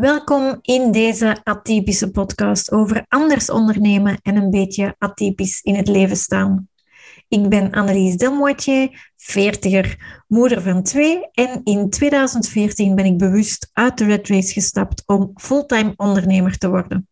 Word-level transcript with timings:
Welkom 0.00 0.58
in 0.62 0.92
deze 0.92 1.40
atypische 1.44 2.10
podcast 2.10 2.72
over 2.72 3.04
anders 3.08 3.50
ondernemen 3.50 4.18
en 4.22 4.36
een 4.36 4.50
beetje 4.50 4.94
atypisch 4.98 5.60
in 5.62 5.74
het 5.74 5.88
leven 5.88 6.16
staan. 6.16 6.68
Ik 7.28 7.48
ben 7.48 7.70
Annelies 7.70 8.16
Delmoitier, 8.16 9.12
veertiger, 9.16 10.22
moeder 10.28 10.62
van 10.62 10.82
twee 10.82 11.28
en 11.32 11.60
in 11.64 11.90
2014 11.90 12.94
ben 12.94 13.04
ik 13.04 13.18
bewust 13.18 13.70
uit 13.72 13.98
de 13.98 14.04
Red 14.04 14.28
Race 14.28 14.52
gestapt 14.52 15.02
om 15.06 15.30
fulltime 15.34 15.92
ondernemer 15.96 16.58
te 16.58 16.68
worden. 16.68 17.08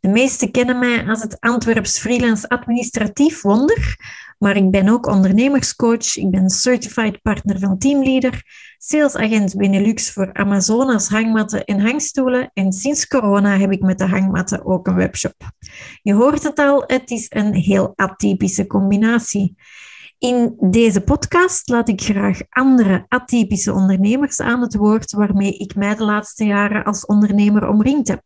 De 0.00 0.08
meesten 0.08 0.50
kennen 0.50 0.78
mij 0.78 1.06
als 1.06 1.22
het 1.22 1.40
Antwerps 1.40 1.98
freelance 1.98 2.48
administratief 2.48 3.42
wonder, 3.42 3.96
maar 4.38 4.56
ik 4.56 4.70
ben 4.70 4.88
ook 4.88 5.06
ondernemerscoach, 5.06 6.16
ik 6.16 6.30
ben 6.30 6.50
certified 6.50 7.22
partner 7.22 7.58
van 7.58 7.78
Teamleader, 7.78 8.42
salesagent 8.78 9.56
Benelux 9.56 10.12
voor 10.12 10.32
Amazonas 10.32 11.08
hangmatten 11.08 11.64
en 11.64 11.80
hangstoelen 11.80 12.50
en 12.54 12.72
sinds 12.72 13.06
corona 13.06 13.58
heb 13.58 13.72
ik 13.72 13.82
met 13.82 13.98
de 13.98 14.06
hangmatten 14.06 14.64
ook 14.64 14.86
een 14.86 14.94
webshop. 14.94 15.34
Je 16.02 16.14
hoort 16.14 16.42
het 16.42 16.58
al, 16.58 16.84
het 16.86 17.10
is 17.10 17.26
een 17.28 17.54
heel 17.54 17.92
atypische 17.96 18.66
combinatie. 18.66 19.56
In 20.18 20.56
deze 20.60 21.00
podcast 21.00 21.68
laat 21.68 21.88
ik 21.88 22.00
graag 22.00 22.38
andere 22.48 23.04
atypische 23.08 23.72
ondernemers 23.72 24.40
aan 24.40 24.60
het 24.60 24.74
woord 24.74 25.12
waarmee 25.12 25.56
ik 25.56 25.74
mij 25.74 25.94
de 25.94 26.04
laatste 26.04 26.44
jaren 26.44 26.84
als 26.84 27.06
ondernemer 27.06 27.68
omringd 27.68 28.08
heb. 28.08 28.22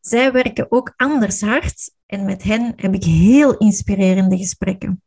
Zij 0.00 0.32
werken 0.32 0.66
ook 0.72 0.92
anders 0.96 1.40
hard 1.40 1.94
en 2.06 2.24
met 2.24 2.42
hen 2.42 2.72
heb 2.76 2.94
ik 2.94 3.04
heel 3.04 3.56
inspirerende 3.56 4.36
gesprekken. 4.36 5.02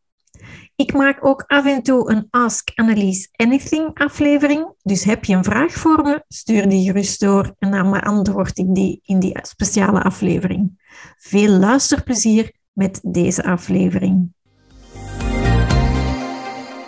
Ik 0.78 0.94
maak 0.94 1.26
ook 1.26 1.44
af 1.48 1.66
en 1.66 1.84
toe 1.84 2.12
een 2.12 2.28
Ask 2.30 2.72
Annelies 2.76 3.30
Anything 3.36 4.00
aflevering. 4.00 4.74
Dus 4.84 5.04
heb 5.04 5.26
je 5.26 5.36
een 5.36 5.44
vraag 5.44 5.72
voor 5.74 6.02
me, 6.04 6.24
stuur 6.28 6.70
die 6.70 6.86
gerust 6.86 7.20
door 7.20 7.56
en 7.60 7.72
dan 7.72 7.92
beantwoord 7.92 8.58
ik 8.58 8.76
die 8.76 9.00
in 9.04 9.20
die 9.20 9.38
speciale 9.42 10.02
aflevering. 10.02 10.84
Veel 11.18 11.50
luisterplezier 11.50 12.52
met 12.74 13.00
deze 13.04 13.44
aflevering. 13.44 14.34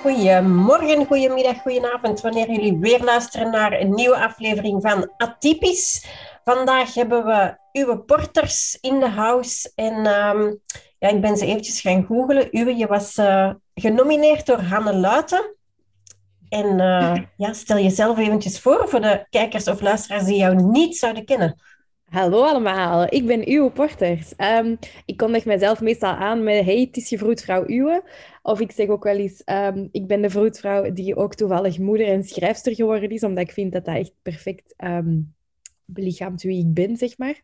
Goedemorgen, 0.02 1.06
goedemiddag, 1.06 1.62
goedenavond, 1.62 2.22
wanneer 2.22 2.52
jullie 2.52 2.78
weer 2.78 3.04
luisteren 3.04 3.52
naar 3.52 3.80
een 3.80 3.94
nieuwe 3.94 4.18
aflevering 4.18 4.82
van 4.82 5.12
Atypisch. 5.18 6.06
Vandaag 6.48 6.94
hebben 6.94 7.26
we 7.26 7.58
uw 7.72 7.98
porters 7.98 8.78
in 8.82 9.00
de 9.00 9.10
house 9.10 9.72
en 9.76 10.06
ehm, 10.06 10.54
ja, 11.00 11.10
ik 11.10 11.22
ben 11.22 11.38
ze 11.38 11.46
eventjes 11.46 11.82
gaan 11.82 12.06
googelen. 12.06 12.58
Uwe, 12.58 12.76
je 12.76 12.88
was 12.88 13.18
uh, 13.18 13.54
genomineerd 13.74 14.46
door 14.46 14.60
Hanne 14.60 14.96
Luiten. 14.96 15.56
En 16.50 16.80
uh, 16.80 17.16
ja, 17.48 17.54
stel 17.54 17.78
jezelf 17.78 18.18
eventjes 18.18 18.60
voor 18.60 18.90
voor 18.90 19.02
de 19.02 19.26
kijkers 19.30 19.68
of 19.68 19.82
luisteraars 19.82 20.26
die 20.26 20.38
jou 20.38 20.56
niet 20.56 20.98
zouden 20.98 21.26
kennen. 21.26 21.62
Hallo 22.10 22.44
allemaal, 22.44 23.06
ik 23.10 23.26
ben 23.26 23.52
Uwe 23.52 23.72
Porters. 23.72 24.34
Um, 24.38 24.78
ik 25.06 25.18
kondig 25.18 25.46
mezelf 25.46 25.82
meestal 25.82 26.14
aan 26.14 26.44
met 26.44 26.66
hey, 26.66 26.80
het 26.80 26.98
is 26.98 27.10
je 27.10 27.18
vroedvrouw 27.18 27.64
Uwe. 27.68 28.04
Of 28.42 28.60
ik 28.60 28.72
zeg 28.72 28.88
ook 28.88 29.04
wel 29.04 29.16
eens, 29.16 29.42
um, 29.46 29.90
ik 29.92 30.08
ben 30.08 30.22
de 30.22 30.30
vroedvrouw 30.30 30.94
die 30.94 31.16
ook 31.16 31.36
toevallig 31.36 31.78
moeder 31.80 32.08
en 32.08 32.24
schrijfster 32.24 32.76
geworden 32.76 33.10
is, 33.10 33.24
omdat 33.24 33.44
ik 33.44 33.52
vind 33.52 33.74
dat 33.74 33.86
dat 33.86 33.96
echt 33.96 34.14
perfect 34.22 34.74
um, 34.78 35.36
belichaamt 35.88 36.42
wie 36.42 36.60
ik 36.60 36.74
ben, 36.74 36.98
zeg 36.98 37.18
maar 37.18 37.40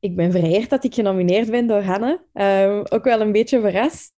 ik 0.00 0.16
ben 0.16 0.30
vereerd 0.30 0.70
dat 0.70 0.84
ik 0.84 0.94
genomineerd 0.94 1.50
ben 1.50 1.66
door 1.66 1.82
Hanne. 1.82 2.22
Uh, 2.34 2.80
ook 2.88 3.04
wel 3.04 3.20
een 3.20 3.32
beetje 3.32 3.60
verrast. 3.60 4.12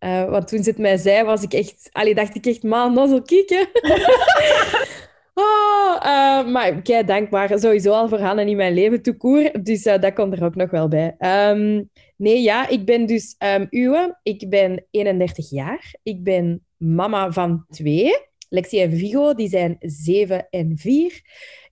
Uh, 0.00 0.30
want 0.30 0.48
toen 0.48 0.62
ze 0.62 0.70
het 0.70 0.78
mij 0.78 0.96
zei, 0.96 1.24
was 1.24 1.42
ik 1.42 1.52
echt... 1.52 1.88
Allee, 1.92 2.14
dacht 2.14 2.34
ik 2.34 2.46
echt, 2.46 2.62
man, 2.62 2.94
nozzel 2.94 3.22
kieken. 3.22 3.68
oh, 5.34 5.94
uh, 5.96 6.46
maar 6.46 6.82
kei 6.82 7.04
dankbaar 7.04 7.58
sowieso 7.58 7.92
al 7.92 8.08
voor 8.08 8.18
Hanne 8.18 8.46
in 8.50 8.56
mijn 8.56 8.74
leven 8.74 9.02
toekoer. 9.02 9.62
Dus 9.62 9.82
dat 9.82 10.12
komt 10.12 10.32
er 10.32 10.44
ook 10.44 10.54
nog 10.54 10.70
wel 10.70 10.88
bij. 10.88 11.16
Um, 11.18 11.90
nee, 12.16 12.42
ja, 12.42 12.68
ik 12.68 12.84
ben 12.84 13.06
dus 13.06 13.36
um, 13.38 13.66
Uwe. 13.70 14.18
Ik 14.22 14.48
ben 14.48 14.86
31 14.90 15.50
jaar. 15.50 15.94
Ik 16.02 16.22
ben 16.22 16.64
mama 16.76 17.32
van 17.32 17.64
twee. 17.68 18.16
Lexie 18.56 18.80
en 18.80 18.96
Vigo, 18.96 19.34
die 19.34 19.48
zijn 19.48 19.76
7 19.80 20.46
en 20.50 20.78
4. 20.78 21.20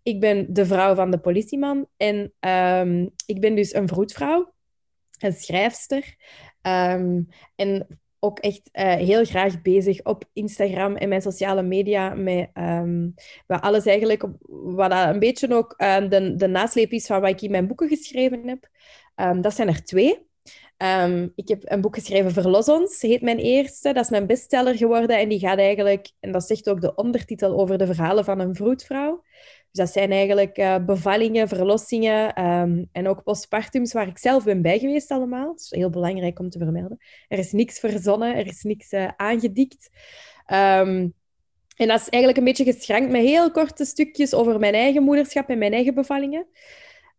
Ik 0.02 0.20
ben 0.20 0.52
de 0.52 0.66
vrouw 0.66 0.94
van 0.94 1.10
de 1.10 1.18
politieman 1.18 1.86
en 1.96 2.32
um, 2.80 3.10
ik 3.26 3.40
ben 3.40 3.54
dus 3.54 3.74
een 3.74 3.88
vroedvrouw, 3.88 4.52
een 5.18 5.32
schrijfster. 5.32 6.16
Um, 6.62 7.28
en 7.56 8.00
ook 8.18 8.38
echt 8.38 8.68
uh, 8.72 8.94
heel 8.94 9.24
graag 9.24 9.62
bezig 9.62 10.02
op 10.02 10.24
Instagram 10.32 10.96
en 10.96 11.08
mijn 11.08 11.22
sociale 11.22 11.62
media 11.62 12.14
met 12.14 12.50
wat 13.46 13.60
alles 13.60 13.86
eigenlijk, 13.86 14.24
wat 14.48 14.92
een 14.92 15.18
beetje 15.18 15.54
ook 15.54 15.74
de, 15.78 16.34
de 16.36 16.46
nasleep 16.46 16.90
is 16.90 17.06
van 17.06 17.20
wat 17.20 17.30
ik 17.30 17.40
in 17.40 17.50
mijn 17.50 17.66
boeken 17.66 17.88
geschreven 17.88 18.48
heb. 18.48 18.68
dat 19.42 19.54
zijn 19.54 19.68
er 19.68 19.84
twee. 19.84 20.32
Um, 20.84 21.32
ik 21.34 21.48
heb 21.48 21.62
een 21.64 21.80
boek 21.80 21.94
geschreven, 21.94 22.32
Verlos 22.32 22.68
ons, 22.68 23.00
heet 23.02 23.22
mijn 23.22 23.38
eerste. 23.38 23.92
Dat 23.92 24.04
is 24.04 24.10
mijn 24.10 24.26
bestseller 24.26 24.76
geworden 24.76 25.18
en 25.18 25.28
die 25.28 25.38
gaat 25.38 25.58
eigenlijk, 25.58 26.10
en 26.20 26.32
dat 26.32 26.46
zegt 26.46 26.68
ook 26.68 26.80
de 26.80 26.94
ondertitel, 26.94 27.60
over 27.60 27.78
de 27.78 27.86
verhalen 27.86 28.24
van 28.24 28.40
een 28.40 28.54
vroedvrouw. 28.54 29.22
Dus 29.70 29.84
dat 29.84 29.92
zijn 29.92 30.10
eigenlijk 30.10 30.58
uh, 30.58 30.76
bevallingen, 30.84 31.48
verlossingen 31.48 32.44
um, 32.44 32.88
en 32.92 33.08
ook 33.08 33.22
postpartums 33.22 33.92
waar 33.92 34.08
ik 34.08 34.18
zelf 34.18 34.44
ben 34.44 34.62
bij 34.62 34.78
geweest 34.78 35.10
allemaal. 35.10 35.46
Dat 35.46 35.60
is 35.60 35.70
heel 35.70 35.90
belangrijk 35.90 36.38
om 36.38 36.50
te 36.50 36.58
vermelden. 36.58 36.98
Er 37.28 37.38
is 37.38 37.52
niks 37.52 37.78
verzonnen, 37.78 38.36
er 38.36 38.46
is 38.46 38.62
niks 38.62 38.92
uh, 38.92 39.08
aangedikt. 39.16 39.90
Um, 40.46 41.14
en 41.76 41.88
dat 41.88 42.00
is 42.00 42.08
eigenlijk 42.08 42.36
een 42.36 42.44
beetje 42.44 42.72
geschrankt 42.72 43.10
met 43.10 43.22
heel 43.22 43.50
korte 43.50 43.84
stukjes 43.84 44.34
over 44.34 44.58
mijn 44.58 44.74
eigen 44.74 45.02
moederschap 45.02 45.48
en 45.48 45.58
mijn 45.58 45.72
eigen 45.72 45.94
bevallingen. 45.94 46.46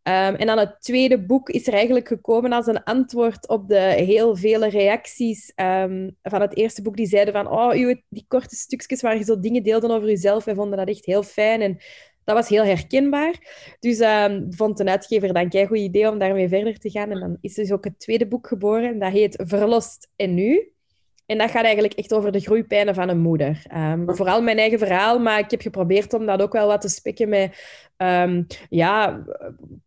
Um, 0.07 0.35
en 0.35 0.47
dan 0.47 0.57
het 0.57 0.81
tweede 0.81 1.25
boek 1.25 1.49
is 1.49 1.67
er 1.67 1.73
eigenlijk 1.73 2.07
gekomen 2.07 2.51
als 2.51 2.67
een 2.67 2.83
antwoord 2.83 3.47
op 3.47 3.67
de 3.67 3.79
heel 3.79 4.35
vele 4.35 4.69
reacties 4.69 5.51
um, 5.55 6.17
van 6.21 6.41
het 6.41 6.55
eerste 6.55 6.81
boek. 6.81 6.95
Die 6.95 7.07
zeiden 7.07 7.33
van, 7.33 7.47
oh, 7.47 7.71
uw, 7.71 7.95
die 8.09 8.25
korte 8.27 8.55
stukjes 8.55 9.01
waar 9.01 9.17
je 9.17 9.23
zo 9.23 9.39
dingen 9.39 9.63
deelde 9.63 9.89
over 9.89 10.07
jezelf, 10.07 10.43
wij 10.43 10.55
vonden 10.55 10.77
dat 10.77 10.87
echt 10.87 11.05
heel 11.05 11.23
fijn. 11.23 11.61
En 11.61 11.77
dat 12.23 12.35
was 12.35 12.49
heel 12.49 12.63
herkenbaar. 12.63 13.33
Dus 13.79 13.99
um, 13.99 14.53
vond 14.53 14.79
een 14.79 14.89
uitgever 14.89 15.33
dan 15.33 15.47
een 15.49 15.67
goed 15.67 15.77
idee 15.77 16.09
om 16.09 16.19
daarmee 16.19 16.47
verder 16.47 16.79
te 16.79 16.89
gaan. 16.89 17.11
En 17.11 17.19
dan 17.19 17.37
is 17.41 17.53
dus 17.53 17.71
ook 17.71 17.83
het 17.83 17.99
tweede 17.99 18.27
boek 18.27 18.47
geboren. 18.47 18.99
Dat 18.99 19.11
heet 19.11 19.43
Verlost 19.45 20.09
en 20.15 20.33
Nu. 20.33 20.74
En 21.25 21.37
dat 21.37 21.51
gaat 21.51 21.63
eigenlijk 21.63 21.93
echt 21.93 22.13
over 22.13 22.31
de 22.31 22.39
groeipijnen 22.39 22.95
van 22.95 23.09
een 23.09 23.19
moeder. 23.19 23.63
Um, 23.75 24.15
vooral 24.15 24.41
mijn 24.41 24.57
eigen 24.57 24.79
verhaal, 24.79 25.19
maar 25.19 25.39
ik 25.39 25.51
heb 25.51 25.61
geprobeerd 25.61 26.13
om 26.13 26.25
dat 26.25 26.41
ook 26.41 26.53
wel 26.53 26.67
wat 26.67 26.81
te 26.81 26.89
spikken 26.89 27.29
met 27.29 27.57
um, 27.97 28.45
ja, 28.69 29.23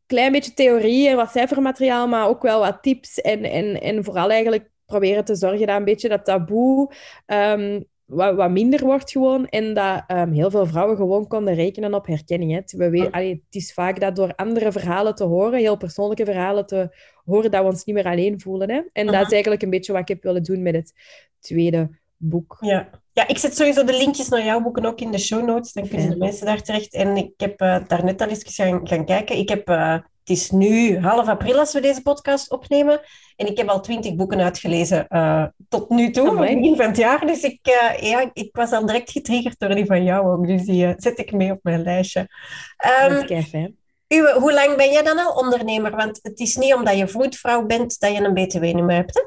klein 0.06 0.32
beetje 0.32 0.54
theorie 0.54 1.09
en 1.09 1.16
wat 1.16 1.31
cijfermateriaal, 1.31 2.09
maar 2.09 2.28
ook 2.28 2.43
wel 2.43 2.60
wat 2.60 2.82
tips. 2.82 3.21
En, 3.21 3.44
en, 3.44 3.81
en 3.81 4.04
vooral 4.04 4.31
eigenlijk 4.31 4.71
proberen 4.87 5.25
te 5.25 5.34
zorgen 5.34 5.66
dat 5.66 5.77
een 5.77 5.84
beetje 5.84 6.09
dat 6.09 6.25
taboe 6.25 6.93
um, 7.27 7.84
wat, 8.09 8.35
wat 8.35 8.51
minder 8.51 8.85
wordt 8.85 9.11
gewoon. 9.11 9.47
En 9.47 9.75
dat 9.75 10.05
um, 10.09 10.33
heel 10.33 10.51
veel 10.51 10.67
vrouwen 10.67 10.97
gewoon 10.97 11.27
konden 11.27 11.55
rekenen 11.55 11.95
op 11.95 12.07
herkenning. 12.07 12.53
Hè. 12.53 12.79
We 12.79 12.91
weten, 12.91 13.11
allee, 13.11 13.31
het 13.31 13.55
is 13.55 13.73
vaak 13.73 14.01
dat 14.01 14.17
door 14.17 14.35
andere 14.35 14.73
verhalen 14.73 15.15
te 15.15 15.25
horen, 15.25 15.59
heel 15.59 15.77
persoonlijke 15.77 16.25
verhalen 16.25 16.67
te 16.67 16.97
horen, 17.25 17.51
dat 17.51 17.63
we 17.63 17.69
ons 17.69 17.85
niet 17.85 17.95
meer 17.95 18.05
alleen 18.05 18.41
voelen. 18.41 18.71
Hè. 18.71 18.81
En 18.93 19.07
dat 19.07 19.27
is 19.27 19.33
eigenlijk 19.33 19.63
een 19.63 19.71
beetje 19.71 19.93
wat 19.93 20.01
ik 20.01 20.09
heb 20.09 20.23
willen 20.23 20.43
doen 20.43 20.63
met 20.63 20.75
het 20.75 20.93
tweede 21.41 21.91
boek. 22.17 22.57
Ja. 22.61 22.89
ja, 23.13 23.29
ik 23.29 23.39
zet 23.39 23.57
sowieso 23.57 23.85
de 23.85 23.97
linkjes 23.97 24.29
naar 24.29 24.45
jouw 24.45 24.61
boeken 24.61 24.85
ook 24.85 25.01
in 25.01 25.11
de 25.11 25.19
show 25.19 25.47
notes. 25.47 25.73
Dan 25.73 25.89
kunnen 25.89 26.11
de 26.11 26.17
mensen 26.17 26.47
daar 26.47 26.63
terecht. 26.63 26.95
En 26.95 27.17
ik 27.17 27.33
heb 27.37 27.61
uh, 27.61 27.79
daar 27.87 28.05
net 28.05 28.21
al 28.21 28.29
eens 28.29 28.55
gaan, 28.55 28.89
gaan 28.89 29.05
kijken. 29.05 29.37
Ik 29.37 29.49
heb... 29.49 29.69
Uh, 29.69 29.99
het 30.28 30.37
is 30.37 30.50
nu 30.50 30.99
half 30.99 31.28
april 31.28 31.59
als 31.59 31.72
we 31.72 31.81
deze 31.81 32.03
podcast 32.03 32.50
opnemen. 32.50 33.00
En 33.37 33.47
ik 33.47 33.56
heb 33.56 33.69
al 33.69 33.80
twintig 33.80 34.15
boeken 34.15 34.41
uitgelezen 34.41 35.07
uh, 35.09 35.45
tot 35.69 35.89
nu 35.89 36.10
toe, 36.10 36.30
oh, 36.30 36.39
begin 36.39 36.77
van 36.77 36.86
het 36.86 36.97
jaar. 36.97 37.27
Dus 37.27 37.42
ik, 37.42 37.59
uh, 37.63 38.10
ja, 38.10 38.30
ik 38.33 38.48
was 38.53 38.71
al 38.71 38.86
direct 38.86 39.10
getriggerd 39.10 39.59
door 39.59 39.75
die 39.75 39.86
van 39.86 40.04
jou 40.04 40.27
ook. 40.27 40.47
Dus 40.47 40.65
die 40.65 40.86
uh, 40.86 40.92
zet 40.97 41.19
ik 41.19 41.33
mee 41.33 41.53
op 41.53 41.59
mijn 41.63 41.83
lijstje. 41.83 42.21
Um, 42.21 43.13
ehm, 43.13 43.66
Uwe, 44.09 44.36
hoe 44.39 44.53
lang 44.53 44.77
ben 44.77 44.92
jij 44.92 45.03
dan 45.03 45.19
al 45.19 45.33
ondernemer? 45.33 45.97
Want 45.97 46.19
het 46.22 46.41
is 46.41 46.57
niet 46.57 46.75
omdat 46.75 46.97
je 46.97 47.09
vroedvrouw 47.09 47.66
bent 47.66 48.01
dat 48.01 48.13
je 48.13 48.22
een 48.22 48.34
btw-nummer 48.34 48.95
hebt, 48.95 49.15
hè? 49.15 49.22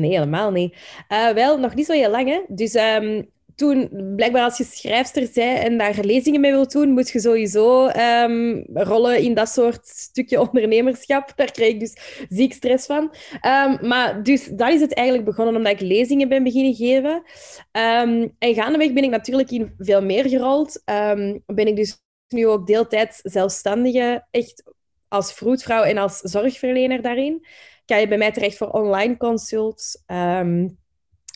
Nee, 0.00 0.10
helemaal 0.10 0.50
niet. 0.50 0.76
wel, 1.34 1.58
nog 1.58 1.74
niet 1.74 1.86
zo 1.86 1.92
heel 1.92 2.10
lang, 2.10 2.28
hè. 2.28 2.40
Dus 2.48 2.74
um, 2.74 3.30
toen, 3.54 3.88
blijkbaar 4.16 4.42
als 4.42 4.58
je 4.58 4.64
schrijfster 4.64 5.26
zei 5.32 5.56
en 5.56 5.78
daar 5.78 5.98
lezingen 6.00 6.40
mee 6.40 6.50
wilt 6.50 6.72
doen, 6.72 6.90
moet 6.90 7.10
je 7.10 7.20
sowieso 7.20 7.88
um, 7.88 8.64
rollen 8.72 9.18
in 9.18 9.34
dat 9.34 9.48
soort 9.48 9.86
stukje 9.86 10.40
ondernemerschap. 10.40 11.32
Daar 11.36 11.50
kreeg 11.50 11.68
ik 11.68 11.80
dus 11.80 11.96
ziek 12.28 12.52
stress 12.52 12.86
van. 12.86 13.02
Um, 13.02 13.88
maar 13.88 14.22
dus 14.22 14.46
dat 14.46 14.72
is 14.72 14.80
het 14.80 14.94
eigenlijk 14.94 15.26
begonnen 15.26 15.56
omdat 15.56 15.72
ik 15.72 15.80
lezingen 15.80 16.28
ben 16.28 16.42
beginnen 16.42 16.74
geven. 16.74 17.22
Um, 17.72 18.34
en 18.38 18.54
gaandeweg 18.54 18.92
ben 18.92 19.04
ik 19.04 19.10
natuurlijk 19.10 19.50
in 19.50 19.74
veel 19.78 20.02
meer 20.02 20.28
gerold. 20.28 20.82
ben 21.46 21.66
ik 21.66 21.76
dus 21.76 22.02
nu 22.28 22.46
ook 22.46 22.66
deeltijds 22.66 23.20
zelfstandige, 23.22 24.26
echt 24.30 24.62
als 25.08 25.32
vroedvrouw 25.32 25.82
en 25.82 25.98
als 25.98 26.18
zorgverlener 26.18 27.02
daarin. 27.02 27.46
Kan 27.84 28.00
je 28.00 28.08
bij 28.08 28.18
mij 28.18 28.32
terecht 28.32 28.56
voor 28.56 28.70
online 28.70 29.16
consults. 29.16 30.02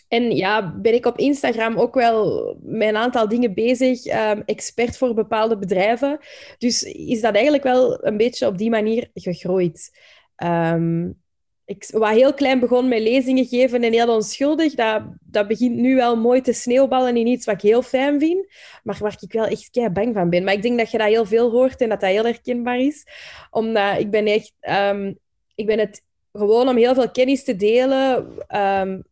En 0.09 0.37
ja, 0.37 0.75
ben 0.77 0.95
ik 0.95 1.07
op 1.07 1.19
Instagram 1.19 1.77
ook 1.77 1.95
wel 1.95 2.57
met 2.63 2.89
een 2.89 2.97
aantal 2.97 3.29
dingen 3.29 3.55
bezig, 3.55 4.07
um, 4.07 4.43
expert 4.45 4.97
voor 4.97 5.15
bepaalde 5.15 5.59
bedrijven. 5.59 6.19
Dus 6.59 6.83
is 6.83 7.21
dat 7.21 7.35
eigenlijk 7.35 7.65
wel 7.65 8.05
een 8.05 8.17
beetje 8.17 8.47
op 8.47 8.59
die 8.59 8.71
manier 8.71 9.11
gegroeid. 9.15 9.99
Um, 10.45 11.21
ik, 11.65 11.89
wat 11.91 12.11
heel 12.11 12.35
klein 12.35 12.61
begon 12.61 12.89
met 12.89 13.01
lezingen 13.01 13.45
geven 13.45 13.83
en 13.83 13.93
heel 13.93 14.15
onschuldig, 14.15 14.75
dat, 14.75 15.03
dat 15.21 15.49
begint 15.49 15.77
nu 15.77 15.95
wel 15.95 16.17
mooi 16.17 16.41
te 16.41 16.53
sneeuwballen 16.53 17.17
in 17.17 17.27
iets 17.27 17.47
wat 17.47 17.55
ik 17.55 17.61
heel 17.61 17.83
fijn 17.83 18.21
vind, 18.21 18.47
maar 18.83 18.97
waar 19.01 19.17
ik 19.21 19.33
wel 19.33 19.47
echt 19.47 19.71
kei 19.71 19.89
bang 19.89 20.15
van 20.15 20.31
ben. 20.31 20.45
Maar 20.45 20.55
ik 20.55 20.63
denk 20.63 20.79
dat 20.79 20.91
je 20.91 20.99
dat 20.99 21.07
heel 21.07 21.25
veel 21.25 21.51
hoort 21.51 21.81
en 21.81 21.89
dat 21.89 22.01
dat 22.01 22.11
heel 22.11 22.25
herkenbaar 22.25 22.79
is. 22.79 23.07
Omdat 23.51 23.99
ik 23.99 24.11
ben 24.11 24.27
echt... 24.27 24.53
Um, 24.71 25.19
ik 25.55 25.67
ben 25.67 25.79
het 25.79 26.03
gewoon 26.33 26.69
om 26.69 26.77
heel 26.77 26.95
veel 26.95 27.11
kennis 27.11 27.45
te 27.45 27.57
delen, 27.57 28.37
um, 28.57 29.05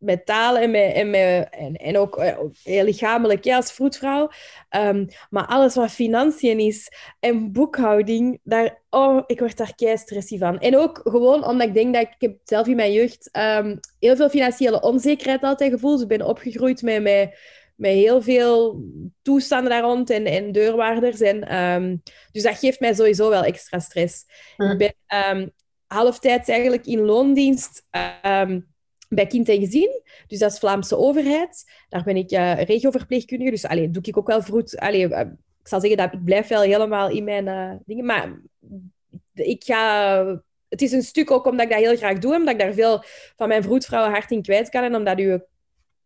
met 0.00 0.26
taal 0.26 0.58
en, 0.58 0.70
met, 0.70 0.92
en, 0.92 1.10
met, 1.10 1.48
en, 1.50 1.74
en 1.74 1.98
ook 1.98 2.18
uh, 2.18 2.38
heel 2.62 2.84
lichamelijk 2.84 3.44
ja, 3.44 3.56
als 3.56 3.72
vroedvrouw. 3.72 4.30
Um, 4.76 5.08
maar 5.30 5.46
alles 5.46 5.74
wat 5.74 5.90
financiën 5.90 6.58
is 6.58 6.92
en 7.20 7.52
boekhouding, 7.52 8.40
daar, 8.42 8.82
oh, 8.90 9.22
ik 9.26 9.38
word 9.38 9.56
daar 9.56 9.74
kei 9.74 9.96
stressy 9.96 10.38
van. 10.38 10.58
En 10.58 10.76
ook 10.76 11.00
gewoon 11.02 11.44
omdat 11.44 11.68
ik 11.68 11.74
denk 11.74 11.94
dat 11.94 12.02
ik, 12.02 12.08
ik 12.08 12.20
heb 12.20 12.38
zelf 12.44 12.66
in 12.66 12.76
mijn 12.76 12.92
jeugd 12.92 13.28
um, 13.32 13.80
heel 13.98 14.16
veel 14.16 14.28
financiële 14.28 14.82
onzekerheid 14.82 15.42
altijd 15.42 15.72
gevoeld. 15.72 15.92
Dus 15.92 16.02
ik 16.02 16.18
ben 16.18 16.26
opgegroeid 16.26 16.82
met, 16.82 17.02
met, 17.02 17.38
met 17.76 17.92
heel 17.92 18.22
veel 18.22 18.82
toestanden 19.22 19.70
daar 19.70 19.82
rond 19.82 20.10
en, 20.10 20.24
en 20.24 20.52
deurwaarders. 20.52 21.20
En, 21.20 21.56
um, 21.56 22.02
dus 22.32 22.42
dat 22.42 22.58
geeft 22.58 22.80
mij 22.80 22.94
sowieso 22.94 23.28
wel 23.28 23.42
extra 23.42 23.78
stress. 23.78 24.24
Hm. 24.56 24.62
Ik 24.62 24.94
ben 25.06 25.54
halftijds 25.86 26.48
eigenlijk 26.48 26.86
in 26.86 27.00
loondienst... 27.00 27.86
Um, 28.26 28.68
bij 29.14 29.26
Kind 29.26 29.48
en 29.48 29.60
Gezin. 29.60 30.02
Dus 30.26 30.38
dat 30.38 30.52
is 30.52 30.58
Vlaamse 30.58 30.96
overheid. 30.96 31.72
Daar 31.88 32.02
ben 32.02 32.16
ik 32.16 32.32
uh, 32.32 32.62
regioverpleegkundige. 32.62 33.50
Dus 33.50 33.66
allee, 33.66 33.90
doe 33.90 34.02
ik 34.02 34.16
ook 34.16 34.26
wel 34.26 34.42
vroeg... 34.42 34.74
Allee, 34.74 35.08
uh, 35.08 35.20
ik 35.60 35.68
zal 35.68 35.80
zeggen 35.80 35.98
dat 35.98 36.12
ik 36.12 36.24
blijf 36.24 36.48
wel 36.48 36.62
helemaal 36.62 37.10
in 37.10 37.24
mijn 37.24 37.46
uh, 37.46 37.72
dingen. 37.84 38.04
Maar 38.04 38.40
ik 39.34 39.64
ga... 39.64 40.42
Het 40.68 40.82
is 40.82 40.92
een 40.92 41.02
stuk 41.02 41.30
ook 41.30 41.46
omdat 41.46 41.66
ik 41.66 41.72
dat 41.72 41.80
heel 41.80 41.96
graag 41.96 42.18
doe. 42.18 42.34
Omdat 42.34 42.54
ik 42.54 42.60
daar 42.60 42.72
veel 42.72 43.02
van 43.36 43.48
mijn 43.48 43.62
vroedvrouwen 43.62 44.12
hart 44.12 44.30
in 44.30 44.42
kwijt 44.42 44.68
kan. 44.68 44.82
En 44.82 44.94
omdat 44.94 45.18
u... 45.18 45.40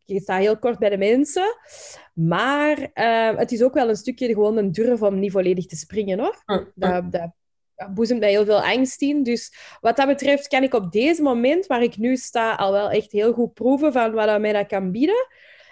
Je 0.04 0.20
staat 0.20 0.40
heel 0.40 0.58
kort 0.58 0.78
bij 0.78 0.90
de 0.90 0.98
mensen. 0.98 1.58
Maar 2.12 2.90
het 3.36 3.52
is 3.52 3.62
ook 3.62 3.74
wel 3.74 3.88
een 3.88 3.96
stukje 3.96 4.26
gewoon 4.26 4.56
een 4.56 4.72
durf 4.72 5.02
om 5.02 5.18
niet 5.18 5.32
volledig 5.32 5.66
te 5.66 5.76
springen, 5.76 6.18
hoor. 6.18 6.42
Dat, 6.74 7.12
dat 7.12 7.30
boezemt 7.94 8.20
mij 8.20 8.30
heel 8.30 8.44
veel 8.44 8.62
angst 8.62 9.02
in. 9.02 9.22
Dus 9.22 9.54
wat 9.80 9.96
dat 9.96 10.06
betreft 10.06 10.48
kan 10.48 10.62
ik 10.62 10.74
op 10.74 10.92
deze 10.92 11.22
moment, 11.22 11.66
waar 11.66 11.82
ik 11.82 11.96
nu 11.96 12.16
sta, 12.16 12.54
al 12.54 12.72
wel 12.72 12.90
echt 12.90 13.12
heel 13.12 13.32
goed 13.32 13.54
proeven 13.54 13.92
van 13.92 14.12
wat 14.12 14.26
dat 14.26 14.40
mij 14.40 14.52
dat 14.52 14.66
kan 14.66 14.90
bieden. 14.90 15.28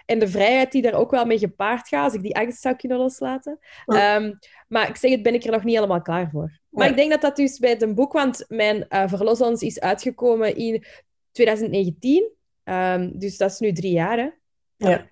En 0.07 0.19
de 0.19 0.29
vrijheid 0.29 0.73
die 0.73 0.83
daar 0.83 0.95
ook 0.95 1.11
wel 1.11 1.25
mee 1.25 1.39
gepaard 1.39 1.89
gaat, 1.89 2.05
als 2.05 2.15
ik 2.15 2.23
die 2.23 2.37
angst 2.37 2.61
zou 2.61 2.77
kunnen 2.77 2.99
loslaten. 2.99 3.59
Um, 3.87 4.39
maar 4.69 4.89
ik 4.89 4.97
zeg 4.97 5.11
het, 5.11 5.23
ben 5.23 5.35
ik 5.35 5.45
er 5.45 5.51
nog 5.51 5.65
niet 5.65 5.75
helemaal 5.75 6.03
klaar 6.03 6.31
voor. 6.31 6.61
Maar 6.69 6.89
ik 6.89 6.97
denk 6.97 7.11
dat 7.11 7.21
dat 7.21 7.37
dus 7.37 7.59
bij 7.59 7.71
het 7.71 7.95
boek, 7.95 8.13
want 8.13 8.45
mijn 8.49 8.87
uh, 8.89 9.05
Verlos 9.07 9.41
ons 9.41 9.63
is 9.63 9.81
uitgekomen 9.81 10.57
in 10.57 10.85
2019. 11.33 12.31
Um, 12.65 13.19
dus 13.19 13.37
dat 13.37 13.51
is 13.51 13.59
nu 13.59 13.73
drie 13.73 13.93
jaar, 13.93 14.19
hè? 14.19 14.29
Ja, 14.77 15.07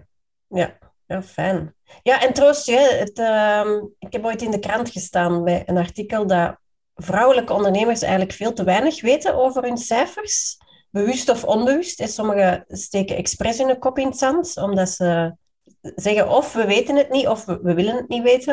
ja. 0.48 0.78
ja 1.06 1.22
fijn. 1.22 1.74
Ja, 2.02 2.22
en 2.22 2.32
troost 2.32 2.66
je, 2.66 2.96
het, 2.98 3.18
uh, 3.18 3.82
ik 3.98 4.12
heb 4.12 4.24
ooit 4.24 4.42
in 4.42 4.50
de 4.50 4.58
krant 4.58 4.90
gestaan 4.90 5.44
bij 5.44 5.62
een 5.66 5.76
artikel 5.76 6.26
dat 6.26 6.58
vrouwelijke 7.02 7.52
ondernemers 7.52 8.02
eigenlijk 8.02 8.32
veel 8.32 8.52
te 8.52 8.64
weinig 8.64 9.00
weten 9.00 9.34
over 9.34 9.62
hun 9.62 9.78
cijfers. 9.78 10.56
Bewust 10.90 11.28
of 11.28 11.44
onbewust. 11.44 12.00
En 12.00 12.08
sommigen 12.08 12.64
steken 12.68 13.16
expres 13.16 13.58
hun 13.58 13.78
kop 13.78 13.98
in 13.98 14.06
het 14.06 14.18
zand, 14.18 14.56
omdat 14.56 14.88
ze 14.90 15.34
zeggen 15.80 16.28
of 16.28 16.52
we 16.52 16.66
weten 16.66 16.96
het 16.96 17.10
niet 17.10 17.28
of 17.28 17.44
we, 17.44 17.58
we 17.62 17.74
willen 17.74 17.96
het 17.96 18.08
niet 18.08 18.22
weten. 18.22 18.52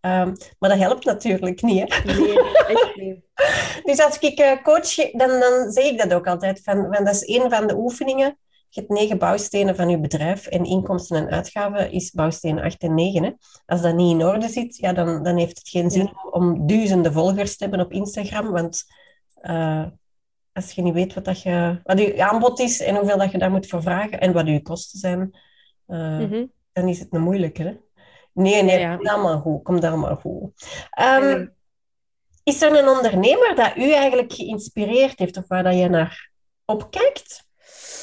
Um, 0.00 0.36
maar 0.58 0.70
dat 0.70 0.78
helpt 0.78 1.04
natuurlijk 1.04 1.62
niet. 1.62 1.92
Hè? 1.92 2.12
Nee, 2.12 2.40
echt 2.66 2.96
niet. 2.96 3.20
dus 3.88 4.00
als 4.00 4.18
ik 4.18 4.40
uh, 4.40 4.62
coach, 4.62 4.94
dan, 4.94 5.40
dan 5.40 5.70
zeg 5.72 5.84
ik 5.84 5.98
dat 5.98 6.14
ook 6.14 6.26
altijd. 6.26 6.60
Van, 6.62 6.94
van, 6.94 7.04
dat 7.04 7.14
is 7.14 7.26
een 7.26 7.50
van 7.50 7.66
de 7.66 7.76
oefeningen 7.76 8.38
je 8.68 8.80
hebt 8.80 8.92
negen 8.92 9.18
bouwstenen 9.18 9.76
van 9.76 9.88
je 9.88 10.00
bedrijf 10.00 10.46
en 10.46 10.64
inkomsten 10.64 11.16
en 11.16 11.30
uitgaven 11.30 11.92
is 11.92 12.10
bouwsteen 12.10 12.60
8 12.60 12.82
en 12.82 12.94
9. 12.94 13.24
Hè. 13.24 13.30
Als 13.66 13.82
dat 13.82 13.94
niet 13.94 14.20
in 14.20 14.26
orde 14.26 14.48
zit, 14.48 14.76
ja, 14.76 14.92
dan, 14.92 15.22
dan 15.22 15.36
heeft 15.36 15.58
het 15.58 15.68
geen 15.68 15.90
zin 15.90 16.12
om 16.30 16.66
duizenden 16.66 17.12
volgers 17.12 17.56
te 17.56 17.64
hebben 17.64 17.84
op 17.84 17.92
Instagram, 17.92 18.50
want 18.50 18.84
uh, 19.42 19.84
als 20.52 20.72
je 20.72 20.82
niet 20.82 20.94
weet 20.94 21.14
wat, 21.14 21.24
dat 21.24 21.42
je, 21.42 21.80
wat 21.82 21.98
je 21.98 22.24
aanbod 22.24 22.58
is 22.58 22.80
en 22.80 22.96
hoeveel 22.96 23.18
dat 23.18 23.30
je 23.30 23.38
daar 23.38 23.50
moet 23.50 23.66
voor 23.66 23.82
vragen 23.82 24.20
en 24.20 24.32
wat 24.32 24.46
je 24.46 24.62
kosten 24.62 24.98
zijn, 24.98 25.38
uh, 25.86 26.18
mm 26.18 26.30
-hmm. 26.30 26.52
dan 26.72 26.88
is 26.88 26.98
het 26.98 27.14
een 27.14 27.20
moeilijke. 27.20 27.62
Hè? 27.62 27.76
Nee, 28.32 28.62
nee, 28.62 28.78
ja, 28.78 28.90
ja. 28.90 28.96
komt 28.96 29.08
allemaal 29.08 29.40
goed. 29.40 29.62
Komt 29.62 29.84
allemaal 29.84 30.16
goed. 30.16 30.50
Um, 31.00 31.56
is 32.42 32.62
er 32.62 32.78
een 32.78 32.88
ondernemer 32.88 33.54
dat 33.54 33.76
u 33.76 33.92
eigenlijk 33.92 34.32
geïnspireerd 34.32 35.18
heeft 35.18 35.36
of 35.36 35.48
waar 35.48 35.62
dat 35.62 35.74
je 35.74 35.88
naar 35.88 36.30
opkijkt? 36.64 37.47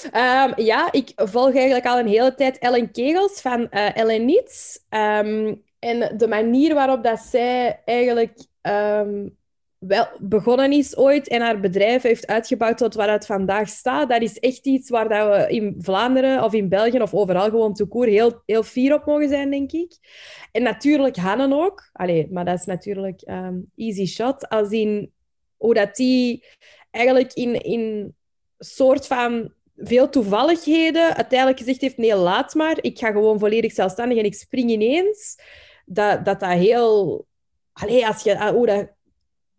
Um, 0.06 0.54
ja, 0.64 0.92
ik 0.92 1.12
volg 1.16 1.56
eigenlijk 1.56 1.86
al 1.86 2.00
een 2.00 2.08
hele 2.08 2.36
tijd 2.36 2.58
Ellen 2.58 2.92
Kegels 2.92 3.42
van 3.42 3.68
uh, 3.72 3.98
Ellen 3.98 4.26
Niets. 4.26 4.86
Um, 4.90 5.64
en 5.80 6.18
de 6.18 6.28
manier 6.28 6.74
waarop 6.74 7.04
dat 7.04 7.20
zij 7.20 7.82
eigenlijk 7.86 8.40
um, 8.62 9.38
wel 9.78 10.08
begonnen 10.20 10.72
is 10.72 10.98
ooit 10.98 11.28
en 11.28 11.42
haar 11.42 11.60
bedrijf 11.60 12.02
heeft 12.02 12.28
uitgebouwd 12.28 12.78
tot 12.78 12.94
waar 12.94 13.12
het 13.12 13.26
vandaag 13.26 13.68
staat, 13.68 14.10
dat 14.10 14.22
is 14.22 14.40
echt 14.40 14.66
iets 14.66 14.90
waar 14.90 15.10
dat 15.10 15.28
we 15.28 15.54
in 15.54 15.76
Vlaanderen 15.78 16.44
of 16.44 16.54
in 16.54 16.70
België 16.70 17.02
of 17.02 17.14
overal 17.14 17.50
gewoon 17.50 17.74
toekoor 17.74 18.06
heel, 18.06 18.42
heel 18.46 18.64
fier 18.64 18.94
op 18.94 19.06
mogen 19.06 19.30
zijn, 19.30 19.50
denk 19.50 19.72
ik. 19.72 19.98
En 20.52 20.64
natuurlijk 20.64 21.16
Hannen 21.16 21.54
ook. 21.54 21.90
Allee, 21.94 22.28
maar 22.32 22.46
dat 22.46 22.60
is 22.60 22.66
natuurlijk 22.66 23.22
easy 23.76 24.06
shot. 24.06 24.50
Als 24.50 24.70
in 24.70 25.12
hoe 25.58 25.74
dat 25.74 25.96
die 25.96 26.46
eigenlijk 26.92 27.34
in, 27.34 27.62
in 27.62 28.16
soort 28.58 29.08
van 29.08 29.54
veel 29.78 30.10
toevalligheden 30.10 31.16
uiteindelijk 31.16 31.60
gezegd 31.60 31.82
heeft, 31.82 31.98
nee, 31.98 32.16
laat 32.16 32.54
maar. 32.54 32.78
Ik 32.82 33.00
ga 33.00 33.12
gewoon 33.12 33.40
volledig 33.40 33.74
zelfstandig 33.74 34.18
en 34.18 34.26
ik 34.26 34.34
spring 34.34 34.70
ineens. 34.70 35.40
Dat 35.86 36.26
dat, 36.26 36.40
dat 36.40 36.52
heel... 36.52 37.26
Allee, 37.74 38.08
als 38.08 38.24
je... 38.24 38.54
Dat, 38.66 38.94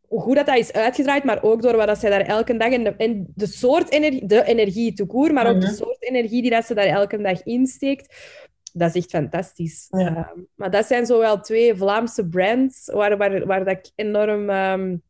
hoe 0.07 0.21
goed 0.21 0.37
dat, 0.37 0.47
dat 0.47 0.57
is 0.57 0.73
uitgedraaid, 0.73 1.25
maar 1.25 1.43
ook 1.43 1.63
door 1.63 1.77
wat 1.77 1.87
dat 1.87 1.99
zij 1.99 2.11
daar 2.11 2.21
elke 2.21 2.57
dag... 2.57 2.73
En 2.73 2.85
de, 2.85 2.95
en 2.97 3.27
de 3.35 3.47
soort 3.47 3.91
energie, 3.91 4.27
de 4.27 4.45
energie 4.45 4.93
toekoor, 4.93 5.33
maar 5.33 5.47
ook 5.47 5.61
de 5.61 5.67
mhm. 5.67 5.77
soort 5.77 6.03
energie 6.03 6.43
die 6.43 6.51
dat 6.51 6.65
ze 6.65 6.75
daar 6.75 6.87
elke 6.87 7.23
dag 7.23 7.43
insteekt. 7.43 8.17
Dat 8.73 8.89
is 8.89 9.03
echt 9.03 9.11
fantastisch. 9.11 9.87
Ja. 9.91 10.11
Uh, 10.11 10.43
maar 10.55 10.71
dat 10.71 10.87
zijn 10.87 11.07
zowel 11.07 11.41
twee 11.41 11.75
Vlaamse 11.75 12.29
brands 12.29 12.91
waar, 12.93 13.17
waar, 13.17 13.47
waar 13.47 13.65
dat 13.65 13.77
ik 13.77 13.91
enorm... 13.95 14.51
Um, 14.51 15.03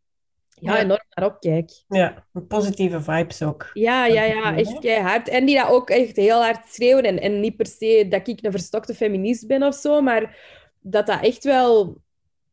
ja, 0.60 0.78
enorm 0.78 1.04
naar 1.14 1.26
opkijk. 1.26 1.70
Ja, 1.88 2.26
positieve 2.48 3.00
vibes 3.00 3.42
ook. 3.42 3.70
Ja, 3.72 4.06
ja, 4.06 4.22
ja, 4.22 4.56
echt 4.56 4.78
keihard. 4.78 5.28
En 5.28 5.46
die 5.46 5.56
dat 5.56 5.68
ook 5.68 5.90
echt 5.90 6.16
heel 6.16 6.42
hard 6.42 6.68
schreeuwen. 6.68 7.04
En, 7.04 7.20
en 7.20 7.40
niet 7.40 7.56
per 7.56 7.66
se 7.66 8.06
dat 8.08 8.28
ik 8.28 8.44
een 8.44 8.50
verstokte 8.50 8.94
feminist 8.94 9.46
ben 9.46 9.62
of 9.62 9.74
zo, 9.74 10.00
maar 10.00 10.38
dat 10.80 11.06
dat 11.06 11.22
echt 11.22 11.44
wel 11.44 11.96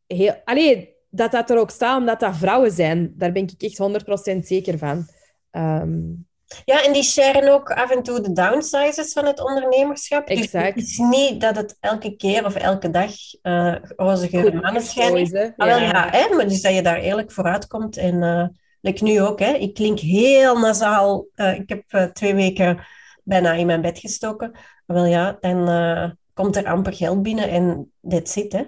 heel... 0.06 0.40
Allee, 0.44 0.94
dat 1.10 1.32
dat 1.32 1.50
er 1.50 1.58
ook 1.58 1.70
staat 1.70 1.98
omdat 1.98 2.20
dat 2.20 2.36
vrouwen 2.36 2.70
zijn. 2.70 3.14
Daar 3.16 3.32
ben 3.32 3.42
ik 3.42 3.62
echt 3.62 4.34
100% 4.34 4.38
zeker 4.38 4.78
van. 4.78 5.06
Um, 5.50 6.26
ja, 6.64 6.84
en 6.84 6.92
die 6.92 7.02
sharen 7.02 7.52
ook 7.52 7.70
af 7.70 7.90
en 7.90 8.02
toe 8.02 8.20
de 8.20 8.32
downsizes 8.32 9.12
van 9.12 9.26
het 9.26 9.44
ondernemerschap. 9.44 10.28
Exact. 10.28 10.74
Dus 10.74 10.82
het 10.82 10.90
is 10.90 10.98
niet 10.98 11.40
dat 11.40 11.56
het 11.56 11.76
elke 11.80 12.16
keer 12.16 12.44
of 12.44 12.54
elke 12.54 12.90
dag 12.90 13.10
uh, 13.42 13.74
roze 13.96 14.28
geur 14.28 14.52
en 14.52 14.60
maneschijn 14.60 15.16
is. 15.16 15.32
Ah, 15.32 15.66
wel, 15.66 15.78
ja, 15.78 16.08
hè, 16.10 16.34
maar 16.34 16.48
dus 16.48 16.62
dat 16.62 16.74
je 16.74 16.82
daar 16.82 16.98
eerlijk 16.98 17.32
vooruit 17.32 17.66
komt. 17.66 17.96
En 17.96 18.22
uh, 18.22 18.46
like 18.80 19.04
nu 19.04 19.20
ook, 19.20 19.38
hè, 19.38 19.52
ik 19.52 19.74
klink 19.74 19.98
heel 19.98 20.58
nasaal. 20.58 21.26
Uh, 21.36 21.58
ik 21.58 21.68
heb 21.68 22.10
twee 22.12 22.34
weken 22.34 22.86
bijna 23.24 23.52
in 23.52 23.66
mijn 23.66 23.80
bed 23.80 23.98
gestoken. 23.98 24.52
Wel 24.86 25.04
ja, 25.04 25.36
dan 25.40 26.16
komt 26.34 26.56
er 26.56 26.66
amper 26.66 26.92
geld 26.92 27.22
binnen 27.22 27.48
en 27.48 27.92
dat 28.00 28.28
zit, 28.28 28.52
hè. 28.52 28.62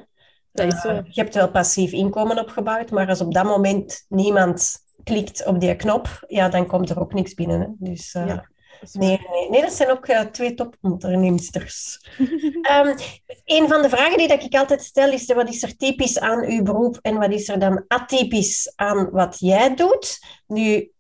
Dat 0.53 0.73
is 0.73 0.81
zo. 0.81 0.93
je 0.93 1.21
hebt 1.21 1.35
wel 1.35 1.51
passief 1.51 1.93
inkomen 1.93 2.39
opgebouwd, 2.39 2.91
maar 2.91 3.09
als 3.09 3.21
op 3.21 3.35
dat 3.35 3.45
moment 3.45 4.05
niemand 4.09 4.85
klikt 5.07 5.45
op 5.45 5.61
die 5.61 5.77
knop, 5.77 6.25
ja, 6.29 6.49
dan 6.49 6.67
komt 6.67 6.91
er 6.91 7.01
ook 7.01 7.15
niks 7.15 7.35
binnen. 7.35 7.61
Hè. 7.61 7.67
Dus 7.79 8.15
uh, 8.15 8.27
ja, 8.27 8.49
nee, 8.93 9.27
nee, 9.31 9.51
nee, 9.51 9.61
dat 9.61 9.73
zijn 9.73 9.91
ook 9.91 10.09
uh, 10.09 10.21
twee 10.21 10.55
topondernemsters. 10.55 12.01
um, 12.19 12.95
een 13.57 13.69
van 13.69 13.83
de 13.83 13.89
vragen 13.89 14.19
die 14.19 14.29
dat 14.29 14.43
ik 14.43 14.55
altijd 14.55 14.83
stel 14.83 15.13
is, 15.13 15.27
wat 15.27 15.49
is 15.49 15.63
er 15.63 15.77
typisch 15.77 16.19
aan 16.19 16.45
uw 16.45 16.63
beroep 16.63 16.99
en 17.03 17.19
wat 17.19 17.33
is 17.33 17.49
er 17.49 17.59
dan 17.59 17.85
atypisch 17.89 18.73
aan 18.77 19.11
wat 19.11 19.37
jij 19.39 19.75
doet? 19.75 20.19
Nu, 20.47 20.91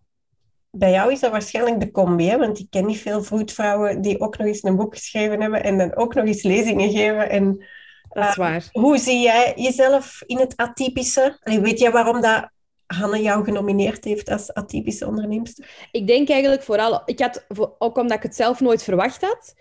bij 0.70 0.90
jou 0.90 1.12
is 1.12 1.20
dat 1.20 1.30
waarschijnlijk 1.30 1.80
de 1.80 1.90
combi, 1.90 2.28
hè? 2.28 2.38
want 2.38 2.58
ik 2.58 2.66
ken 2.70 2.86
niet 2.86 2.98
veel 3.00 3.22
vroedvrouwen 3.22 4.00
die 4.00 4.20
ook 4.20 4.38
nog 4.38 4.46
eens 4.46 4.62
een 4.62 4.76
boek 4.76 4.94
geschreven 4.94 5.40
hebben 5.40 5.62
en 5.62 5.78
dan 5.78 5.96
ook 5.96 6.14
nog 6.14 6.24
eens 6.24 6.42
lezingen 6.42 6.90
geven. 6.90 7.30
En, 7.30 7.64
dat 8.08 8.28
is 8.28 8.36
waar. 8.36 8.68
hoe 8.72 8.98
zie 8.98 9.20
jij 9.20 9.52
jezelf 9.56 10.22
in 10.26 10.38
het 10.38 10.56
atypische? 10.56 11.38
En 11.40 11.62
weet 11.62 11.78
jij 11.78 11.90
waarom 11.90 12.20
dat 12.20 12.54
Hanne 12.86 13.22
jou 13.22 13.44
genomineerd 13.44 14.04
heeft 14.04 14.28
als 14.30 14.54
atypische 14.54 15.06
onderneemster? 15.06 15.88
Ik 15.92 16.06
denk 16.06 16.28
eigenlijk 16.28 16.62
vooral, 16.62 17.02
ik 17.04 17.20
had, 17.20 17.46
ook 17.78 17.96
omdat 17.96 18.16
ik 18.16 18.22
het 18.22 18.34
zelf 18.34 18.60
nooit 18.60 18.82
verwacht 18.82 19.20
had, 19.20 19.54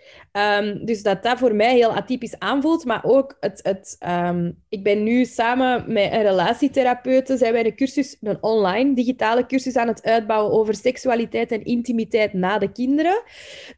um, 0.60 0.84
dus 0.84 1.02
dat 1.02 1.22
dat 1.22 1.38
voor 1.38 1.54
mij 1.54 1.74
heel 1.74 1.94
atypisch 1.94 2.38
aanvoelt, 2.38 2.84
maar 2.84 3.04
ook 3.04 3.36
het, 3.40 3.60
het 3.62 3.96
um, 4.08 4.62
ik 4.68 4.82
ben 4.82 5.02
nu 5.02 5.24
samen 5.24 5.92
met 5.92 6.12
een 6.12 6.22
relatietherapeute, 6.22 7.36
zijn 7.36 7.52
wij 7.52 7.64
een 7.64 7.76
cursus, 7.76 8.16
een 8.20 8.42
online 8.42 8.94
digitale 8.94 9.46
cursus 9.46 9.76
aan 9.76 9.88
het 9.88 10.02
uitbouwen 10.02 10.52
over 10.52 10.74
seksualiteit 10.74 11.52
en 11.52 11.64
intimiteit 11.64 12.32
na 12.32 12.58
de 12.58 12.72
kinderen. 12.72 13.22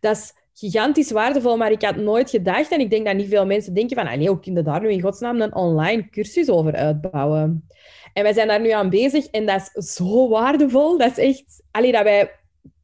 Dat 0.01 0.17
is 0.17 0.33
gigantisch 0.55 1.11
waardevol, 1.11 1.57
maar 1.57 1.71
ik 1.71 1.83
had 1.83 1.97
nooit 1.97 2.31
gedacht, 2.31 2.71
en 2.71 2.81
ik 2.81 2.91
denk 2.91 3.07
dat 3.07 3.17
niet 3.17 3.29
veel 3.29 3.47
mensen 3.47 3.75
denken 3.75 3.97
van, 3.97 4.07
ah 4.07 4.17
nee, 4.17 4.29
hoe 4.29 4.41
kunnen 4.41 4.65
daar 4.65 4.81
nu 4.81 4.91
in 4.91 5.01
godsnaam 5.01 5.41
een 5.41 5.55
online 5.55 6.09
cursus 6.11 6.49
over 6.49 6.75
uitbouwen? 6.75 7.67
En 8.13 8.23
wij 8.23 8.33
zijn 8.33 8.49
daar 8.49 8.61
nu 8.61 8.71
aan 8.71 8.91
bezig 8.91 9.27
en 9.27 9.47
dat 9.47 9.71
is 9.75 9.93
zo 9.95 10.29
waardevol. 10.29 10.99
Dat 10.99 11.19
is 11.19 11.25
echt... 11.29 11.63
Allee, 11.71 11.93
dat 11.93 12.03
wij 12.03 12.31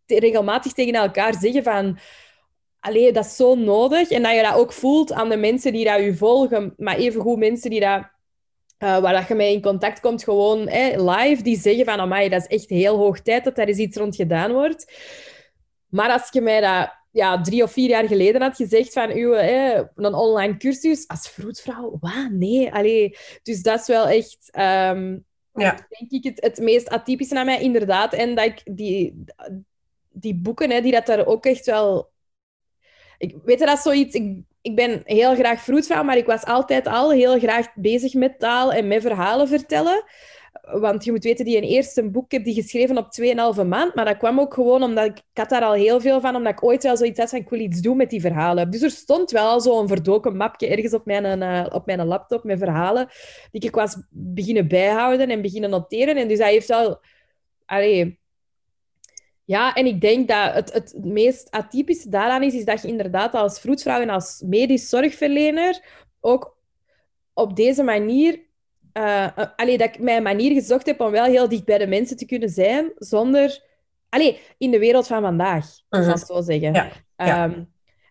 regelmatig 0.06 0.72
tegen 0.72 0.94
elkaar 0.94 1.34
zeggen 1.34 1.62
van... 1.62 1.98
Allee, 2.80 3.12
dat 3.12 3.24
is 3.24 3.36
zo 3.36 3.54
nodig. 3.54 4.10
En 4.10 4.22
dat 4.22 4.34
je 4.34 4.42
dat 4.42 4.54
ook 4.54 4.72
voelt 4.72 5.12
aan 5.12 5.28
de 5.28 5.36
mensen 5.36 5.72
die 5.72 5.84
dat 5.84 6.00
je 6.00 6.16
volgen. 6.16 6.74
Maar 6.76 6.96
evengoed 6.96 7.38
mensen 7.38 7.70
die 7.70 7.80
dat... 7.80 8.12
Uh, 8.78 8.98
waar 8.98 9.12
dat 9.12 9.28
je 9.28 9.34
mee 9.34 9.52
in 9.52 9.62
contact 9.62 10.00
komt, 10.00 10.24
gewoon 10.24 10.64
live, 10.96 11.42
die 11.42 11.58
zeggen 11.58 11.84
van, 11.84 12.00
amai, 12.00 12.28
dat 12.28 12.40
is 12.40 12.46
echt 12.46 12.68
heel 12.68 12.96
hoog 12.96 13.20
tijd 13.20 13.44
dat 13.44 13.58
eens 13.58 13.78
iets 13.78 13.96
rond 13.96 14.16
gedaan 14.16 14.52
wordt. 14.52 14.92
Maar 15.88 16.10
als 16.10 16.28
je 16.30 16.40
mij 16.40 16.60
dat 16.60 17.03
ja, 17.14 17.40
drie 17.40 17.62
of 17.62 17.72
vier 17.72 17.88
jaar 17.88 18.06
geleden 18.06 18.42
had 18.42 18.56
gezegd 18.56 18.92
van 18.92 19.10
uw, 19.10 19.34
een 19.94 20.14
online 20.14 20.56
cursus 20.56 21.08
als 21.08 21.28
vroedvrouw, 21.28 21.96
wat? 22.00 22.30
Nee, 22.30 22.72
allee. 22.72 23.16
Dus 23.42 23.62
dat 23.62 23.80
is 23.80 23.86
wel 23.86 24.08
echt, 24.08 24.50
um, 24.52 25.24
ja. 25.52 25.86
denk 25.88 26.10
ik, 26.10 26.24
het, 26.24 26.40
het 26.40 26.58
meest 26.58 26.88
atypische 26.88 27.38
aan 27.38 27.46
mij, 27.46 27.60
inderdaad. 27.60 28.12
En 28.12 28.34
dat 28.34 28.44
ik 28.44 28.62
die, 28.64 29.24
die 30.08 30.34
boeken, 30.34 30.70
hè, 30.70 30.80
die 30.80 30.92
dat 30.92 31.06
daar 31.06 31.26
ook 31.26 31.46
echt 31.46 31.66
wel... 31.66 32.10
Ik 33.18 33.34
weet 33.44 33.58
dat 33.58 33.78
zoiets... 33.78 34.14
Ik, 34.14 34.42
ik 34.60 34.76
ben 34.76 35.02
heel 35.04 35.34
graag 35.34 35.60
vroedvrouw, 35.60 36.02
maar 36.02 36.16
ik 36.16 36.26
was 36.26 36.44
altijd 36.44 36.86
al 36.86 37.12
heel 37.12 37.38
graag 37.38 37.74
bezig 37.74 38.14
met 38.14 38.38
taal 38.38 38.72
en 38.72 38.88
met 38.88 39.02
verhalen 39.02 39.48
vertellen. 39.48 40.04
Want 40.72 41.04
je 41.04 41.10
moet 41.10 41.24
weten, 41.24 41.44
die 41.44 41.56
een 41.56 41.62
eerste 41.62 42.10
boek 42.10 42.32
heb 42.32 42.44
die 42.44 42.54
geschreven 42.54 42.98
op 42.98 43.08
2,5 43.60 43.66
maand. 43.66 43.94
Maar 43.94 44.04
dat 44.04 44.16
kwam 44.16 44.40
ook 44.40 44.54
gewoon 44.54 44.82
omdat 44.82 45.04
ik, 45.04 45.22
had 45.32 45.48
daar 45.48 45.62
al 45.62 45.72
heel 45.72 46.00
veel 46.00 46.20
van, 46.20 46.36
omdat 46.36 46.52
ik 46.52 46.64
ooit 46.64 46.82
wel 46.82 46.96
zoiets 46.96 47.18
had 47.18 47.30
van 47.30 47.38
ik 47.38 47.48
wil 47.48 47.60
iets 47.60 47.80
doen 47.80 47.96
met 47.96 48.10
die 48.10 48.20
verhalen. 48.20 48.70
Dus 48.70 48.82
er 48.82 48.90
stond 48.90 49.30
wel 49.30 49.60
zo'n 49.60 49.88
verdoken 49.88 50.36
mapje 50.36 50.66
ergens 50.66 50.94
op 50.94 51.04
mijn, 51.04 51.42
uh, 51.42 51.66
op 51.74 51.86
mijn 51.86 52.04
laptop 52.04 52.44
met 52.44 52.58
verhalen 52.58 53.08
die 53.50 53.60
ik 53.60 53.74
was 53.74 53.96
beginnen 54.10 54.68
bijhouden 54.68 55.30
en 55.30 55.42
beginnen 55.42 55.70
noteren. 55.70 56.16
En 56.16 56.28
dus 56.28 56.38
hij 56.38 56.52
heeft 56.52 56.68
wel... 56.68 57.00
Allee, 57.66 58.18
ja, 59.44 59.74
en 59.74 59.86
ik 59.86 60.00
denk 60.00 60.28
dat 60.28 60.54
het, 60.54 60.72
het 60.72 60.94
meest 61.04 61.50
atypische 61.50 62.08
daaraan 62.08 62.42
is, 62.42 62.54
is 62.54 62.64
dat 62.64 62.82
je 62.82 62.88
inderdaad 62.88 63.34
als 63.34 63.60
vroedvrouw 63.60 64.00
en 64.00 64.10
als 64.10 64.42
medisch 64.46 64.88
zorgverlener 64.88 65.84
ook 66.20 66.56
op 67.32 67.56
deze 67.56 67.82
manier 67.82 68.43
uh, 68.94 69.28
allee, 69.56 69.78
dat 69.78 69.88
ik 69.88 69.98
mijn 69.98 70.22
manier 70.22 70.52
gezocht 70.52 70.86
heb 70.86 71.00
om 71.00 71.10
wel 71.10 71.24
heel 71.24 71.48
dicht 71.48 71.64
bij 71.64 71.78
de 71.78 71.86
mensen 71.86 72.16
te 72.16 72.26
kunnen 72.26 72.48
zijn, 72.48 72.92
zonder... 72.94 73.62
Allee, 74.08 74.40
in 74.58 74.70
de 74.70 74.78
wereld 74.78 75.06
van 75.06 75.22
vandaag, 75.22 75.66
uh 75.90 76.06
-huh. 76.06 76.16
zo 76.16 76.40
zeggen. 76.40 76.72
Ja. 76.72 76.90
Ehm, 77.16 77.62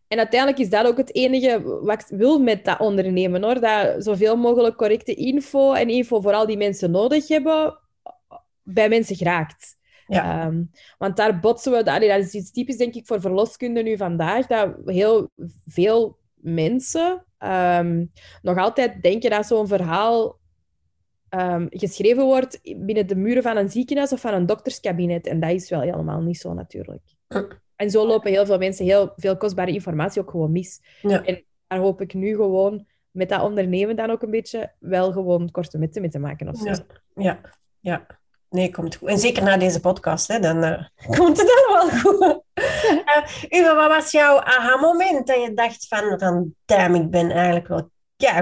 en 0.07 0.17
uiteindelijk 0.17 0.59
is 0.59 0.69
dat 0.69 0.85
ook 0.85 0.97
het 0.97 1.15
enige 1.15 1.61
wat 1.81 2.01
ik 2.01 2.17
wil 2.17 2.39
met 2.39 2.65
dat 2.65 2.79
ondernemen, 2.79 3.43
hoor. 3.43 3.59
Dat 3.59 4.03
zoveel 4.03 4.35
mogelijk 4.35 4.75
correcte 4.75 5.13
info 5.13 5.73
en 5.73 5.89
info 5.89 6.21
vooral 6.21 6.45
die 6.45 6.57
mensen 6.57 6.91
nodig 6.91 7.27
hebben, 7.27 7.79
bij 8.63 8.89
mensen 8.89 9.15
geraakt. 9.15 9.77
Ja. 10.07 10.45
Um, 10.45 10.71
want 10.97 11.17
daar 11.17 11.39
botsen 11.39 11.71
we... 11.71 11.91
Allee, 11.91 12.09
dat 12.09 12.19
is 12.19 12.33
iets 12.33 12.51
typisch, 12.51 12.77
denk 12.77 12.93
ik, 12.93 13.07
voor 13.07 13.21
verloskunde 13.21 13.81
nu 13.81 13.97
vandaag, 13.97 14.47
dat 14.47 14.75
heel 14.85 15.31
veel 15.65 16.17
mensen 16.35 17.25
um, 17.39 18.11
nog 18.41 18.57
altijd 18.57 19.01
denken 19.01 19.29
dat 19.29 19.45
zo'n 19.45 19.67
verhaal 19.67 20.39
um, 21.35 21.67
geschreven 21.69 22.23
wordt 22.23 22.59
binnen 22.77 23.07
de 23.07 23.15
muren 23.15 23.43
van 23.43 23.57
een 23.57 23.69
ziekenhuis 23.69 24.11
of 24.11 24.21
van 24.21 24.33
een 24.33 24.45
dokterskabinet. 24.45 25.27
En 25.27 25.39
dat 25.39 25.49
is 25.49 25.69
wel 25.69 25.81
helemaal 25.81 26.21
niet 26.21 26.37
zo 26.37 26.53
natuurlijk. 26.53 27.01
En 27.75 27.89
zo 27.89 28.07
lopen 28.07 28.31
heel 28.31 28.45
veel 28.45 28.57
mensen 28.57 28.85
heel 28.85 29.13
veel 29.15 29.37
kostbare 29.37 29.71
informatie 29.71 30.21
ook 30.21 30.29
gewoon 30.29 30.51
mis. 30.51 30.81
Ja. 31.01 31.23
En 31.23 31.43
daar 31.67 31.79
hoop 31.79 32.01
ik 32.01 32.13
nu 32.13 32.35
gewoon 32.35 32.85
met 33.11 33.29
dat 33.29 33.41
ondernemen 33.41 33.95
dan 33.95 34.09
ook 34.09 34.21
een 34.21 34.29
beetje 34.29 34.73
wel 34.79 35.11
gewoon 35.11 35.51
korte 35.51 35.77
metten 35.77 36.01
mee 36.01 36.09
te 36.09 36.19
maken. 36.19 36.47
Of 36.47 36.57
zo. 36.57 36.65
Ja. 36.65 36.77
ja, 37.15 37.39
ja. 37.79 38.05
Nee, 38.49 38.71
komt 38.71 38.95
goed. 38.95 39.09
En 39.09 39.17
zeker 39.17 39.43
na 39.43 39.57
deze 39.57 39.79
podcast, 39.79 40.27
hè, 40.27 40.39
dan 40.39 40.63
uh, 40.63 40.83
komt 41.17 41.37
het 41.37 41.47
dan 41.47 41.73
wel 41.73 41.89
goed. 41.99 42.41
uh, 42.53 43.59
Uwe, 43.59 43.73
wat 43.75 43.87
was 43.87 44.11
jouw 44.11 44.39
aha-moment 44.39 45.27
dat 45.27 45.41
je 45.41 45.53
dacht 45.53 45.87
van, 45.87 46.19
van 46.19 46.55
damn, 46.65 46.95
ik 46.95 47.09
ben 47.09 47.31
eigenlijk 47.31 47.67
wel 47.67 47.89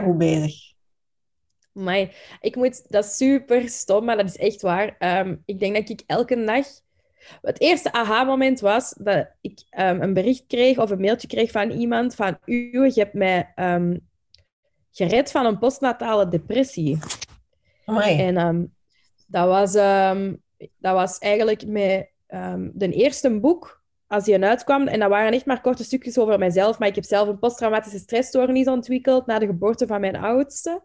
goed 0.03 0.17
bezig? 0.17 0.71
Maar 1.72 2.38
ik 2.42 2.56
moet, 2.56 2.92
dat 2.92 3.06
is 3.06 3.18
super 3.18 3.70
stom, 3.70 4.06
maar 4.06 4.18
dat 4.18 4.25
is 4.25 4.38
echt 4.38 4.62
waar. 4.62 4.96
Ehm, 5.00 5.36
ik 5.46 5.60
denk 5.60 5.75
dat 5.75 5.90
ik 5.90 6.04
elke 6.06 6.44
dag. 6.44 6.66
Het 7.42 7.60
eerste 7.60 7.92
aha-moment 7.92 8.60
was 8.60 8.94
dat 8.98 9.28
ik 9.42 9.63
um, 9.80 10.01
een 10.01 10.13
bericht 10.13 10.44
kreeg 10.48 10.78
of 10.78 10.90
een 10.90 11.00
mailtje 11.00 11.28
kreeg 11.28 11.51
van 11.51 11.70
iemand 11.70 12.16
van 12.16 12.38
u, 12.46 12.86
je 12.86 13.00
hebt 13.00 13.13
mij 13.13 13.54
um, 13.56 14.10
gered 14.92 15.32
van 15.32 15.46
een 15.46 15.60
postnatale 15.60 16.28
depressie. 16.28 17.00
Amai. 17.86 18.20
En 18.20 18.74
dat, 19.28 19.48
was, 19.48 19.72
dat 20.78 20.94
was 20.94 21.18
eigenlijk 21.18 21.68
met 21.68 22.10
de 22.74 22.92
eerste 22.92 23.40
boek, 23.40 23.82
als 24.08 24.24
die 24.24 24.44
uitkwam, 24.44 24.88
en 24.88 25.00
dat 25.00 25.10
waren 25.10 25.34
echt 25.34 25.46
maar 25.46 25.62
korte 25.62 25.84
stukjes 25.84 26.18
over 26.18 26.40
mijzelf, 26.40 26.80
maar 26.80 26.88
ik 26.88 26.96
heb 26.96 27.04
zelf 27.04 27.28
een 27.28 27.40
posttraumatische 27.40 28.00
stressstoornis 28.00 28.68
ontwikkeld 28.68 29.25
na 29.25 29.40
de 29.40 29.46
geboorte 29.46 29.88
van 29.88 30.00
mijn 30.00 30.16
oudste. 30.16 30.82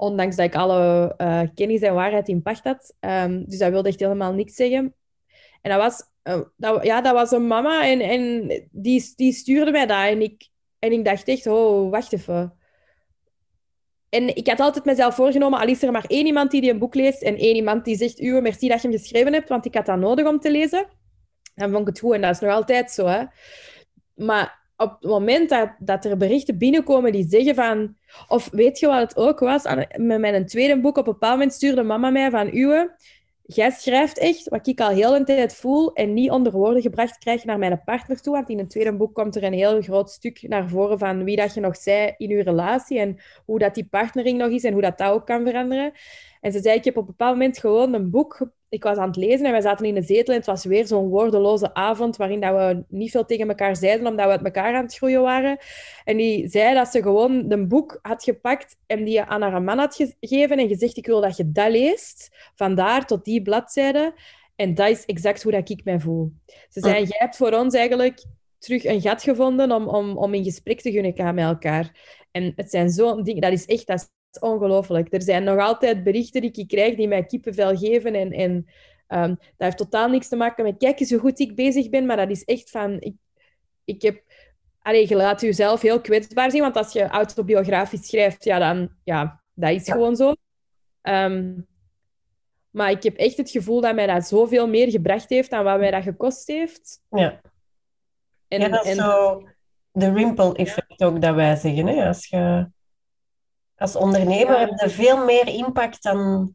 Ondanks 0.00 0.36
dat 0.36 0.46
ik 0.46 0.54
alle 0.54 1.14
uh, 1.18 1.42
kennis 1.54 1.80
en 1.80 1.94
waarheid 1.94 2.28
in 2.28 2.42
pacht 2.42 2.64
had. 2.64 2.94
Um, 3.00 3.44
dus 3.44 3.58
dat 3.58 3.70
wilde 3.70 3.88
echt 3.88 4.00
helemaal 4.00 4.32
niks 4.32 4.54
zeggen. 4.54 4.94
En 5.62 5.70
dat 5.70 5.80
was, 5.80 6.02
uh, 6.34 6.40
dat, 6.56 6.84
ja, 6.84 7.00
dat 7.00 7.14
was 7.14 7.30
een 7.30 7.46
mama 7.46 7.88
en, 7.88 8.68
die, 8.70 9.12
die 9.16 9.32
stuurde 9.32 9.70
mij 9.70 9.86
dat. 9.86 10.06
En 10.06 10.22
ik, 10.22 10.48
en 10.78 10.92
ik 10.92 11.04
dacht 11.04 11.28
echt, 11.28 11.46
oh, 11.46 11.90
wacht 11.90 12.12
even. 12.12 12.52
En 14.08 14.36
ik 14.36 14.48
had 14.48 14.60
altijd 14.60 14.84
mezelf 14.84 15.14
voorgenomen, 15.14 15.60
al 15.60 15.68
is 15.68 15.82
er 15.82 15.92
maar 15.92 16.04
één 16.06 16.26
iemand 16.26 16.50
die, 16.50 16.70
een 16.70 16.78
boek 16.78 16.94
leest 16.94 17.22
en 17.22 17.36
één 17.36 17.56
iemand 17.56 17.84
die 17.84 17.96
zegt, 17.96 18.18
uw 18.18 18.40
merci 18.40 18.68
dat 18.68 18.82
je 18.82 18.88
hem 18.88 18.98
geschreven 18.98 19.32
hebt, 19.32 19.48
want 19.48 19.64
ik 19.64 19.74
had 19.74 19.86
dat 19.86 19.98
nodig 19.98 20.26
om 20.26 20.40
te 20.40 20.50
lezen. 20.50 20.86
Dan 21.54 21.70
vond 21.70 21.80
ik 21.80 21.86
het 21.86 21.98
goed 21.98 22.14
en 22.14 22.20
dat 22.20 22.34
is 22.34 22.40
nog 22.40 22.52
altijd 22.52 22.90
zo. 22.90 23.06
Hè. 23.06 23.24
Maar 24.14 24.57
op 24.78 24.96
het 25.00 25.10
moment 25.10 25.48
dat, 25.48 25.70
dat 25.78 26.04
er 26.04 26.16
berichten 26.16 26.58
binnenkomen 26.58 27.12
die 27.12 27.28
zeggen 27.28 27.54
van... 27.54 27.96
Of 28.28 28.48
weet 28.52 28.78
je 28.78 28.86
wat 28.86 29.00
het 29.00 29.16
ook 29.16 29.38
was? 29.38 29.62
Met 29.96 30.20
mijn 30.20 30.46
tweede 30.46 30.80
boek, 30.80 30.96
op 30.96 31.06
een 31.06 31.12
bepaald 31.12 31.32
moment 31.32 31.52
stuurde 31.52 31.82
mama 31.82 32.10
mij 32.10 32.30
van... 32.30 32.54
Uwe, 32.54 32.96
jij 33.42 33.70
schrijft 33.70 34.18
echt 34.18 34.48
wat 34.48 34.66
ik 34.66 34.80
al 34.80 34.88
heel 34.88 35.16
een 35.16 35.24
tijd 35.24 35.54
voel 35.54 35.92
en 35.92 36.14
niet 36.14 36.30
onder 36.30 36.52
woorden 36.52 36.82
gebracht 36.82 37.18
krijg 37.18 37.44
naar 37.44 37.58
mijn 37.58 37.82
partner 37.84 38.20
toe. 38.20 38.32
Want 38.32 38.48
in 38.48 38.58
het 38.58 38.70
tweede 38.70 38.96
boek 38.96 39.14
komt 39.14 39.36
er 39.36 39.44
een 39.44 39.52
heel 39.52 39.82
groot 39.82 40.10
stuk 40.10 40.42
naar 40.48 40.68
voren 40.68 40.98
van 40.98 41.24
wie 41.24 41.36
dat 41.36 41.54
je 41.54 41.60
nog 41.60 41.76
zei 41.76 42.14
in 42.16 42.30
uw 42.30 42.42
relatie 42.42 42.98
en 42.98 43.18
hoe 43.44 43.58
dat 43.58 43.74
die 43.74 43.88
partnering 43.90 44.38
nog 44.38 44.50
is 44.50 44.64
en 44.64 44.72
hoe 44.72 44.82
dat 44.82 44.98
dat 44.98 45.12
ook 45.12 45.26
kan 45.26 45.44
veranderen. 45.46 45.92
En 46.40 46.52
ze 46.52 46.60
zei, 46.60 46.76
ik 46.76 46.84
heb 46.84 46.96
op 46.96 47.02
een 47.02 47.08
bepaald 47.16 47.32
moment 47.32 47.58
gewoon 47.58 47.94
een 47.94 48.10
boek 48.10 48.50
ik 48.68 48.82
was 48.82 48.96
aan 48.96 49.06
het 49.06 49.16
lezen 49.16 49.46
en 49.46 49.52
wij 49.52 49.60
zaten 49.60 49.86
in 49.86 49.94
de 49.94 50.02
zetel 50.02 50.32
en 50.34 50.38
het 50.38 50.46
was 50.46 50.64
weer 50.64 50.86
zo'n 50.86 51.08
woordeloze 51.08 51.74
avond 51.74 52.16
waarin 52.16 52.40
dat 52.40 52.54
we 52.54 52.84
niet 52.88 53.10
veel 53.10 53.24
tegen 53.24 53.48
elkaar 53.48 53.76
zeiden, 53.76 54.06
omdat 54.06 54.24
we 54.24 54.30
uit 54.30 54.44
elkaar 54.44 54.74
aan 54.74 54.82
het 54.82 54.94
groeien 54.94 55.22
waren. 55.22 55.58
En 56.04 56.16
die 56.16 56.48
zei 56.48 56.74
dat 56.74 56.88
ze 56.88 57.02
gewoon 57.02 57.50
een 57.52 57.68
boek 57.68 57.98
had 58.02 58.22
gepakt 58.24 58.76
en 58.86 59.04
die 59.04 59.22
aan 59.22 59.42
haar 59.42 59.62
man 59.62 59.78
had 59.78 59.94
gegeven 60.20 60.58
en 60.58 60.68
gezegd, 60.68 60.96
ik 60.96 61.06
wil 61.06 61.20
dat 61.20 61.36
je 61.36 61.52
dat 61.52 61.70
leest, 61.70 62.50
vandaar 62.54 63.06
tot 63.06 63.24
die 63.24 63.42
bladzijde. 63.42 64.14
En 64.56 64.74
dat 64.74 64.88
is 64.88 65.04
exact 65.04 65.42
hoe 65.42 65.52
dat 65.52 65.70
ik 65.70 65.84
mij 65.84 66.00
voel. 66.00 66.32
Ze 66.68 66.80
zei, 66.80 66.94
jij 66.94 67.18
hebt 67.18 67.36
voor 67.36 67.52
ons 67.52 67.74
eigenlijk 67.74 68.24
terug 68.58 68.84
een 68.84 69.00
gat 69.00 69.22
gevonden 69.22 69.72
om, 69.72 69.88
om, 69.88 70.16
om 70.16 70.34
in 70.34 70.44
gesprek 70.44 70.80
te 70.80 70.90
kunnen 70.90 71.14
gaan 71.14 71.34
met 71.34 71.44
elkaar. 71.44 72.16
En 72.30 72.52
het 72.56 72.70
zijn 72.70 72.90
zo'n 72.90 73.22
dingen, 73.22 73.40
dat 73.40 73.52
is 73.52 73.66
echt, 73.66 73.86
dat 73.86 74.12
ongelooflijk. 74.40 75.12
Er 75.12 75.22
zijn 75.22 75.44
nog 75.44 75.58
altijd 75.58 76.02
berichten 76.02 76.40
die 76.40 76.52
ik 76.52 76.68
krijg 76.68 76.96
die 76.96 77.08
mij 77.08 77.24
kippenvel 77.24 77.76
geven. 77.76 78.14
En, 78.14 78.32
en 78.32 78.50
um, 79.08 79.28
dat 79.28 79.48
heeft 79.56 79.76
totaal 79.76 80.08
niks 80.08 80.28
te 80.28 80.36
maken 80.36 80.64
met 80.64 80.76
kijk 80.78 81.00
eens 81.00 81.10
hoe 81.10 81.20
goed 81.20 81.38
ik 81.38 81.54
bezig 81.54 81.88
ben. 81.88 82.06
Maar 82.06 82.16
dat 82.16 82.30
is 82.30 82.44
echt 82.44 82.70
van... 82.70 83.00
Ik, 83.00 83.14
ik 83.84 84.02
heb... 84.02 84.22
Allee, 84.78 85.08
je 85.08 85.16
laat 85.16 85.40
jezelf 85.40 85.80
heel 85.80 86.00
kwetsbaar 86.00 86.50
zien. 86.50 86.60
Want 86.60 86.76
als 86.76 86.92
je 86.92 87.06
autobiografisch 87.06 88.06
schrijft, 88.06 88.44
ja, 88.44 88.58
dan... 88.58 88.90
Ja, 89.04 89.42
dat 89.54 89.70
is 89.70 89.90
gewoon 89.90 90.16
zo. 90.16 90.34
Um, 91.02 91.66
maar 92.70 92.90
ik 92.90 93.02
heb 93.02 93.16
echt 93.16 93.36
het 93.36 93.50
gevoel 93.50 93.80
dat 93.80 93.94
mij 93.94 94.06
dat 94.06 94.26
zoveel 94.26 94.68
meer 94.68 94.90
gebracht 94.90 95.28
heeft 95.28 95.50
dan 95.50 95.64
wat 95.64 95.78
mij 95.78 95.90
dat 95.90 96.02
gekost 96.02 96.46
heeft. 96.46 97.00
Ja. 97.10 97.40
En, 98.48 98.60
ja, 98.60 98.68
dat 98.68 98.84
is 98.84 98.90
en... 98.90 98.96
zo 98.96 99.42
de 99.92 100.12
ripple 100.12 100.54
effect 100.54 101.02
ook 101.04 101.20
dat 101.20 101.34
wij 101.34 101.56
zeggen. 101.56 101.86
Hè? 101.86 102.06
Als 102.06 102.26
je 102.26 102.68
als 103.78 103.96
ondernemer 103.96 104.58
heb 104.58 104.78
je 104.78 104.90
veel 104.90 105.24
meer 105.24 105.48
impact 105.48 106.02
dan, 106.02 106.54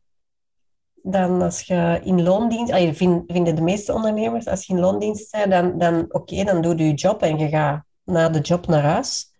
dan 0.93 1.41
als 1.41 1.61
je 1.61 1.99
in 2.03 2.23
loondienst... 2.23 2.71
Allee, 2.71 2.93
vinden 2.93 3.55
de 3.55 3.61
meeste 3.61 3.93
ondernemers, 3.93 4.47
als 4.47 4.65
je 4.65 4.73
in 4.73 4.79
loondienst 4.79 5.31
bent, 5.31 5.51
dan, 5.51 5.77
dan 5.77 6.05
oké, 6.07 6.43
dan 6.43 6.61
doe 6.61 6.77
je 6.77 6.83
je 6.87 6.93
job 6.93 7.21
en 7.21 7.37
je 7.37 7.49
gaat 7.49 7.83
na 8.03 8.29
de 8.29 8.39
job 8.39 8.67
naar 8.67 8.83
huis. 8.83 9.31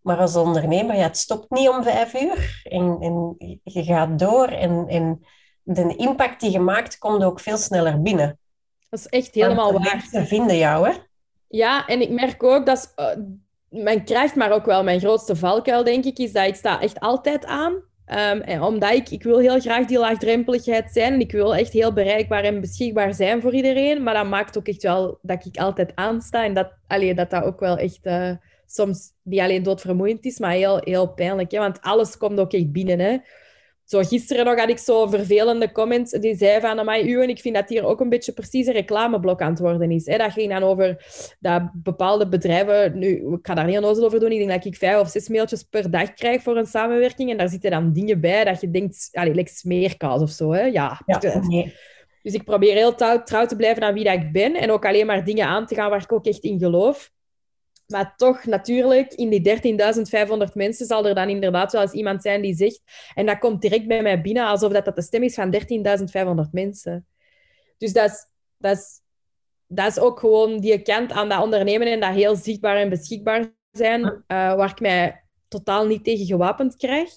Maar 0.00 0.16
als 0.16 0.36
ondernemer, 0.36 0.96
ja, 0.96 1.02
het 1.02 1.16
stopt 1.16 1.50
niet 1.50 1.68
om 1.68 1.82
vijf 1.82 2.14
uur. 2.14 2.60
En, 2.64 2.96
en 3.00 3.36
je 3.62 3.84
gaat 3.84 4.18
door 4.18 4.48
en, 4.48 4.88
en 4.88 5.26
de 5.62 5.96
impact 5.96 6.40
die 6.40 6.50
je 6.50 6.60
maakt, 6.60 6.98
komt 6.98 7.24
ook 7.24 7.40
veel 7.40 7.56
sneller 7.56 8.02
binnen. 8.02 8.38
Dat 8.88 9.00
is 9.00 9.06
echt 9.06 9.34
helemaal 9.34 9.72
waar. 9.72 10.06
Ze 10.10 10.26
vinden 10.26 10.56
jou, 10.56 10.88
hè? 10.88 10.94
Ja, 11.48 11.86
en 11.86 12.00
ik 12.00 12.10
merk 12.10 12.42
ook 12.42 12.66
dat 12.66 12.92
uh, 12.96 13.06
mijn 13.72 14.04
kracht, 14.04 14.34
maar 14.34 14.52
ook 14.52 14.64
wel 14.64 14.84
mijn 14.84 15.00
grootste 15.00 15.36
valkuil, 15.36 15.84
denk 15.84 16.04
ik, 16.04 16.18
is 16.18 16.32
dat 16.32 16.46
ik 16.46 16.54
sta 16.54 16.80
echt 16.80 17.00
altijd 17.00 17.46
aan. 17.46 17.72
Um, 17.72 18.40
en 18.40 18.62
omdat 18.62 18.92
ik, 18.92 19.10
ik 19.10 19.22
wil 19.22 19.38
heel 19.38 19.60
graag 19.60 19.86
die 19.86 19.98
laagdrempeligheid 19.98 20.90
zijn 20.92 21.12
en 21.12 21.20
ik 21.20 21.32
wil 21.32 21.54
echt 21.54 21.72
heel 21.72 21.92
bereikbaar 21.92 22.44
en 22.44 22.60
beschikbaar 22.60 23.14
zijn 23.14 23.40
voor 23.40 23.54
iedereen. 23.54 24.02
Maar 24.02 24.14
dat 24.14 24.26
maakt 24.26 24.58
ook 24.58 24.68
echt 24.68 24.82
wel 24.82 25.18
dat 25.22 25.46
ik 25.46 25.56
altijd 25.56 25.92
aansta 25.94 26.44
en 26.44 26.54
dat 26.54 26.72
allee, 26.86 27.14
dat, 27.14 27.30
dat 27.30 27.44
ook 27.44 27.60
wel 27.60 27.76
echt 27.76 28.00
uh, 28.02 28.30
soms 28.66 29.12
niet 29.22 29.40
alleen 29.40 29.62
doodvermoeiend 29.62 30.24
is, 30.24 30.38
maar 30.38 30.52
heel, 30.52 30.80
heel 30.80 31.08
pijnlijk. 31.08 31.50
Hè? 31.50 31.58
Want 31.58 31.80
alles 31.80 32.16
komt 32.16 32.38
ook 32.38 32.52
echt 32.52 32.72
binnen. 32.72 32.98
Hè? 32.98 33.16
Zo 33.84 34.02
gisteren 34.02 34.44
nog 34.44 34.58
had 34.58 34.68
ik 34.68 34.78
zo 34.78 35.06
vervelende 35.06 35.72
comments 35.72 36.10
die 36.10 36.36
zei 36.36 36.60
van, 36.60 36.84
mij 36.84 37.04
u 37.04 37.22
en 37.22 37.28
ik 37.28 37.40
vind 37.40 37.54
dat 37.54 37.68
hier 37.68 37.84
ook 37.84 38.00
een 38.00 38.08
beetje 38.08 38.32
precies 38.32 38.66
een 38.66 38.72
reclameblok 38.72 39.40
aan 39.40 39.50
het 39.50 39.58
worden 39.58 39.90
is. 39.90 40.06
Hè? 40.06 40.16
Dat 40.16 40.32
ging 40.32 40.50
dan 40.52 40.62
over 40.62 41.04
dat 41.40 41.62
bepaalde 41.72 42.28
bedrijven, 42.28 42.98
nu, 42.98 43.08
ik 43.08 43.46
ga 43.46 43.54
daar 43.54 43.66
niet 43.66 43.76
aan 43.76 43.84
over 43.84 44.20
doen, 44.20 44.32
ik 44.32 44.38
denk 44.38 44.50
dat 44.50 44.64
ik 44.64 44.76
vijf 44.76 45.00
of 45.00 45.08
zes 45.08 45.28
mailtjes 45.28 45.62
per 45.62 45.90
dag 45.90 46.14
krijg 46.14 46.42
voor 46.42 46.56
een 46.56 46.66
samenwerking 46.66 47.30
en 47.30 47.36
daar 47.36 47.48
zitten 47.48 47.70
dan 47.70 47.92
dingen 47.92 48.20
bij 48.20 48.44
dat 48.44 48.60
je 48.60 48.70
denkt, 48.70 49.08
allee, 49.12 49.34
like 49.34 49.50
smeerkaas 49.50 50.20
of 50.20 50.30
zo. 50.30 50.52
Hè? 50.52 50.62
Ja, 50.62 51.00
ja 51.06 51.40
nee. 51.40 51.74
Dus 52.22 52.34
ik 52.34 52.44
probeer 52.44 52.74
heel 52.74 52.94
trouw, 52.94 53.22
trouw 53.22 53.46
te 53.46 53.56
blijven 53.56 53.82
aan 53.82 53.94
wie 53.94 54.04
dat 54.04 54.14
ik 54.14 54.32
ben 54.32 54.54
en 54.54 54.70
ook 54.70 54.86
alleen 54.86 55.06
maar 55.06 55.24
dingen 55.24 55.46
aan 55.46 55.66
te 55.66 55.74
gaan 55.74 55.90
waar 55.90 56.02
ik 56.02 56.12
ook 56.12 56.26
echt 56.26 56.42
in 56.42 56.58
geloof. 56.58 57.10
Maar 57.86 58.16
toch, 58.16 58.44
natuurlijk, 58.44 59.12
in 59.12 59.28
die 59.28 59.60
13.500 60.48 60.52
mensen 60.54 60.86
zal 60.86 61.06
er 61.06 61.14
dan 61.14 61.28
inderdaad 61.28 61.72
wel 61.72 61.82
eens 61.82 61.92
iemand 61.92 62.22
zijn 62.22 62.42
die 62.42 62.54
zegt... 62.54 62.80
En 63.14 63.26
dat 63.26 63.38
komt 63.38 63.62
direct 63.62 63.86
bij 63.86 64.02
mij 64.02 64.20
binnen, 64.20 64.46
alsof 64.46 64.72
dat, 64.72 64.84
dat 64.84 64.96
de 64.96 65.02
stem 65.02 65.22
is 65.22 65.34
van 65.34 65.54
13.500 66.46 66.50
mensen. 66.52 67.06
Dus 67.78 67.92
dat 67.92 68.10
is, 68.10 68.26
dat, 68.58 68.76
is, 68.76 69.00
dat 69.66 69.86
is 69.86 69.98
ook 69.98 70.18
gewoon 70.18 70.60
die 70.60 70.82
kant 70.82 71.12
aan 71.12 71.28
dat 71.28 71.42
ondernemen 71.42 71.86
en 71.86 72.00
dat 72.00 72.14
heel 72.14 72.36
zichtbaar 72.36 72.76
en 72.76 72.88
beschikbaar 72.88 73.54
zijn, 73.70 74.02
uh, 74.02 74.14
waar 74.26 74.70
ik 74.70 74.80
mij 74.80 75.24
totaal 75.48 75.86
niet 75.86 76.04
tegen 76.04 76.26
gewapend 76.26 76.76
krijg. 76.76 77.10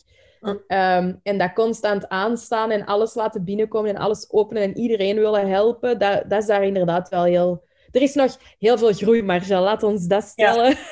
Um, 0.45 1.19
en 1.23 1.37
dat 1.37 1.53
constant 1.53 2.07
aanstaan 2.09 2.71
en 2.71 2.85
alles 2.85 3.13
laten 3.13 3.43
binnenkomen 3.43 3.89
en 3.89 4.01
alles 4.01 4.31
openen 4.31 4.63
en 4.63 4.77
iedereen 4.77 5.15
willen 5.15 5.49
helpen, 5.49 5.99
dat, 5.99 6.23
dat 6.29 6.41
is 6.41 6.47
daar 6.47 6.63
inderdaad 6.63 7.09
wel 7.09 7.23
heel 7.23 7.63
er 7.95 8.01
is 8.01 8.13
nog 8.13 8.37
heel 8.59 8.77
veel 8.77 8.93
groeimarge, 8.93 9.55
laat 9.55 9.83
ons 9.83 10.07
dat 10.07 10.23
stellen. 10.23 10.77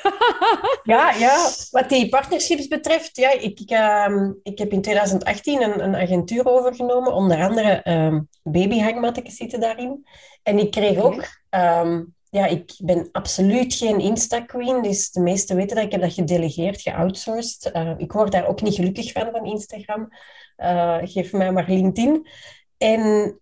Ja, 0.82 1.10
ja, 1.10 1.48
wat 1.70 1.88
die 1.88 2.08
partnerships 2.08 2.68
betreft, 2.68 3.16
ja, 3.16 3.32
ik, 3.32 3.60
ik, 3.60 3.70
uh, 3.70 4.30
ik 4.42 4.58
heb 4.58 4.72
in 4.72 4.82
2018 4.82 5.62
een, 5.62 5.84
een 5.84 5.96
agentuur 5.96 6.46
overgenomen, 6.46 7.12
onder 7.12 7.42
andere 7.42 7.80
um, 7.84 8.28
babyhangmatjes 8.42 9.36
zitten 9.36 9.60
daarin. 9.60 10.06
En 10.42 10.58
ik 10.58 10.70
kreeg 10.70 10.98
ook... 10.98 11.24
Um, 11.50 12.14
ja, 12.30 12.46
ik 12.46 12.74
ben 12.78 13.08
absoluut 13.12 13.74
geen 13.74 14.00
Insta-queen, 14.00 14.82
dus 14.82 15.10
de 15.10 15.20
meesten 15.20 15.56
weten 15.56 15.76
dat 15.76 15.84
ik 15.84 15.92
heb 15.92 16.00
dat 16.00 16.12
gedelegeerd, 16.12 16.80
geoutsourced. 16.80 17.70
Uh, 17.74 17.94
ik 17.96 18.12
word 18.12 18.32
daar 18.32 18.46
ook 18.46 18.62
niet 18.62 18.74
gelukkig 18.74 19.12
van, 19.12 19.28
van 19.30 19.44
Instagram. 19.44 20.08
Uh, 20.56 20.98
geef 21.02 21.32
mij 21.32 21.52
maar 21.52 21.68
LinkedIn. 21.68 22.26
En 22.78 23.34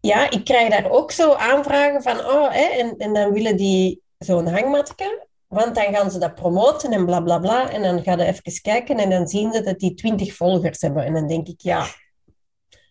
ja, 0.00 0.30
ik 0.30 0.44
krijg 0.44 0.68
daar 0.70 0.90
ook 0.90 1.10
zo 1.10 1.32
aanvragen 1.32 2.02
van, 2.02 2.18
oh, 2.18 2.50
hè, 2.50 2.64
en, 2.64 2.96
en 2.96 3.12
dan 3.14 3.32
willen 3.32 3.56
die 3.56 4.02
zo'n 4.18 4.46
hangmatje, 4.46 5.26
want 5.46 5.74
dan 5.74 5.94
gaan 5.94 6.10
ze 6.10 6.18
dat 6.18 6.34
promoten 6.34 6.92
en 6.92 7.04
bla 7.04 7.20
bla 7.20 7.38
bla. 7.38 7.70
En 7.70 7.82
dan 7.82 8.02
gaan 8.02 8.18
ze 8.18 8.24
even 8.24 8.62
kijken 8.62 8.96
en 8.96 9.10
dan 9.10 9.28
zien 9.28 9.52
ze 9.52 9.62
dat 9.62 9.78
die 9.78 9.94
20 9.94 10.34
volgers 10.34 10.80
hebben. 10.80 11.04
En 11.04 11.12
dan 11.12 11.26
denk 11.26 11.48
ik, 11.48 11.60
ja. 11.60 11.86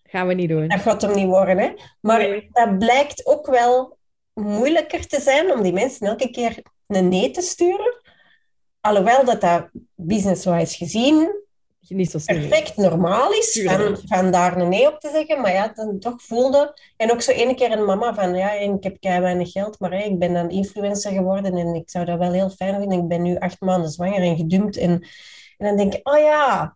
Gaan 0.03 0.27
we 0.27 0.33
niet 0.33 0.49
doen. 0.49 0.67
Dat 0.67 0.79
gaat 0.79 1.01
hem 1.01 1.15
niet 1.15 1.25
worden, 1.25 1.57
hè? 1.57 1.73
Maar 2.01 2.43
dat 2.51 2.79
blijkt 2.79 3.25
ook 3.25 3.47
wel 3.47 3.97
moeilijker 4.33 5.07
te 5.07 5.21
zijn 5.21 5.51
om 5.51 5.61
die 5.61 5.73
mensen 5.73 6.07
elke 6.07 6.29
keer 6.29 6.61
een 6.87 7.07
nee 7.07 7.31
te 7.31 7.41
sturen. 7.41 8.01
Alhoewel 8.81 9.25
dat 9.25 9.41
dat 9.41 9.69
business-wise 9.95 10.75
gezien 10.75 11.45
niet 11.95 12.11
zo 12.11 12.19
perfect 12.25 12.77
normaal 12.77 13.31
is 13.31 13.61
van, 13.65 13.97
van, 14.05 14.31
daar 14.31 14.57
een 14.57 14.69
nee 14.69 14.87
op 14.87 14.99
te 14.99 15.09
zeggen. 15.09 15.41
Maar 15.41 15.51
ja, 15.51 15.71
dan 15.75 15.99
toch 15.99 16.21
voelde... 16.21 16.79
En 16.97 17.11
ook 17.11 17.21
zo 17.21 17.31
ene 17.31 17.55
keer 17.55 17.71
een 17.71 17.85
mama 17.85 18.13
van, 18.13 18.35
ja, 18.35 18.51
ik 18.51 18.83
heb 18.83 18.99
kei 18.99 19.21
weinig 19.21 19.51
geld, 19.51 19.79
maar 19.79 19.93
ik 19.93 20.19
ben 20.19 20.33
dan 20.33 20.49
influencer 20.49 21.11
geworden 21.11 21.55
en 21.55 21.73
ik 21.73 21.89
zou 21.89 22.05
dat 22.05 22.19
wel 22.19 22.31
heel 22.31 22.49
fijn 22.49 22.79
vinden. 22.79 22.99
Ik 22.99 23.07
ben 23.07 23.21
nu 23.21 23.37
acht 23.37 23.61
maanden 23.61 23.89
zwanger 23.89 24.21
en 24.21 24.37
gedumpt. 24.37 24.77
En, 24.77 24.91
en 25.57 25.67
dan 25.67 25.77
denk 25.77 25.93
ik, 25.93 26.07
oh 26.09 26.17
ja, 26.17 26.75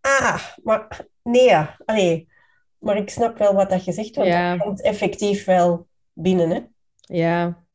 ah, 0.00 0.44
maar 0.62 1.06
nee, 1.22 1.54
allee. 1.84 2.28
Maar 2.78 2.96
ik 2.96 3.10
snap 3.10 3.38
wel 3.38 3.54
wat 3.54 3.70
dat 3.70 3.84
want 3.84 4.14
ja. 4.14 4.50
dat 4.50 4.62
komt 4.62 4.82
effectief 4.82 5.44
wel 5.44 5.86
binnen, 6.12 6.50
hè. 6.50 6.60
Ja, 7.00 7.66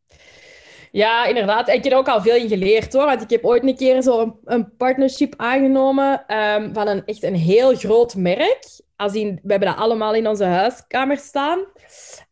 ja, 0.94 1.26
inderdaad. 1.26 1.68
Ik 1.68 1.84
heb 1.84 1.94
er 1.94 1.98
ook 1.98 2.08
al 2.08 2.22
veel 2.22 2.36
in 2.36 2.48
geleerd 2.48 2.94
hoor. 2.94 3.06
Want 3.06 3.22
ik 3.22 3.30
heb 3.30 3.46
ooit 3.46 3.64
een 3.64 3.76
keer 3.76 4.02
zo 4.02 4.22
een, 4.22 4.36
een 4.44 4.76
partnership 4.76 5.34
aangenomen 5.38 6.38
um, 6.38 6.74
van 6.74 6.88
een 6.88 7.06
echt 7.06 7.24
een 7.24 7.36
heel 7.36 7.76
groot 7.76 8.16
merk. 8.16 8.66
Als 8.96 9.14
in, 9.14 9.40
we 9.44 9.52
hebben 9.52 9.70
dat 9.70 9.78
allemaal 9.78 10.14
in 10.14 10.28
onze 10.28 10.44
huiskamer 10.44 11.18
staan. 11.18 11.66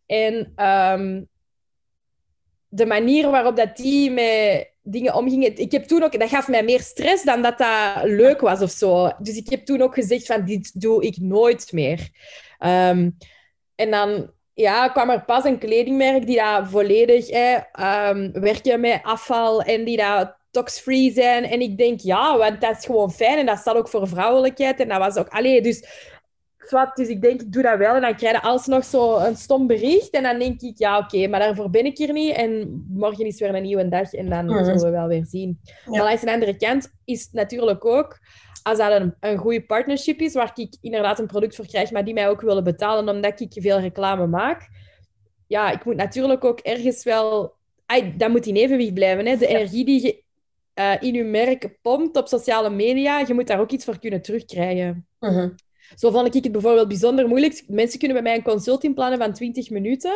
En 0.06 0.54
um, 0.66 1.28
de 2.68 2.86
manier 2.86 3.30
waarop 3.30 3.56
dat 3.56 3.76
die 3.76 4.12
met 4.12 4.72
dingen 4.82 5.16
omgingen. 5.16 5.58
Ik 5.58 5.72
heb 5.72 5.84
toen 5.84 6.04
ook, 6.04 6.20
dat 6.20 6.30
gaf 6.30 6.48
mij 6.48 6.64
meer 6.64 6.82
stress 6.82 7.24
dan 7.24 7.42
dat 7.42 7.58
dat 7.58 8.04
leuk 8.04 8.42
was 8.42 8.62
of 8.62 8.72
zo. 8.72 9.12
Dus 9.20 9.38
ik 9.38 9.50
heb 9.50 9.66
toen 9.66 9.82
ook 9.82 9.94
gezegd 9.94 10.26
van 10.26 10.46
dit 10.46 10.82
doe 10.82 11.04
ik 11.04 11.18
nooit 11.18 11.72
meer. 11.72 12.10
Um, 12.60 13.18
en 13.76 13.92
dan 13.92 14.32
ja, 14.62 14.88
kwam 14.88 15.10
er 15.10 15.24
pas 15.26 15.44
een 15.44 15.58
kledingmerk 15.58 16.26
die 16.26 16.36
daar 16.36 16.68
volledig 16.68 17.30
eh, 17.30 18.10
um, 18.10 18.32
werken 18.32 18.80
met 18.80 19.00
afval 19.04 19.62
en 19.62 19.84
die 19.84 19.98
daar 19.98 20.40
tox-free 20.52 21.12
zijn. 21.12 21.44
En 21.44 21.62
ik 21.62 21.78
denk, 21.78 22.00
ja, 22.00 22.38
want 22.38 22.62
dat 22.62 22.78
is 22.78 22.86
gewoon 22.86 23.12
fijn 23.12 23.38
en 23.38 23.46
dat 23.46 23.58
staat 23.58 23.76
ook 23.76 23.90
voor 23.90 24.08
vrouwelijkheid. 24.08 24.80
En 24.80 24.88
dat 24.88 24.98
was 24.98 25.18
ook... 25.18 25.28
Allee, 25.28 25.62
dus... 25.62 26.10
Zwart, 26.72 26.96
dus 26.96 27.08
ik 27.08 27.22
denk, 27.22 27.42
ik 27.42 27.54
doe 27.54 27.64
dat 27.64 27.78
wel. 27.78 27.96
En 27.96 28.02
dan 28.02 28.16
krijg 28.16 28.36
je 28.36 28.42
alsnog 28.42 28.86
zo 28.86 29.18
een 29.18 29.36
stom 29.36 29.68
bericht. 29.68 30.10
En 30.10 30.24
dan 30.24 30.40
denk 30.40 30.62
ik, 30.62 30.78
ja, 30.78 30.98
oké, 30.98 31.28
maar 31.28 31.40
daarvoor 31.40 31.70
ben 31.70 31.86
ik 31.86 31.98
hier 31.98 32.14
niet. 32.14 32.36
En 32.36 32.84
morgen 32.90 33.26
is 33.26 33.40
weer 33.40 33.56
een 33.56 33.62
nieuwe 33.62 33.90
dag. 33.90 34.14
En 34.14 34.30
dan 34.30 34.46
mhm. 34.46 34.64
zullen 34.64 34.82
we 34.82 34.90
wel 34.90 35.08
weer 35.08 35.26
zien. 35.26 35.60
Ja. 35.64 36.04
Maar 36.04 36.12
aan 36.12 36.26
de 36.26 36.32
andere 36.32 36.58
kant 36.58 36.92
is 37.06 37.22
het 37.22 37.34
natuurlijk 37.34 37.86
ook 37.86 38.20
als 38.64 38.78
dat 38.78 39.02
een, 39.02 39.14
een 39.20 39.38
goede 39.38 39.66
partnership 39.66 40.20
is, 40.20 40.34
waar 40.34 40.52
ik 40.56 40.78
inderdaad 40.82 41.20
een 41.20 41.28
product 41.28 41.56
voor 41.56 41.66
krijg, 41.66 41.92
maar 41.92 42.06
die 42.06 42.14
mij 42.14 42.30
ook 42.30 42.42
willen 42.42 42.64
betalen 42.64 43.16
omdat 43.16 43.40
ik 43.40 43.52
veel 43.54 43.80
reclame 43.80 44.28
maak, 44.28 44.70
ja, 45.48 45.72
ik 45.72 45.86
moet 45.86 45.96
natuurlijk 45.96 46.44
ook 46.44 46.60
ergens 46.60 47.04
wel... 47.04 47.54
Ay, 47.86 48.14
dat 48.18 48.30
moet 48.30 48.46
in 48.46 48.56
evenwicht 48.56 48.94
blijven. 48.94 49.26
Hè? 49.26 49.38
De 49.38 49.48
energie 49.48 49.86
die 49.86 50.04
je 50.04 50.24
uh, 50.76 50.96
in 51.00 51.14
je 51.14 51.24
merk 51.24 51.78
pompt 51.82 52.18
op 52.18 52.28
sociale 52.28 52.70
media, 52.70 53.20
je 53.20 53.34
moet 53.34 53.48
daar 53.48 53.60
ook 53.60 53.72
iets 53.72 53.86
voor 53.86 54.00
kunnen 54.00 54.22
terugkrijgen. 54.22 55.08
Uh 55.20 55.46
Zo 55.96 56.12
vond 56.12 56.36
ik 56.36 56.44
het 56.44 56.52
bijvoorbeeld 56.52 56.88
bijzonder 56.88 57.28
moeilijk. 57.28 57.64
Mensen 57.68 58.00
kunnen 58.00 58.24
bij 58.24 58.32
mij 58.32 58.36
een 58.36 58.52
consult 58.52 58.84
inplannen 58.84 59.20
van 59.20 59.34
20 59.34 59.70
minuten. 59.70 60.12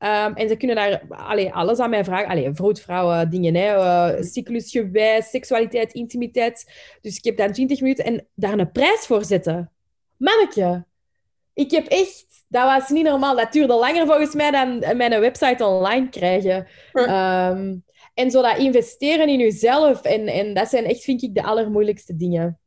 Um, 0.00 0.34
en 0.34 0.48
ze 0.48 0.56
kunnen 0.56 0.76
daar 0.76 1.02
allee, 1.08 1.52
alles 1.52 1.78
aan 1.78 1.90
mij 1.90 2.04
vragen. 2.04 2.28
Allee, 2.28 2.52
vroedvrouwen, 2.52 3.30
dingen, 3.30 3.54
hè, 3.54 3.74
uh, 3.74 4.22
cyclusgewijs, 4.22 5.30
seksualiteit, 5.30 5.92
intimiteit. 5.92 6.72
Dus 7.00 7.16
ik 7.16 7.24
heb 7.24 7.36
dan 7.36 7.52
20 7.52 7.80
minuten 7.80 8.04
en 8.04 8.26
daar 8.34 8.58
een 8.58 8.72
prijs 8.72 9.06
voor 9.06 9.24
zetten. 9.24 9.72
Manneke, 10.16 10.84
ik 11.54 11.70
heb 11.70 11.86
echt... 11.86 12.26
Dat 12.48 12.64
was 12.64 12.88
niet 12.88 13.04
normaal. 13.04 13.36
Dat 13.36 13.52
duurde 13.52 13.74
langer 13.74 14.06
volgens 14.06 14.34
mij 14.34 14.50
dan 14.50 14.96
mijn 14.96 15.20
website 15.20 15.64
online 15.64 16.08
krijgen. 16.08 16.66
Um, 16.92 17.84
en 18.14 18.30
zo 18.30 18.42
dat 18.42 18.58
investeren 18.58 19.28
in 19.28 19.38
jezelf. 19.38 20.02
En, 20.02 20.26
en 20.26 20.54
dat 20.54 20.68
zijn 20.68 20.84
echt, 20.84 21.04
vind 21.04 21.22
ik, 21.22 21.34
de 21.34 21.42
allermoeilijkste 21.42 22.16
dingen 22.16 22.58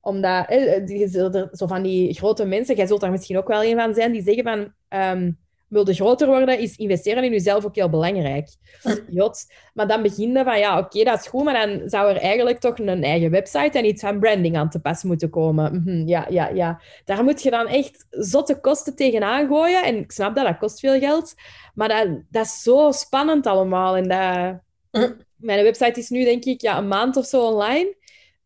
omdat, 0.00 0.48
eh, 0.48 1.42
zo 1.52 1.66
van 1.66 1.82
die 1.82 2.14
grote 2.14 2.44
mensen, 2.44 2.76
jij 2.76 2.86
zult 2.86 3.00
daar 3.00 3.10
misschien 3.10 3.38
ook 3.38 3.48
wel 3.48 3.64
een 3.64 3.76
van 3.76 3.94
zijn, 3.94 4.12
die 4.12 4.22
zeggen 4.22 4.42
van, 4.42 4.72
um, 5.00 5.38
wilde 5.70 5.94
groter 5.94 6.26
worden, 6.26 6.58
is 6.58 6.76
investeren 6.76 7.24
in 7.24 7.30
jezelf 7.30 7.64
ook 7.64 7.74
heel 7.74 7.90
belangrijk. 7.90 8.48
Jot. 9.08 9.52
Maar 9.74 9.86
dan 9.86 10.02
begin 10.02 10.32
je 10.32 10.44
van, 10.44 10.58
ja, 10.58 10.78
oké, 10.78 11.04
dat 11.04 11.20
is 11.20 11.26
goed, 11.26 11.44
maar 11.44 11.66
dan 11.66 11.88
zou 11.88 12.10
er 12.10 12.16
eigenlijk 12.16 12.58
toch 12.58 12.78
een 12.78 13.04
eigen 13.04 13.30
website 13.30 13.78
en 13.78 13.84
iets 13.84 14.02
van 14.02 14.20
branding 14.20 14.56
aan 14.56 14.70
te 14.70 14.80
pas 14.80 15.02
moeten 15.02 15.30
komen. 15.30 15.74
Mhm, 15.74 16.08
ja, 16.08 16.26
ja, 16.28 16.48
ja. 16.48 16.80
Daar 17.04 17.24
moet 17.24 17.42
je 17.42 17.50
dan 17.50 17.66
echt 17.66 18.06
zotte 18.10 18.60
kosten 18.60 18.96
tegenaan 18.96 19.46
gooien. 19.48 19.84
En 19.84 19.96
ik 19.96 20.12
snap 20.12 20.34
dat, 20.34 20.46
dat 20.46 20.58
kost 20.58 20.80
veel 20.80 20.98
geld. 20.98 21.34
Maar 21.74 21.88
dat, 21.88 22.08
dat 22.30 22.44
is 22.44 22.62
zo 22.62 22.90
spannend 22.90 23.46
allemaal. 23.46 23.96
En 23.96 24.08
dat... 24.08 24.60
Mijn 25.36 25.62
website 25.62 26.00
is 26.00 26.08
nu, 26.08 26.24
denk 26.24 26.44
ik, 26.44 26.60
ja, 26.60 26.78
een 26.78 26.88
maand 26.88 27.16
of 27.16 27.24
zo 27.24 27.46
online. 27.46 27.94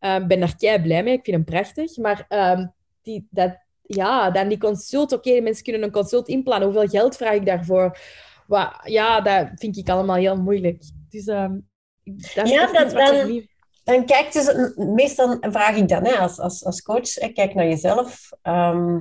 Uh, 0.05 0.25
ben 0.27 0.39
daar 0.39 0.55
kei 0.57 0.81
blij 0.81 1.03
mee. 1.03 1.13
Ik 1.13 1.23
vind 1.23 1.35
hem 1.35 1.45
prachtig. 1.45 1.97
Maar 1.97 2.25
uh, 2.29 2.65
die, 3.01 3.27
dat, 3.29 3.57
ja, 3.81 4.31
dan 4.31 4.47
die 4.47 4.57
consult. 4.57 5.11
Oké, 5.13 5.41
mensen 5.41 5.63
kunnen 5.63 5.83
een 5.83 5.91
consult 5.91 6.27
inplannen. 6.27 6.67
Hoeveel 6.69 6.87
geld 6.89 7.15
vraag 7.17 7.33
ik 7.33 7.45
daarvoor? 7.45 7.97
Wat, 8.47 8.71
ja, 8.83 9.21
dat 9.21 9.47
vind 9.55 9.77
ik 9.77 9.89
allemaal 9.89 10.15
heel 10.15 10.41
moeilijk. 10.41 10.83
Dus 11.09 11.25
ehm, 11.25 11.53
dat 12.35 12.45
is 12.45 12.51
Ja, 12.51 12.71
dat- 12.71 12.91
dan- 12.91 13.43
Dan 13.83 14.05
kijk 14.05 14.31
dus, 14.33 14.73
meestal 14.75 15.37
vraag 15.41 15.75
ik 15.75 15.87
dan 15.87 16.05
hè, 16.05 16.15
als, 16.17 16.39
als, 16.39 16.65
als 16.65 16.81
coach, 16.81 17.13
hè, 17.13 17.27
kijk 17.27 17.53
naar 17.53 17.65
jezelf. 17.67 18.29
Ehm, 18.41 18.99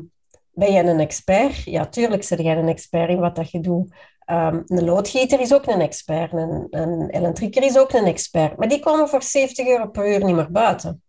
ben 0.51 0.73
jij 0.73 0.87
een 0.87 1.01
expert? 1.01 1.63
Ja, 1.65 1.87
tuurlijk 1.87 2.27
ben 2.29 2.43
jij 2.45 2.57
een 2.57 2.69
expert 2.69 3.11
in 3.11 3.19
wat 3.19 3.37
dat 3.37 3.51
je 3.51 3.61
doet. 3.61 3.95
Ehm, 4.25 4.63
een 4.67 4.85
loodgieter 4.85 5.41
is 5.41 5.55
ook 5.55 5.67
een 5.67 5.81
expert, 5.81 6.33
een, 6.33 6.67
een 6.71 7.11
elektrieker 7.11 7.63
is 7.63 7.79
ook 7.79 7.93
een 7.93 8.05
expert. 8.07 8.57
Maar 8.57 8.69
die 8.69 8.81
komen 8.81 9.09
voor 9.09 9.23
70 9.23 9.67
euro 9.67 9.87
per 9.87 10.13
uur 10.13 10.25
niet 10.25 10.35
meer 10.35 10.51
buiten. 10.51 11.03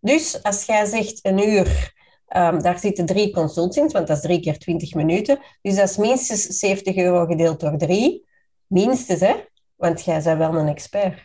Dus 0.00 0.42
als 0.42 0.64
jij 0.64 0.84
zegt 0.86 1.18
een 1.22 1.48
uur, 1.48 1.92
ehm, 2.26 2.60
daar 2.62 2.78
zitten 2.78 3.06
drie 3.06 3.32
consults 3.32 3.76
in, 3.76 3.88
want 3.88 4.06
dat 4.06 4.16
is 4.16 4.22
drie 4.22 4.40
keer 4.40 4.58
20 4.58 4.94
minuten. 4.94 5.38
Dus 5.62 5.76
dat 5.76 5.88
is 5.88 5.96
minstens 5.96 6.46
70 6.46 6.96
euro 6.96 7.26
gedeeld 7.26 7.60
door 7.60 7.76
drie. 7.76 8.26
Minstens, 8.66 9.20
hè? 9.20 9.34
Want 9.76 10.04
jij 10.04 10.22
bent 10.22 10.38
wel 10.38 10.54
een 10.56 10.68
expert. 10.68 11.18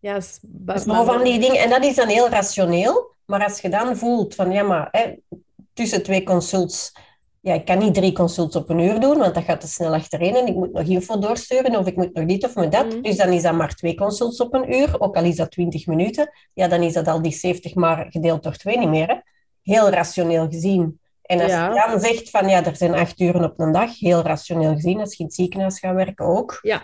Ja, 0.00 0.18
ba- 0.42 0.72
Dus 0.74 0.82
van 1.04 1.24
die 1.24 1.40
dingen. 1.40 1.60
En 1.60 1.70
dat 1.70 1.84
is 1.84 1.94
dan 1.94 2.08
heel 2.08 2.28
rationeel. 2.28 3.14
Maar 3.26 3.44
als 3.44 3.60
je 3.60 3.68
dan 3.68 3.96
voelt 3.96 4.34
van, 4.34 4.52
ja, 4.52 4.62
maar 4.62 4.88
hè, 4.90 5.14
tussen 5.72 6.02
twee 6.02 6.22
consults... 6.22 6.92
Ja, 7.42 7.54
ik 7.54 7.64
kan 7.64 7.78
niet 7.78 7.94
drie 7.94 8.12
consults 8.12 8.56
op 8.56 8.68
een 8.68 8.78
uur 8.78 9.00
doen, 9.00 9.18
want 9.18 9.34
dat 9.34 9.44
gaat 9.44 9.60
te 9.60 9.68
snel 9.68 9.94
achtereen. 9.94 10.36
En 10.36 10.46
ik 10.46 10.54
moet 10.54 10.72
nog 10.72 10.82
info 10.86 11.18
doorsturen, 11.18 11.76
of 11.76 11.86
ik 11.86 11.96
moet 11.96 12.14
nog 12.14 12.24
dit 12.24 12.44
of 12.44 12.54
met 12.54 12.72
dat. 12.72 12.86
Mhm. 12.86 13.02
Dus 13.02 13.16
dan 13.16 13.28
is 13.32 13.42
dat 13.42 13.54
maar 13.54 13.74
twee 13.74 13.94
consults 13.94 14.40
op 14.40 14.54
een 14.54 14.74
uur, 14.74 15.00
ook 15.00 15.16
al 15.16 15.24
is 15.24 15.36
dat 15.36 15.50
20 15.50 15.86
minuten. 15.86 16.30
Ja, 16.54 16.68
dan 16.68 16.82
is 16.82 16.92
dat 16.92 17.08
al 17.08 17.22
die 17.22 17.32
70 17.32 17.74
maar 17.74 18.06
gedeeld 18.10 18.42
door 18.42 18.56
twee 18.56 18.78
niet 18.78 18.88
meer. 18.88 19.06
Hè? 19.08 19.14
Heel 19.62 19.88
rationeel 19.90 20.48
gezien. 20.48 21.00
En 21.22 21.40
als 21.40 21.50
Ja. 21.50 21.68
je 21.68 21.90
dan 21.90 22.00
zegt 22.00 22.30
van, 22.30 22.48
ja, 22.48 22.64
er 22.64 22.76
zijn 22.76 22.94
acht 22.94 23.20
uren 23.20 23.44
op 23.44 23.60
een 23.60 23.72
dag, 23.72 23.98
heel 23.98 24.22
rationeel 24.22 24.74
gezien, 24.74 25.00
als 25.00 25.10
je 25.12 25.18
in 25.18 25.24
het 25.24 25.34
ziekenhuis 25.34 25.78
gaat 25.78 25.94
werken 25.94 26.26
ook. 26.26 26.58
Ja, 26.62 26.82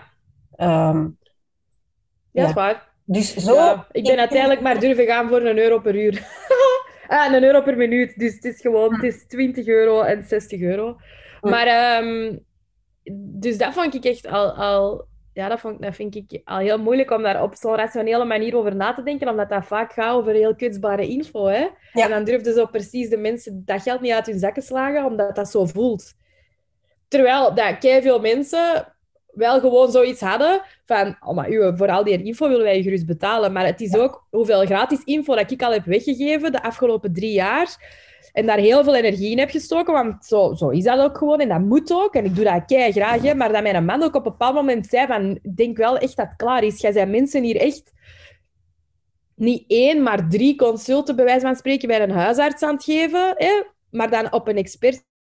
Ehm, 0.56 0.98
ja, 0.98 1.10
Ja. 2.32 2.40
dat 2.40 2.48
is 2.48 2.54
waar. 2.54 2.88
dus 3.04 3.36
zo... 3.36 3.54
Ja, 3.54 3.86
ik 3.90 4.04
ben 4.04 4.18
uiteindelijk 4.18 4.60
maar 4.60 4.80
durven 4.80 5.06
gaan 5.06 5.28
voor 5.28 5.40
een 5.42 5.58
euro 5.58 5.78
per 5.80 5.94
uur. 5.94 6.12
ah, 7.06 7.32
een 7.32 7.44
euro 7.44 7.62
per 7.62 7.76
minuut. 7.76 8.18
Dus 8.18 8.34
het 8.34 8.44
is 8.44 8.60
gewoon 8.60 8.94
het 8.94 9.02
is 9.02 9.26
20 9.26 9.66
euro 9.66 10.02
en 10.02 10.22
60 10.22 10.60
euro. 10.60 10.96
Hm. 11.40 11.48
Maar, 11.48 11.66
ehm, 11.66 12.36
dus 13.40 13.58
dat 13.58 13.72
vond 13.72 13.94
ik 13.94 14.04
echt 14.04 14.26
al, 14.26 14.52
al 14.52 15.06
ja, 15.32 15.48
dat, 15.48 15.60
vond, 15.60 15.82
dat 15.82 15.94
vind 15.94 16.14
ik 16.14 16.40
al 16.44 16.58
heel 16.58 16.78
moeilijk 16.78 17.10
om 17.10 17.22
daar 17.22 17.42
op 17.42 17.54
zo'n 17.54 17.74
rationele 17.74 18.24
manier 18.24 18.56
over 18.56 18.76
na 18.76 18.94
te 18.94 19.02
denken, 19.02 19.28
omdat 19.28 19.48
dat 19.48 19.66
vaak 19.66 19.92
gaat 19.92 20.14
over 20.14 20.32
heel 20.32 20.54
kwetsbare 20.54 21.08
info. 21.08 21.46
Hè? 21.46 21.68
Ja. 21.92 22.04
En 22.04 22.10
dan 22.10 22.24
durfden 22.24 22.54
zo 22.54 22.66
precies 22.66 23.08
de 23.08 23.16
mensen 23.16 23.62
dat 23.64 23.82
geld 23.82 24.00
niet 24.00 24.12
uit 24.12 24.26
hun 24.26 24.38
zakken 24.38 24.62
slagen, 24.62 25.04
omdat 25.04 25.36
dat 25.36 25.50
zo 25.50 25.66
voelt. 25.66 26.14
Terwijl 27.08 27.54
dat 27.54 27.76
veel 27.80 28.20
mensen 28.20 28.95
wel 29.36 29.60
gewoon 29.60 29.90
zoiets 29.90 30.20
hadden 30.20 30.60
van, 30.84 31.16
oh, 31.20 31.34
maar 31.34 31.48
uw, 31.48 31.76
voor 31.76 31.88
al 31.88 32.04
die 32.04 32.22
info 32.22 32.48
willen 32.48 32.64
wij 32.64 32.82
gerust 32.82 33.06
betalen. 33.06 33.52
Maar 33.52 33.66
het 33.66 33.80
is 33.80 33.96
ook 33.96 34.26
hoeveel 34.30 34.66
gratis 34.66 35.02
info 35.04 35.34
dat 35.34 35.50
ik 35.50 35.62
al 35.62 35.72
heb 35.72 35.84
weggegeven 35.84 36.52
de 36.52 36.62
afgelopen 36.62 37.12
drie 37.12 37.32
jaar. 37.32 37.94
En 38.32 38.46
daar 38.46 38.58
heel 38.58 38.84
veel 38.84 38.94
energie 38.94 39.30
in 39.30 39.38
heb 39.38 39.50
gestoken, 39.50 39.92
want 39.92 40.24
zo, 40.24 40.54
zo 40.54 40.68
is 40.68 40.84
dat 40.84 41.00
ook 41.00 41.18
gewoon. 41.18 41.40
En 41.40 41.48
dat 41.48 41.60
moet 41.60 41.92
ook. 41.92 42.14
En 42.14 42.24
ik 42.24 42.34
doe 42.34 42.44
dat 42.44 42.64
kei 42.66 42.92
graag. 42.92 43.22
Hè. 43.22 43.34
Maar 43.34 43.52
dat 43.52 43.62
mijn 43.62 43.84
man 43.84 44.02
ook 44.02 44.14
op 44.14 44.26
een 44.26 44.32
bepaald 44.32 44.54
moment 44.54 44.86
zei 44.86 45.06
van, 45.06 45.38
ik 45.42 45.56
denk 45.56 45.76
wel 45.76 45.98
echt 45.98 46.16
dat 46.16 46.26
het 46.26 46.36
klaar 46.36 46.64
is. 46.64 46.80
Jij 46.80 46.92
zijn 46.92 47.10
mensen 47.10 47.42
hier 47.42 47.56
echt 47.56 47.92
niet 49.34 49.64
één, 49.66 50.02
maar 50.02 50.28
drie 50.28 50.56
consulten, 50.56 51.16
bij 51.16 51.24
wijze 51.24 51.46
van 51.46 51.56
spreken, 51.56 51.88
bij 51.88 52.02
een 52.02 52.10
huisarts 52.10 52.62
aan 52.62 52.74
het 52.74 52.84
geven. 52.84 53.34
Hè? 53.36 53.62
Maar 53.90 54.10
dan 54.10 54.32
op 54.32 54.48
een 54.48 54.56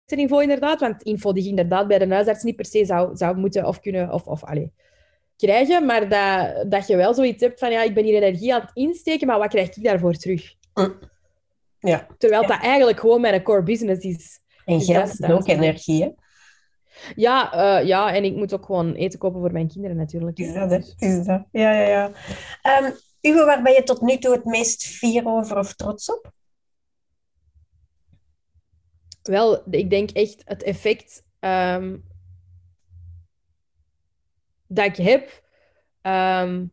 expertniveau 0.04 0.42
inderdaad. 0.42 0.80
Want 0.80 1.02
info 1.02 1.32
die 1.32 1.42
je 1.42 1.48
inderdaad 1.48 1.88
bij 1.88 1.98
de 1.98 2.08
huisarts 2.08 2.42
niet 2.42 2.56
per 2.56 2.66
se 2.66 2.84
zou, 2.84 3.16
zou 3.16 3.36
moeten 3.36 3.66
of 3.66 3.80
kunnen... 3.80 4.12
Of, 4.12 4.26
of, 4.26 4.42
krijgen, 5.36 5.86
maar 5.86 6.08
dat, 6.08 6.70
dat 6.70 6.86
je 6.86 6.96
wel 6.96 7.14
zoiets 7.14 7.42
hebt 7.42 7.58
van 7.58 7.70
ja, 7.70 7.82
ik 7.82 7.94
ben 7.94 8.04
hier 8.04 8.22
energie 8.22 8.54
aan 8.54 8.60
het 8.60 8.70
insteken, 8.74 9.26
maar 9.26 9.38
wat 9.38 9.48
krijg 9.48 9.76
ik 9.76 9.84
daarvoor 9.84 10.12
terug? 10.14 10.54
Ja. 11.78 12.06
Terwijl 12.18 12.42
Ja. 12.42 12.48
dat 12.48 12.60
eigenlijk 12.60 13.00
gewoon 13.00 13.20
mijn 13.20 13.42
core 13.42 13.62
business 13.62 14.04
is. 14.04 14.40
En 14.64 14.80
geld 14.80 15.20
is 15.20 15.28
ook 15.28 15.48
energie, 15.48 16.02
hè? 16.02 16.10
Ja, 17.14 17.52
eh, 17.52 17.86
ja, 17.86 18.14
en 18.14 18.24
ik 18.24 18.34
moet 18.34 18.54
ook 18.54 18.64
gewoon 18.64 18.94
eten 18.94 19.18
kopen 19.18 19.40
voor 19.40 19.52
mijn 19.52 19.68
kinderen 19.68 19.96
natuurlijk. 19.96 20.38
Is 20.38 20.54
dat? 20.54 20.94
Is 20.98 21.24
dat. 21.24 21.44
Ja, 21.52 21.72
ja, 21.72 21.88
ja. 21.88 22.10
Ehm, 22.62 22.90
Uwe, 23.20 23.44
waar 23.44 23.62
ben 23.62 23.72
je 23.72 23.82
tot 23.82 24.00
nu 24.00 24.18
toe 24.18 24.32
het 24.32 24.44
meest 24.44 24.86
fier 24.86 25.26
over 25.26 25.58
of 25.58 25.74
trots 25.74 26.12
op? 26.12 26.32
Wel, 29.28 29.62
ik 29.70 29.90
denk 29.90 30.10
echt 30.10 30.42
het 30.44 30.62
effect 30.62 31.24
ehm, 31.40 31.96
dat 34.66 34.84
ik 34.84 34.96
heb. 34.96 35.42
ehm, 36.02 36.66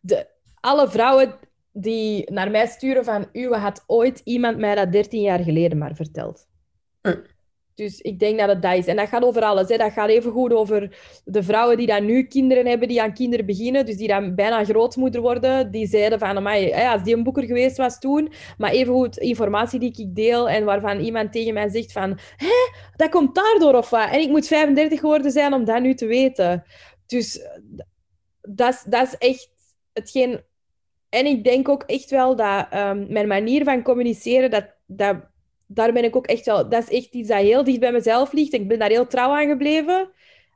de, 0.00 0.26
alle 0.54 0.88
vrouwen 0.88 1.38
die 1.72 2.32
naar 2.32 2.50
mij 2.50 2.66
sturen 2.66 3.04
van 3.04 3.28
Uwe 3.32 3.56
had 3.56 3.84
ooit 3.86 4.20
iemand 4.24 4.58
mij 4.58 4.74
dat 4.74 4.92
13 4.92 5.20
jaar 5.20 5.38
geleden 5.38 5.78
maar 5.78 5.94
verteld. 5.94 6.48
Hm. 7.02 7.22
Dus 7.80 8.00
ik 8.00 8.18
denk 8.18 8.38
dat 8.38 8.48
het 8.48 8.62
dat 8.62 8.76
is. 8.76 8.86
En 8.86 8.96
dat 8.96 9.08
gaat 9.08 9.22
over 9.22 9.42
alles. 9.42 9.68
Hè. 9.68 9.76
Dat 9.76 9.92
gaat 9.92 10.08
even 10.08 10.32
goed 10.32 10.52
over 10.52 10.98
de 11.24 11.42
vrouwen 11.42 11.76
die 11.76 11.86
dan 11.86 12.04
nu 12.04 12.22
kinderen 12.22 12.66
hebben, 12.66 12.88
die 12.88 13.02
aan 13.02 13.14
kinderen 13.14 13.46
beginnen, 13.46 13.86
dus 13.86 13.96
die 13.96 14.08
dan 14.08 14.34
bijna 14.34 14.64
grootmoeder 14.64 15.20
worden. 15.20 15.70
Die 15.70 15.86
zeiden 15.86 16.18
van, 16.18 16.36
amai, 16.36 16.70
hè, 16.72 16.88
als 16.88 17.02
die 17.02 17.16
een 17.16 17.22
boeker 17.22 17.44
geweest 17.44 17.76
was 17.76 17.98
toen, 17.98 18.32
maar 18.58 18.70
evengoed 18.70 19.16
informatie 19.16 19.78
die 19.78 19.94
ik 19.96 20.14
deel 20.14 20.48
en 20.48 20.64
waarvan 20.64 21.00
iemand 21.00 21.32
tegen 21.32 21.54
mij 21.54 21.68
zegt 21.68 21.92
van, 21.92 22.18
hé, 22.36 22.70
dat 22.96 23.10
komt 23.10 23.34
daardoor 23.34 23.74
of 23.74 23.90
wat? 23.90 24.10
En 24.10 24.20
ik 24.20 24.28
moet 24.28 24.46
35 24.46 25.00
geworden 25.00 25.30
zijn 25.30 25.52
om 25.52 25.64
dat 25.64 25.82
nu 25.82 25.94
te 25.94 26.06
weten. 26.06 26.64
Dus 27.06 27.46
dat 28.40 28.74
is, 28.74 28.84
dat 28.86 29.06
is 29.06 29.18
echt 29.18 29.50
hetgeen... 29.92 30.40
En 31.08 31.26
ik 31.26 31.44
denk 31.44 31.68
ook 31.68 31.82
echt 31.82 32.10
wel 32.10 32.36
dat 32.36 32.66
ehm, 32.70 33.12
mijn 33.12 33.28
manier 33.28 33.64
van 33.64 33.82
communiceren, 33.82 34.50
dat, 34.50 34.66
dat, 34.86 35.16
daar 35.72 35.92
ben 35.92 36.04
ik 36.04 36.16
ook 36.16 36.26
echt 36.26 36.46
wel... 36.46 36.68
Dat 36.68 36.82
is 36.82 36.98
echt 36.98 37.14
iets 37.14 37.28
dat 37.28 37.38
heel 37.38 37.64
dicht 37.64 37.80
bij 37.80 37.92
mezelf 37.92 38.32
ligt. 38.32 38.52
Ik 38.52 38.68
ben 38.68 38.78
daar 38.78 38.88
heel 38.88 39.06
trouw 39.06 39.30
aan 39.30 39.48
gebleven. 39.48 40.10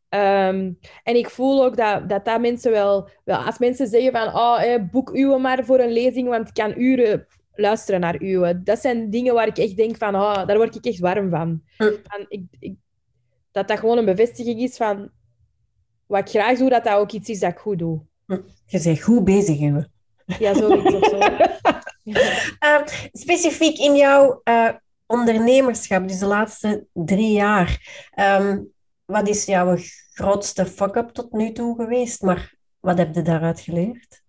Ehm, 0.09 0.73
en 1.03 1.17
ik 1.17 1.31
voel 1.31 1.65
ook 1.65 1.77
dat, 1.77 2.09
dat 2.09 2.25
dat 2.25 2.41
mensen 2.41 2.71
wel, 2.71 3.09
wel... 3.25 3.37
Als 3.37 3.59
mensen 3.59 3.87
zeggen 3.87 4.13
van, 4.13 4.27
oh, 4.35 4.63
eh, 4.63 4.83
boek 4.91 5.17
uwe 5.17 5.39
maar 5.39 5.65
voor 5.65 5.79
een 5.79 5.93
lezing, 5.93 6.29
want 6.29 6.49
ik 6.49 6.55
kan 6.55 6.75
uren 6.77 7.27
luisteren 7.55 8.01
naar 8.01 8.23
uwe. 8.23 8.63
Dat 8.63 8.79
zijn 8.79 9.11
dingen 9.11 9.35
waar 9.35 9.47
ik 9.47 9.59
echt 9.59 9.77
denk 9.77 9.97
van, 9.97 10.15
oh, 10.15 10.47
daar 10.47 10.57
word 10.57 10.75
ik 10.75 10.85
echt 10.85 10.99
warm 10.99 11.31
van. 11.31 11.63
Hm. 11.77 11.93
ik, 12.29 12.43
ik, 12.59 12.75
dat 13.51 13.69
dat 13.69 13.79
gewoon 13.79 13.99
een 13.99 14.05
bevestiging 14.05 14.61
is 14.61 14.77
van 14.77 15.11
wat 16.07 16.21
ik 16.21 16.29
graag 16.29 16.59
doe, 16.59 16.71
dat 16.71 16.85
dat 16.85 16.99
ook 16.99 17.13
iets 17.13 17.29
is 17.29 17.41
dat 17.41 17.51
ik 17.51 17.59
goed 17.59 17.79
doe. 17.79 18.01
Je 18.67 18.83
bent 18.83 19.03
goed 19.03 19.25
bezig, 19.25 19.61
Uwe. 19.61 19.89
Ja, 20.39 20.55
zoiets 20.55 20.95
of 20.95 21.05
zo. 21.05 21.19
Ehm, 22.59 22.87
specifiek 23.13 23.79
in 23.79 23.97
jouw 23.97 24.41
eh, 24.45 24.69
ondernemerschap, 25.07 26.09
dus 26.09 26.19
de 26.19 26.27
laatste 26.27 26.87
drie 26.93 27.33
jaar, 27.33 28.03
ehm, 28.11 28.63
wat 29.05 29.29
is 29.29 29.45
jouw 29.45 29.77
grootste 30.13 30.67
fuck-up 30.67 31.09
tot 31.09 31.33
nu 31.33 31.53
toe 31.53 31.77
geweest? 31.77 32.23
Maar 32.23 32.55
wat 32.81 32.99
heb 32.99 33.15
je 33.15 33.23
daaruit 33.23 33.61
geleerd? 33.61 34.23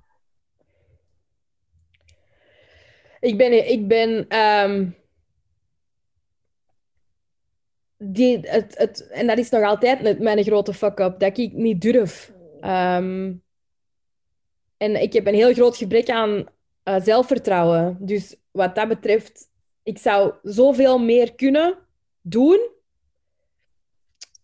Ik 3.20 3.38
ben, 3.38 3.70
ik 3.72 3.88
ben 3.88 4.28
ehm, 4.28 4.90
die, 7.98 8.40
het, 8.40 8.78
het, 8.78 9.08
en 9.08 9.28
dat 9.28 9.38
is 9.38 9.50
nog 9.50 9.64
altijd 9.64 10.20
mijn 10.20 10.44
grote 10.44 10.74
fuck-up, 10.74 11.20
dat 11.20 11.38
ik 11.38 11.54
niet 11.54 11.82
durf. 11.82 12.34
Ehm, 12.60 13.34
en 14.78 15.02
ik 15.02 15.14
heb 15.14 15.28
een 15.28 15.34
heel 15.34 15.54
groot 15.54 15.78
gebrek 15.78 16.10
aan 16.10 16.46
eh, 16.84 17.02
zelfvertrouwen. 17.02 17.98
Dus 18.00 18.36
wat 18.52 18.76
dat 18.76 18.88
betreft, 18.88 19.50
ik 19.86 19.98
zou 19.98 20.34
zoveel 20.44 21.00
meer 21.00 21.36
kunnen 21.36 21.78
doen. 22.22 22.70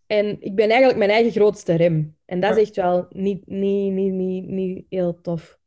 En 0.08 0.41
ik 0.41 0.56
ben 0.56 0.69
eigenlijk 0.69 0.97
mijn 0.97 1.10
eigen 1.10 1.32
grootste 1.32 1.75
rem. 1.75 2.17
En 2.25 2.39
dat 2.39 2.58
is 2.58 2.63
echt 2.63 2.75
wel 2.75 3.08
niet, 3.10 3.47
niet, 3.47 3.91
niet, 3.91 4.13
niet, 4.13 4.47
niet 4.47 4.86
heel 4.89 5.21
tof. 5.21 5.60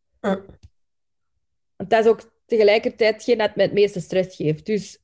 Want 1.76 1.90
dat 1.90 2.04
is 2.04 2.10
ook 2.10 2.32
tegelijkertijd 2.46 3.14
hetgeen 3.14 3.38
dat 3.38 3.56
me 3.56 3.62
het 3.62 3.72
meeste 3.72 4.00
stress 4.00 4.36
geeft. 4.36 4.66
Dus 4.66 4.98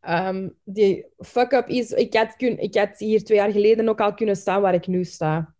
ehm, 0.00 0.48
die 0.64 1.06
fuck-up 1.18 1.68
is... 1.68 1.90
Ik 1.90 2.14
had, 2.14 2.36
kun, 2.36 2.58
ik 2.58 2.74
had 2.74 2.98
hier 2.98 3.24
twee 3.24 3.38
jaar 3.38 3.52
geleden 3.52 3.88
ook 3.88 4.00
al 4.00 4.14
kunnen 4.14 4.36
staan 4.36 4.60
waar 4.60 4.74
ik 4.74 4.86
nu 4.86 5.04
sta. 5.04 5.54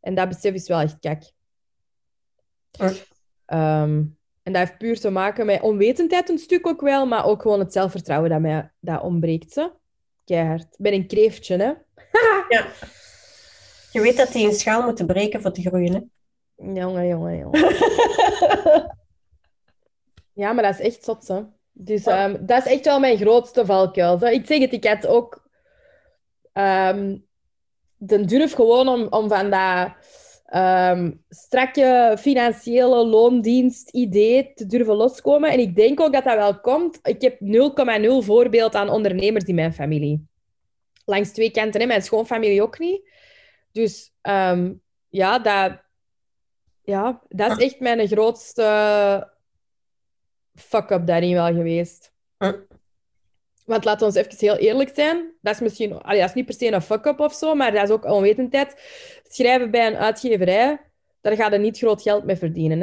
En 0.00 0.14
dat 0.14 0.28
besef 0.28 0.54
is 0.54 0.68
wel 0.68 0.80
echt 0.80 0.98
kak. 0.98 1.22
Hm. 2.78 4.04
En 4.44 4.52
dat 4.52 4.62
heeft 4.66 4.78
puur 4.78 5.00
te 5.00 5.10
maken 5.10 5.46
met 5.46 5.60
onwetendheid 5.60 6.28
een 6.28 6.38
stuk 6.38 6.66
ook 6.66 6.80
wel, 6.80 7.06
maar 7.06 7.26
ook 7.26 7.42
gewoon 7.42 7.58
het 7.58 7.72
zelfvertrouwen 7.72 8.30
dat 8.30 8.40
mij 8.40 8.70
dat 8.80 9.02
ontbreekt. 9.02 9.52
Ze. 9.52 9.70
Keihard. 10.24 10.62
Ik 10.62 10.78
ben 10.78 10.92
een 10.92 11.06
kreeftje, 11.06 11.56
hè. 11.56 11.72
Ja. 12.56 12.66
Je 13.92 14.00
weet 14.00 14.16
dat 14.16 14.32
die 14.32 14.46
een 14.46 14.54
schaal 14.54 14.82
moeten 14.82 15.06
breken 15.06 15.42
voor 15.42 15.52
te 15.52 15.60
groeien, 15.60 15.92
hè? 15.92 16.00
Jongen, 16.80 17.06
jongen, 17.06 17.38
jongen. 17.38 17.60
Ja, 20.32 20.52
maar 20.52 20.64
dat 20.64 20.78
is 20.78 20.86
echt 20.86 21.04
zot, 21.04 21.28
hè. 21.28 21.42
Dus 21.72 22.04
ehm, 22.04 22.46
dat 22.46 22.66
is 22.66 22.72
echt 22.72 22.84
wel 22.84 23.00
mijn 23.00 23.18
grootste 23.18 23.66
valkuil. 23.66 24.18
Zo, 24.18 24.26
ik 24.26 24.46
zeg 24.46 24.58
het, 24.58 24.72
ik 24.72 24.84
had 24.84 25.06
ook 25.06 25.48
ehm, 26.52 27.16
de 27.96 28.24
durf 28.24 28.52
gewoon 28.52 28.88
om, 28.88 29.06
om 29.10 29.28
van 29.28 29.50
dat 29.50 29.92
um, 30.56 31.24
strakke 31.28 32.16
financiële 32.18 33.06
loondienst 33.06 33.90
idee 33.90 34.52
te 34.54 34.66
durven 34.66 34.94
loskomen. 34.94 35.50
En 35.50 35.58
ik 35.58 35.76
denk 35.76 36.00
ook 36.00 36.12
dat 36.12 36.24
dat 36.24 36.36
wel 36.36 36.60
komt. 36.60 36.98
Ik 37.02 37.22
heb 37.22 37.40
0,0 38.20 38.24
voorbeeld 38.24 38.74
aan 38.74 38.88
ondernemers 38.88 39.44
in 39.44 39.54
mijn 39.54 39.74
familie. 39.74 40.26
Langs 41.04 41.32
twee 41.32 41.50
kanten, 41.50 41.80
hè. 41.80 41.86
mijn 41.86 42.02
schoonfamilie 42.02 42.62
ook 42.62 42.78
niet. 42.78 43.08
Dus 43.72 44.12
ja, 45.08 45.38
dat, 45.38 45.82
ja, 46.82 47.22
dat 47.28 47.58
is 47.58 47.64
echt 47.64 47.80
mijn 47.80 48.08
grootste 48.08 49.32
fuck-up 50.54 51.06
daarin 51.06 51.34
wel 51.34 51.54
geweest. 51.54 52.12
Want 53.64 53.84
laten 53.84 54.12
we 54.12 54.18
even 54.18 54.38
heel 54.38 54.56
eerlijk 54.56 54.90
zijn. 54.94 55.32
Dat 55.40 55.54
is 55.54 55.60
misschien 55.60 56.02
allee, 56.02 56.20
dat 56.20 56.28
is 56.28 56.34
niet 56.34 56.44
per 56.44 56.54
se 56.54 56.72
een 56.72 56.82
fuck-up 56.82 57.20
of 57.20 57.34
zo, 57.34 57.54
maar 57.54 57.72
dat 57.72 57.82
is 57.82 57.90
ook 57.90 58.04
onwetendheid. 58.04 58.82
Schrijven 59.28 59.70
bij 59.70 59.86
een 59.86 59.96
uitgeverij, 59.96 60.80
daar 61.20 61.36
ga 61.36 61.52
je 61.52 61.58
niet 61.58 61.78
groot 61.78 62.02
geld 62.02 62.24
mee 62.24 62.36
verdienen. 62.36 62.80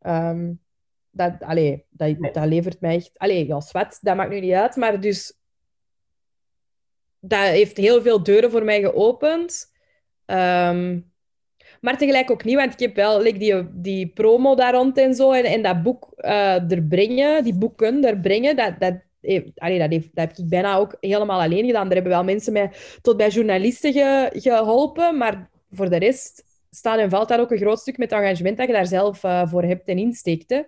Hè. 0.00 0.28
Um, 0.30 0.60
dat, 1.10 1.32
allee, 1.40 1.84
dat, 1.90 2.16
dat 2.32 2.46
levert 2.46 2.80
mij 2.80 2.94
echt... 2.94 3.10
Allee, 3.16 3.46
ja, 3.46 3.60
zwet, 3.60 3.98
dat 4.00 4.16
maakt 4.16 4.30
nu 4.30 4.40
niet 4.40 4.52
uit. 4.52 4.76
Maar 4.76 5.00
dus... 5.00 5.40
Dat 7.24 7.40
heeft 7.40 7.76
heel 7.76 8.02
veel 8.02 8.22
deuren 8.22 8.50
voor 8.50 8.64
mij 8.64 8.80
geopend. 8.80 9.72
Um, 10.26 11.12
maar 11.80 11.98
tegelijk 11.98 12.30
ook 12.30 12.44
niet, 12.44 12.56
want 12.56 12.72
ik 12.72 12.78
heb 12.78 12.94
wel 12.94 13.22
like, 13.22 13.38
die, 13.38 13.80
die 13.80 14.06
promo 14.06 14.54
daar 14.54 14.74
rond 14.74 14.98
en 14.98 15.14
zo. 15.14 15.32
En, 15.32 15.44
en 15.44 15.62
dat 15.62 15.82
boek 15.82 16.12
uh, 16.16 16.70
er 16.70 16.82
brengen, 16.82 17.44
die 17.44 17.54
boeken 17.54 18.04
er 18.04 18.20
brengen, 18.20 18.56
dat, 18.56 18.74
dat, 18.78 18.94
allee, 19.54 19.78
dat, 19.78 19.90
dat 19.90 20.00
heb 20.14 20.36
ik 20.36 20.48
bijna 20.48 20.76
ook 20.76 20.96
helemaal 21.00 21.40
alleen 21.40 21.66
gedaan. 21.66 21.88
Er 21.88 21.94
hebben 21.94 22.12
wel 22.12 22.24
mensen 22.24 22.52
mij 22.52 22.70
tot 23.02 23.16
bij 23.16 23.28
journalisten 23.28 23.92
ge, 23.92 24.30
geholpen. 24.32 25.16
Maar 25.16 25.50
voor 25.70 25.90
de 25.90 25.96
rest 25.96 26.44
staat 26.70 26.98
en 26.98 27.10
valt 27.10 27.28
daar 27.28 27.40
ook 27.40 27.50
een 27.50 27.58
groot 27.58 27.78
stuk 27.78 27.98
met 27.98 28.12
engagement 28.12 28.56
dat 28.56 28.66
je 28.66 28.72
daar 28.72 28.86
zelf 28.86 29.24
uh, 29.24 29.46
voor 29.46 29.62
hebt 29.62 29.88
en 29.88 29.98
insteekt. 29.98 30.64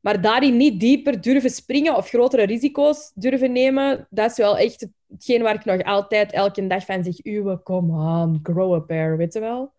Maar 0.00 0.20
daarin 0.20 0.56
niet 0.56 0.80
dieper 0.80 1.20
durven 1.20 1.50
springen 1.50 1.96
of 1.96 2.08
grotere 2.08 2.42
risico's 2.42 3.12
durven 3.14 3.52
nemen, 3.52 4.06
dat 4.10 4.30
is 4.30 4.36
wel 4.36 4.58
echt 4.58 4.86
hetgeen 5.08 5.42
waar 5.42 5.54
ik 5.54 5.64
nog 5.64 5.82
altijd 5.82 6.32
elke 6.32 6.66
dag 6.66 6.84
van 6.84 7.04
zeg, 7.04 7.24
uwe, 7.24 7.62
come 7.62 7.92
on, 7.92 8.40
grow 8.42 8.74
a 8.74 8.78
pair, 8.78 9.16
weet 9.16 9.32
je 9.32 9.40
wel? 9.40 9.72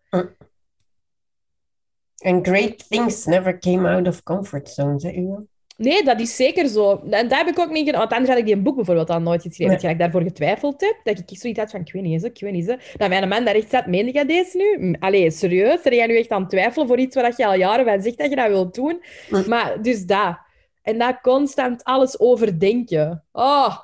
And 2.24 2.46
great 2.46 2.88
things 2.88 3.24
never 3.24 3.58
came 3.58 3.88
out 3.88 4.06
of 4.06 4.22
comfort 4.22 4.68
zones, 4.68 5.02
hè, 5.02 5.12
uwe? 5.12 5.46
Nee, 5.76 6.04
dat 6.04 6.20
is 6.20 6.36
zeker 6.36 6.68
zo. 6.68 7.02
En 7.10 7.28
daar 7.28 7.38
heb 7.38 7.48
ik 7.48 7.58
ook 7.58 7.70
niet 7.70 7.84
gedaan. 7.84 8.00
Want 8.00 8.12
anders 8.12 8.30
had 8.30 8.38
ik 8.38 8.44
die 8.44 8.54
een 8.54 8.62
boek 8.62 8.76
bijvoorbeeld 8.76 9.10
al 9.10 9.20
nooit 9.20 9.42
geschreven. 9.42 9.72
Nee. 9.72 9.82
Dat 9.82 9.90
ik 9.90 9.98
daarvoor 9.98 10.22
getwijfeld 10.22 10.80
heb. 10.80 11.00
Dat 11.02 11.18
ik 11.18 11.38
zoiets 11.38 11.58
had 11.58 11.70
van, 11.70 11.80
ik 11.80 11.92
weet 11.92 12.02
niet 12.02 12.12
eens, 12.12 12.22
ik 12.22 12.40
weet 12.40 12.52
niet 12.52 12.68
eens. 12.68 12.94
Dat 12.96 13.08
mijn 13.08 13.28
man 13.28 13.44
daar 13.44 13.54
echt 13.54 13.70
zat, 13.70 13.86
meende 13.86 14.18
je 14.18 14.24
deze 14.24 14.56
nu? 14.56 14.96
Allee, 14.98 15.30
serieus? 15.30 15.82
Ben 15.82 15.94
jij 15.94 16.06
nu 16.06 16.18
echt 16.18 16.30
aan 16.30 16.40
het 16.40 16.50
twijfelen 16.50 16.86
voor 16.86 16.98
iets 16.98 17.14
waar 17.14 17.34
je 17.36 17.46
al 17.46 17.54
jaren 17.54 17.84
van 17.84 18.02
zegt 18.02 18.18
dat 18.18 18.30
je 18.30 18.36
dat 18.36 18.48
wilt 18.48 18.74
doen? 18.74 19.02
Maar 19.46 19.82
dus 19.82 20.04
dat. 20.04 20.38
En 20.82 20.98
dat 20.98 21.20
constant 21.20 21.84
alles 21.84 22.20
overdenken. 22.20 23.24
Oh, 23.32 23.78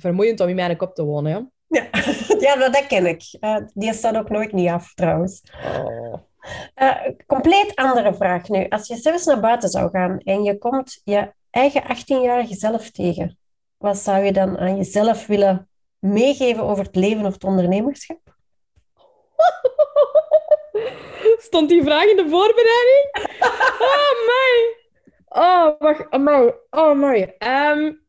vermoeiend 0.00 0.40
om 0.40 0.48
in 0.48 0.54
mijn 0.54 0.76
kop 0.76 0.94
te 0.94 1.04
wonen, 1.04 1.32
ja. 1.32 1.48
Ja, 2.38 2.56
ja 2.56 2.68
dat 2.68 2.86
ken 2.86 3.06
ik. 3.06 3.22
Uh, 3.40 3.56
die 3.74 3.92
staat 3.92 4.16
ook 4.16 4.30
nooit 4.30 4.52
niet 4.52 4.68
af, 4.68 4.94
trouwens. 4.94 5.42
Oh. 5.84 6.14
Uh, 6.76 6.96
compleet 7.26 7.74
andere 7.74 8.14
vraag 8.14 8.48
nu. 8.48 8.68
Als 8.68 8.86
je 8.86 8.96
zelfs 8.96 9.24
naar 9.24 9.40
buiten 9.40 9.68
zou 9.68 9.90
gaan 9.90 10.18
en 10.18 10.42
je 10.42 10.58
komt 10.58 11.00
je 11.04 11.32
eigen 11.50 11.82
18-jarige 11.82 12.54
zelf 12.54 12.90
tegen, 12.90 13.38
wat 13.76 13.98
zou 13.98 14.24
je 14.24 14.32
dan 14.32 14.58
aan 14.58 14.76
jezelf 14.76 15.26
willen 15.26 15.68
meegeven 15.98 16.62
over 16.62 16.84
het 16.84 16.96
leven 16.96 17.26
of 17.26 17.32
het 17.32 17.44
ondernemerschap? 17.44 18.20
Stond 21.48 21.68
die 21.68 21.82
vraag 21.82 22.04
in 22.04 22.16
de 22.16 22.28
voorbereiding? 22.28 23.34
Oh, 23.80 24.26
my. 24.26 24.74
Oh, 25.28 25.78
wacht. 25.78 26.10
Amai. 26.10 26.52
Oh, 26.70 26.98
mooi. 26.98 27.32
Um, 27.38 28.06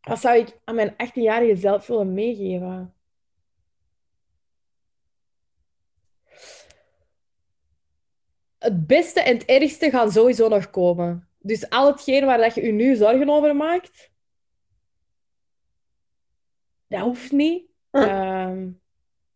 wat 0.00 0.20
zou 0.20 0.36
ik 0.36 0.58
aan 0.64 0.74
mijn 0.74 0.92
18-jarige 0.92 1.56
zelf 1.56 1.86
willen 1.86 2.14
meegeven? 2.14 2.94
Het 8.58 8.86
beste 8.86 9.20
en 9.20 9.34
het 9.34 9.44
ergste 9.44 9.90
gaan 9.90 10.10
sowieso 10.10 10.48
nog 10.48 10.70
komen. 10.70 11.28
Dus 11.38 11.70
al 11.70 11.86
hetgeen 11.86 12.24
waar 12.24 12.38
dat 12.38 12.54
je 12.54 12.62
je 12.62 12.72
nu 12.72 12.96
zorgen 12.96 13.28
over 13.28 13.56
maakt, 13.56 14.10
dat 16.86 17.00
hoeft 17.00 17.32
niet. 17.32 17.66
Hm. 17.90 18.70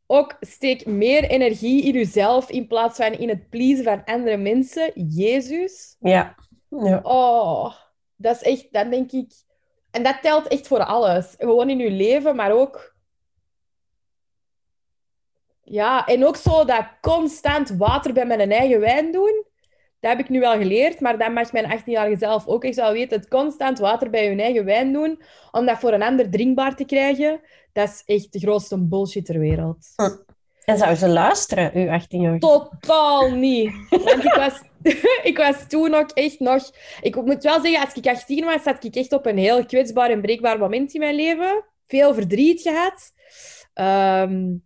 ook 0.07 0.37
steek 0.41 0.87
meer 0.87 1.25
energie 1.25 1.83
in 1.83 1.93
jezelf 1.93 2.51
in 2.51 2.67
plaats 2.67 2.97
van 2.97 3.13
in 3.13 3.29
het 3.29 3.49
pleasen 3.49 3.85
van 3.85 4.05
andere 4.05 4.37
mensen. 4.37 4.93
Jezus. 5.09 5.97
Ja. 6.01 6.35
ja. 6.69 7.01
Oh, 7.03 7.75
dat 8.17 8.37
is 8.37 8.43
echt, 8.43 8.73
dat 8.73 8.91
denk 8.91 9.13
ik 9.13 9.33
en 9.93 10.03
dat 10.03 10.23
telt 10.23 10.49
echt 10.49 10.67
voor 10.67 10.85
alles. 10.85 11.35
Gewoon 11.39 11.71
in 11.71 11.79
je 11.79 11.91
leven, 11.91 12.37
maar 12.37 12.53
ook... 12.53 12.92
Ja, 15.65 16.07
en 16.07 16.27
ook 16.27 16.37
zo 16.37 16.65
dat 16.65 16.87
constant 17.01 17.71
water 17.71 18.13
bij 18.13 18.27
mijn 18.27 18.53
eigen 18.53 18.81
wijn 18.81 19.13
doen. 19.13 19.45
Dat 20.01 20.11
heb 20.11 20.21
ik 20.21 20.29
nu 20.29 20.41
wel 20.41 20.57
geleerd, 20.57 21.01
maar 21.01 21.19
dat 21.19 21.33
mag 21.33 21.53
mijn 21.53 21.81
18-jarige 21.81 22.17
zelf 22.19 22.47
ook 22.47 22.65
echt 22.65 22.77
wel 22.77 22.93
weten. 22.93 23.19
Het 23.19 23.29
constant 23.29 23.79
water 23.79 24.11
bij 24.11 24.31
je 24.31 24.43
eigen 24.43 24.65
wijn 24.65 24.93
doen, 24.93 25.23
om 25.51 25.67
dat 25.67 25.79
voor 25.79 25.93
een 25.93 26.03
ander 26.03 26.31
drinkbaar 26.31 26.77
te 26.77 26.85
krijgen, 26.85 27.41
dat 27.73 27.89
is 27.89 28.03
echt 28.07 28.33
de 28.33 28.39
grootste 28.39 28.79
bullshit 28.79 29.25
ter 29.25 29.39
wereld. 29.39 29.93
Hm. 29.97 30.17
En 30.65 30.79
zou 30.79 30.95
ze 30.95 31.09
luisteren, 31.09 31.71
uw 31.75 32.01
18-jarige? 32.01 32.39
Totaal 32.39 33.31
niet. 33.31 33.73
Want 33.91 34.25
ik 34.25 34.35
was 34.35 34.63
ik 35.31 35.37
was 35.37 35.69
toen 35.69 35.95
ook 35.95 36.11
echt 36.11 36.41
nog... 36.41 36.71
Ik 37.01 37.17
moet 37.17 37.43
wel 37.43 37.61
zeggen, 37.61 37.85
als 37.85 37.95
ik 37.95 38.07
18 38.07 38.45
was, 38.45 38.63
zat 38.63 38.85
ik 38.85 38.95
echt 38.95 39.13
op 39.13 39.27
een 39.27 39.39
heel 39.39 39.67
kwetsbaar 39.67 40.11
en 40.11 40.21
breekbaar 40.21 40.59
moment 40.59 40.95
in 40.95 41.01
mijn 41.01 41.15
leven. 41.15 41.65
Veel 41.87 42.15
verdriet 42.15 42.61
gehad. 42.61 43.13
Um, 44.29 44.63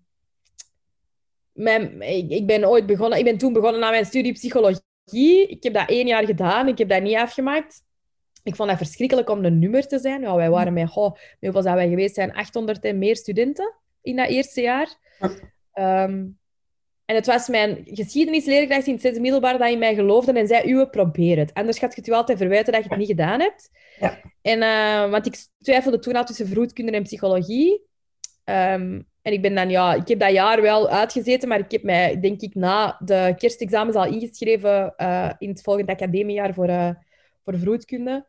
mijn, 1.57 2.03
ik, 2.03 2.31
ik, 2.31 2.47
ben 2.47 2.69
ooit 2.69 2.87
begonnen... 2.87 3.19
Ik 3.19 3.25
ben 3.25 3.38
toen 3.38 3.53
begonnen 3.53 3.85
aan 3.85 3.90
mijn 3.90 4.05
studie 4.05 4.33
psychologie. 4.33 5.47
Ik 5.49 5.62
heb 5.62 5.75
dat 5.75 5.88
één 5.88 6.07
jaar 6.07 6.25
gedaan. 6.25 6.69
Ik 6.69 6.79
heb 6.79 6.88
dat 6.88 7.03
niet 7.03 7.16
afgemaakt. 7.16 7.83
Ik 8.42 8.57
vond 8.57 8.69
het 8.69 8.79
verschrikkelijk 8.79 9.31
om 9.31 9.45
een 9.45 9.59
nummer 9.59 9.87
te 9.87 9.99
zijn. 9.99 10.21
Ja, 10.21 10.35
wij 10.35 10.51
waren 10.51 10.73
met... 10.73 10.97
Oh, 10.97 11.16
hoeveel 11.40 11.62
zijn 11.62 11.75
wij 11.75 11.88
geweest 11.88 12.14
zijn? 12.14 12.33
800 12.33 12.85
en 12.85 12.99
meer 12.99 13.16
studenten 13.16 13.75
in 14.03 14.16
dat 14.16 14.29
eerste 14.29 14.61
jaar. 14.61 14.97
Um, 15.75 16.38
en 17.07 17.14
het 17.14 17.27
was 17.27 17.49
mijn 17.49 17.83
geschiedenisleerkracht 17.85 18.87
in 18.87 18.92
het 18.92 19.03
zesde 19.03 19.21
middelbaar 19.21 19.59
dat 19.59 19.71
in 19.71 19.79
mij 19.79 19.95
geloofde 19.95 20.33
en 20.33 20.47
zei, 20.47 20.71
uwe, 20.71 20.88
probeer 20.88 21.38
het. 21.38 21.55
Anders 21.55 21.79
gaat 21.79 21.95
je 21.95 22.01
het 22.01 22.09
u 22.09 22.12
altijd 22.12 22.38
verwijten 22.38 22.73
dat 22.73 22.83
je 22.83 22.88
het 22.88 22.99
niet 22.99 23.09
gedaan 23.09 23.40
hebt. 23.40 23.71
Ja. 24.01 24.21
En, 24.42 24.62
uh, 24.62 25.11
want 25.11 25.27
ik 25.27 25.37
twijfelde 25.61 25.99
toen 25.99 26.14
al 26.14 26.25
tussen 26.25 26.47
vroedkunde 26.47 26.92
en 26.92 27.03
psychologie. 27.03 27.83
Um, 28.45 29.09
en 29.27 29.33
ik 29.33 29.43
ben 29.43 29.55
dan, 29.55 29.71
ja, 29.71 29.95
ik 29.95 30.09
heb 30.09 30.19
dat 30.19 30.33
jaar 30.33 30.62
wel 30.62 30.89
uitgezeten, 30.89 31.49
maar 31.49 31.59
ik 31.59 31.71
heb 31.71 31.83
mij, 31.83 32.21
denk 32.21 32.41
ik, 32.41 32.55
na 32.55 33.01
de 33.05 33.35
kerstexamens 33.37 33.97
al 33.97 34.07
ingeschreven 34.07 34.95
uh, 34.97 35.31
in 35.39 35.49
het 35.49 35.62
volgende 35.62 35.93
academiejaar 35.93 36.55
voor, 36.55 36.69
uh, 36.69 36.91
voor 37.45 37.59
vroedkunde. 37.59 38.27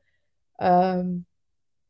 Um, 0.63 1.25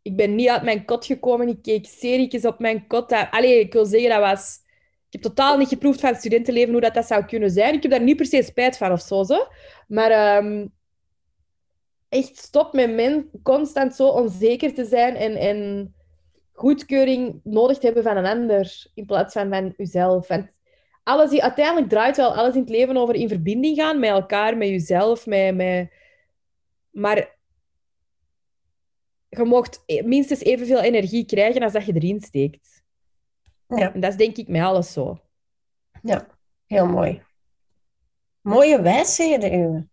ik 0.01 0.15
ben 0.15 0.35
niet 0.35 0.49
uit 0.49 0.63
mijn 0.63 0.85
kot 0.85 1.05
gekomen. 1.05 1.47
Ik 1.47 1.61
keek 1.61 1.85
serietjes 1.85 2.45
op 2.45 2.59
mijn 2.59 2.87
kot. 2.87 3.11
Allee, 3.31 3.59
ik 3.59 3.73
wil 3.73 3.85
zeggen, 3.85 4.09
dat 4.09 4.19
was 4.19 4.59
ik 5.07 5.13
heb 5.13 5.21
totaal 5.21 5.57
niet 5.57 5.67
geproefd 5.67 5.99
van 5.99 6.09
het 6.09 6.19
studentenleven 6.19 6.71
hoe 6.71 6.81
dat, 6.81 6.93
dat 6.93 7.07
zou 7.07 7.25
kunnen 7.25 7.51
zijn. 7.51 7.73
Ik 7.73 7.81
heb 7.81 7.91
daar 7.91 8.03
niet 8.03 8.17
per 8.17 8.25
se 8.25 8.43
spijt 8.43 8.77
van 8.77 8.91
of 8.91 9.01
zo. 9.01 9.23
zo. 9.23 9.47
Maar 9.87 10.37
um, 10.37 10.73
echt 12.09 12.37
stop 12.37 12.73
met 12.73 12.93
men 12.93 13.29
constant 13.43 13.95
zo 13.95 14.07
onzeker 14.07 14.73
te 14.73 14.85
zijn 14.85 15.15
en, 15.15 15.35
en 15.35 15.91
goedkeuring 16.57 17.39
nodig 17.43 17.77
te 17.77 17.85
hebben 17.85 18.03
van 18.03 18.17
een 18.17 18.25
ander 18.25 18.85
in 18.93 19.05
plaats 19.05 19.33
van 19.33 19.49
van 19.49 19.73
jezelf. 19.77 20.29
En 20.29 20.51
alles 21.03 21.29
die, 21.29 21.43
uiteindelijk 21.43 21.89
draait 21.89 22.17
wel 22.17 22.35
alles 22.35 22.53
in 22.53 22.59
het 22.59 22.69
leven 22.69 22.97
over 22.97 23.15
in 23.15 23.27
verbinding 23.27 23.77
gaan 23.77 23.99
met 23.99 24.09
elkaar, 24.09 24.57
met 24.57 24.67
jezelf, 24.67 25.25
met, 25.25 25.55
met... 25.55 25.91
maar 26.89 27.35
je 29.29 29.43
mocht 29.43 29.83
minstens 30.05 30.39
evenveel 30.39 30.81
energie 30.81 31.25
krijgen 31.25 31.63
als 31.63 31.73
dat 31.73 31.85
je 31.85 31.93
erin 31.93 32.21
steekt. 32.21 32.83
Ja. 33.67 33.93
En 33.93 33.99
dat 33.99 34.11
is 34.11 34.17
denk 34.17 34.37
ik 34.37 34.47
met 34.47 34.61
alles 34.61 34.93
zo. 34.93 35.19
Ja, 36.01 36.27
heel 36.65 36.87
mooi. 36.87 37.21
Mooie 38.41 38.81
wijsheden, 38.81 39.53
Uwe. 39.53 39.87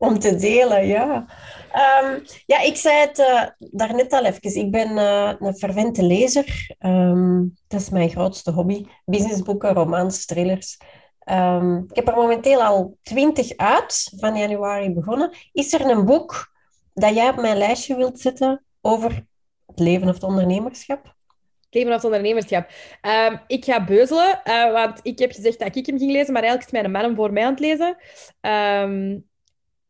Om 0.00 0.18
te 0.18 0.36
delen, 0.36 0.86
ja. 0.86 1.26
Um, 2.02 2.22
ja, 2.46 2.60
ik 2.60 2.76
zei 2.76 2.98
het 2.98 3.18
uh, 3.18 3.42
daarnet 3.58 4.12
al 4.12 4.24
even. 4.24 4.56
Ik 4.60 4.70
ben 4.70 4.90
uh, 4.90 5.32
een 5.38 5.56
fervente 5.56 6.02
lezer. 6.02 6.76
Um, 6.78 7.54
dat 7.68 7.80
is 7.80 7.90
mijn 7.90 8.10
grootste 8.10 8.50
hobby. 8.50 8.84
Businessboeken, 9.04 9.72
romans, 9.72 10.24
thrillers. 10.24 10.78
Um, 11.30 11.84
ik 11.88 11.96
heb 11.96 12.08
er 12.08 12.14
momenteel 12.14 12.62
al 12.62 12.96
twintig 13.02 13.56
uit, 13.56 14.12
van 14.16 14.36
januari 14.36 14.90
begonnen. 14.90 15.32
Is 15.52 15.72
er 15.72 15.90
een 15.90 16.04
boek 16.04 16.52
dat 16.94 17.14
jij 17.14 17.28
op 17.28 17.40
mijn 17.40 17.56
lijstje 17.56 17.96
wilt 17.96 18.20
zetten 18.20 18.64
over 18.80 19.26
het 19.66 19.78
leven 19.78 20.08
of 20.08 20.14
het 20.14 20.24
ondernemerschap? 20.24 21.14
Leven 21.70 21.88
of 21.88 21.94
het 21.94 22.04
ondernemerschap. 22.04 22.70
Ehm, 23.00 23.36
ik 23.46 23.64
ga 23.64 23.84
beuzelen, 23.84 24.40
uh, 24.44 24.72
want 24.72 25.00
ik 25.02 25.18
heb 25.18 25.32
gezegd 25.32 25.58
dat 25.58 25.76
ik 25.76 25.86
hem 25.86 25.98
ging 25.98 26.10
lezen, 26.10 26.32
maar 26.32 26.42
eigenlijk 26.42 26.72
is 26.72 26.80
mijn 26.80 26.92
man 26.92 27.02
hem 27.02 27.14
voor 27.16 27.32
mij 27.32 27.44
aan 27.44 27.50
het 27.50 27.60
lezen. 27.60 27.96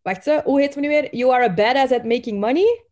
Wacht, 0.02 0.24
ze, 0.24 0.40
hoe 0.44 0.60
heet 0.60 0.74
het 0.74 0.82
nu 0.82 0.88
weer? 0.88 1.16
You 1.16 1.32
are 1.32 1.44
a 1.44 1.54
badass 1.54 1.92
at 1.92 2.04
making 2.04 2.40
money. 2.40 2.84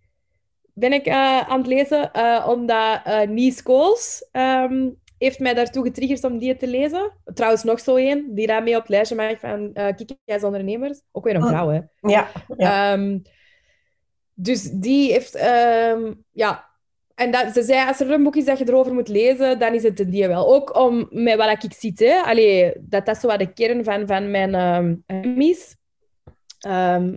Ben 0.75 0.93
ik 0.93 1.07
uh, 1.07 1.41
aan 1.41 1.59
het 1.59 1.67
lezen, 1.67 2.11
uh, 2.17 2.47
omdat 2.49 3.01
uh, 3.07 3.21
Nies 3.21 3.63
Kools 3.63 4.29
um, 4.33 4.99
heeft 5.19 5.39
mij 5.39 5.55
daartoe 5.55 5.85
getriggerd 5.85 6.25
om 6.25 6.39
die 6.39 6.57
te 6.57 6.67
lezen. 6.67 7.13
Trouwens, 7.25 7.63
nog 7.63 7.81
zo 7.81 7.97
één, 7.97 8.35
die 8.35 8.47
daarmee 8.47 8.75
op 8.75 8.81
het 8.81 8.91
lijstje 8.91 9.17
maakt 9.17 9.41
van 9.41 9.71
uh, 9.75 10.45
ondernemers. 10.45 11.01
Ook 11.13 11.25
weer 11.25 11.35
een 11.35 11.43
Oh. 11.43 11.49
vrouw, 11.49 11.69
hè. 11.69 11.81
Ja, 12.01 12.29
ja. 12.57 12.93
Ehm, 12.93 13.19
dus 14.35 14.63
die 14.63 15.13
heeft... 15.13 15.35
ehm, 15.35 16.13
ja... 16.33 16.67
En 17.15 17.31
dat, 17.31 17.53
ze 17.53 17.63
zei, 17.63 17.89
als 17.89 18.01
er 18.01 18.11
een 18.11 18.23
boek 18.23 18.37
is 18.37 18.45
dat 18.45 18.59
je 18.59 18.69
erover 18.69 18.95
moet 18.95 19.09
lezen, 19.09 19.59
dan 19.59 19.75
is 19.75 19.83
het 19.83 19.97
die 19.97 20.29
wel. 20.29 20.55
Ook 20.55 20.77
om, 20.77 21.09
met 21.11 21.37
wat 21.37 21.65
ik 21.65 21.73
zit, 21.73 21.99
hè. 21.99 22.21
Allee, 22.21 22.73
dat 22.81 23.07
dat 23.07 23.19
zo 23.19 23.27
wat 23.27 23.39
de 23.39 23.53
kern 23.53 23.85
van, 23.85 24.07
van 24.07 24.31
mijn 24.31 24.55
um, 24.55 25.41
is. 25.41 25.77
Ehm, 26.59 27.17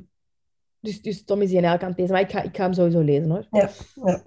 dus, 0.79 1.01
dus 1.01 1.23
Tom 1.25 1.41
is 1.41 1.49
die 1.49 1.61
eigenlijk 1.61 1.83
aan 1.83 1.89
het 1.89 1.99
lezen. 1.99 2.13
Maar 2.13 2.23
ik 2.23 2.31
ga, 2.31 2.41
ik 2.41 2.55
ga 2.57 2.63
hem 2.63 2.73
sowieso 2.73 2.99
lezen, 2.99 3.29
hoor. 3.29 3.47
ja, 3.51 3.69
ja. 4.05 4.23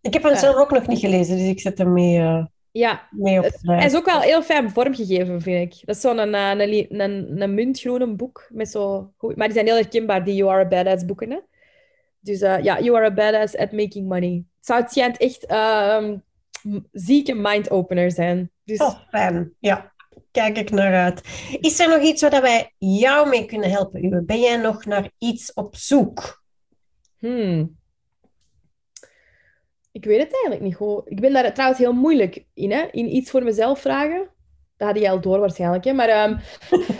Ik 0.00 0.12
heb 0.12 0.22
hem 0.22 0.36
zelf 0.36 0.56
ook 0.56 0.70
nog 0.70 0.86
niet 0.86 0.98
gelezen, 0.98 1.36
dus 1.36 1.46
ik 1.48 1.60
zet 1.60 1.78
hem 1.78 1.92
mee, 1.92 2.18
eh, 2.18 2.44
Ja, 2.70 3.08
mee 3.10 3.38
op 3.38 3.44
Het- 3.44 3.58
Hij 3.62 3.86
is 3.86 3.96
ook 3.96 4.04
wel 4.04 4.20
heel 4.20 4.42
fijn 4.42 4.70
vormgegeven, 4.70 5.40
vind 5.40 5.74
ik. 5.74 5.86
Dat 5.86 5.94
is 5.96 6.00
zo'n 6.02 6.18
een, 6.18 6.34
een, 6.34 6.60
een, 6.60 7.00
een, 7.00 7.42
een 7.42 7.54
muntgroene 7.54 8.14
boek. 8.14 8.48
Met 8.52 8.68
zo, 8.70 9.12
goed- 9.16 9.36
maar 9.36 9.46
die 9.46 9.54
zijn 9.54 9.66
heel 9.66 9.76
herkenbaar, 9.76 10.24
die 10.24 10.34
You 10.34 10.50
Are 10.50 10.64
a 10.64 10.68
Badass 10.68 11.04
boeken. 11.04 11.30
Hè? 11.30 11.38
Dus 12.20 12.40
eh, 12.40 12.62
ja, 12.62 12.80
You 12.80 12.96
Are 12.96 13.06
a 13.06 13.14
Badass 13.14 13.56
at 13.56 13.72
Making 13.72 14.08
Money. 14.08 14.44
Zou, 14.60 14.80
het 14.80 14.90
schijnt 14.90 15.16
echt 15.16 15.46
m- 16.62 16.78
zieke 16.92 17.34
mind-opener 17.34 18.10
zijn. 18.10 18.50
Dus 18.64 18.78
Oh, 18.80 18.94
fijn. 19.08 19.52
Ja, 19.58 19.92
kijk 20.30 20.58
ik 20.58 20.70
naar 20.70 20.94
uit. 20.94 21.20
Is 21.60 21.80
er 21.80 21.88
nog 21.88 22.02
iets 22.02 22.22
waar 22.22 22.42
wij 22.42 22.74
jou 22.78 23.28
mee 23.28 23.46
kunnen 23.46 23.70
helpen? 23.70 24.26
Ben 24.26 24.40
jij 24.40 24.56
nog 24.56 24.84
naar 24.84 25.10
iets 25.18 25.52
op 25.52 25.76
zoek? 25.76 26.42
hmm. 27.18 27.78
ik 29.92 30.04
weet 30.04 30.22
het 30.22 30.32
eigenlijk 30.32 30.62
niet 30.62 30.76
goed. 30.76 31.02
Ik 31.04 31.20
ben 31.20 31.32
daar 31.32 31.54
trouwens 31.54 31.80
heel 31.80 31.92
moeilijk 31.92 32.44
in, 32.54 32.70
hè? 32.72 32.86
in 32.90 33.14
iets 33.16 33.30
voor 33.30 33.42
mezelf 33.42 33.80
vragen. 33.80 34.30
Dat 34.76 34.88
had 34.88 34.98
je 34.98 35.10
al 35.10 35.20
door 35.20 35.38
waarschijnlijk. 35.38 35.84
Hè? 35.84 35.92
Maar 35.92 36.08
ehm, 36.08 36.38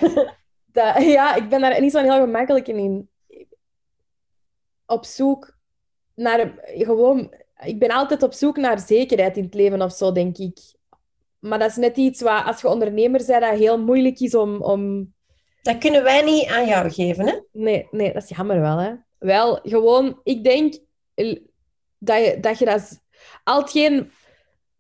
dat, 0.76 1.02
ja, 1.02 1.34
ik 1.34 1.48
ben 1.48 1.60
daar 1.60 1.80
niet 1.80 1.92
zo 1.92 2.02
heel 2.02 2.20
gemakkelijk 2.20 2.68
in. 2.68 3.10
Op 4.86 5.04
zoek 5.04 5.58
naar 6.14 6.54
gewoon. 6.64 7.34
Ik 7.64 7.78
ben 7.78 7.90
altijd 7.90 8.22
op 8.22 8.32
zoek 8.32 8.56
naar 8.56 8.78
zekerheid 8.78 9.36
in 9.36 9.44
het 9.44 9.54
leven 9.54 9.82
of 9.82 9.92
zo, 9.92 10.12
denk 10.12 10.38
ik. 10.38 10.58
Maar 11.38 11.58
dat 11.58 11.70
is 11.70 11.76
net 11.76 11.96
iets 11.96 12.20
wat, 12.20 12.44
als 12.44 12.60
je 12.60 12.68
ondernemer 12.68 13.22
bent, 13.26 13.42
dat 13.42 13.58
heel 13.58 13.78
moeilijk 13.78 14.20
is 14.20 14.34
om. 14.34 14.62
om... 14.62 15.12
Dat 15.62 15.78
kunnen 15.78 16.02
wij 16.02 16.22
niet 16.22 16.46
aan 16.46 16.66
jou 16.66 16.90
geven, 16.90 17.26
hè? 17.26 17.38
Nee, 17.52 17.88
nee, 17.90 18.12
dat 18.12 18.22
is 18.22 18.36
jammer 18.36 18.60
wel, 18.60 18.78
hè. 18.78 18.92
Wel, 19.18 19.58
gewoon, 19.62 20.20
ik 20.22 20.44
denk 20.44 20.74
eh, 21.14 21.40
dat 21.98 22.24
je 22.24 22.38
dat... 22.40 22.58
Je 22.58 22.64
dat 22.64 23.06
al 23.44 23.60
hetgeen 23.60 24.10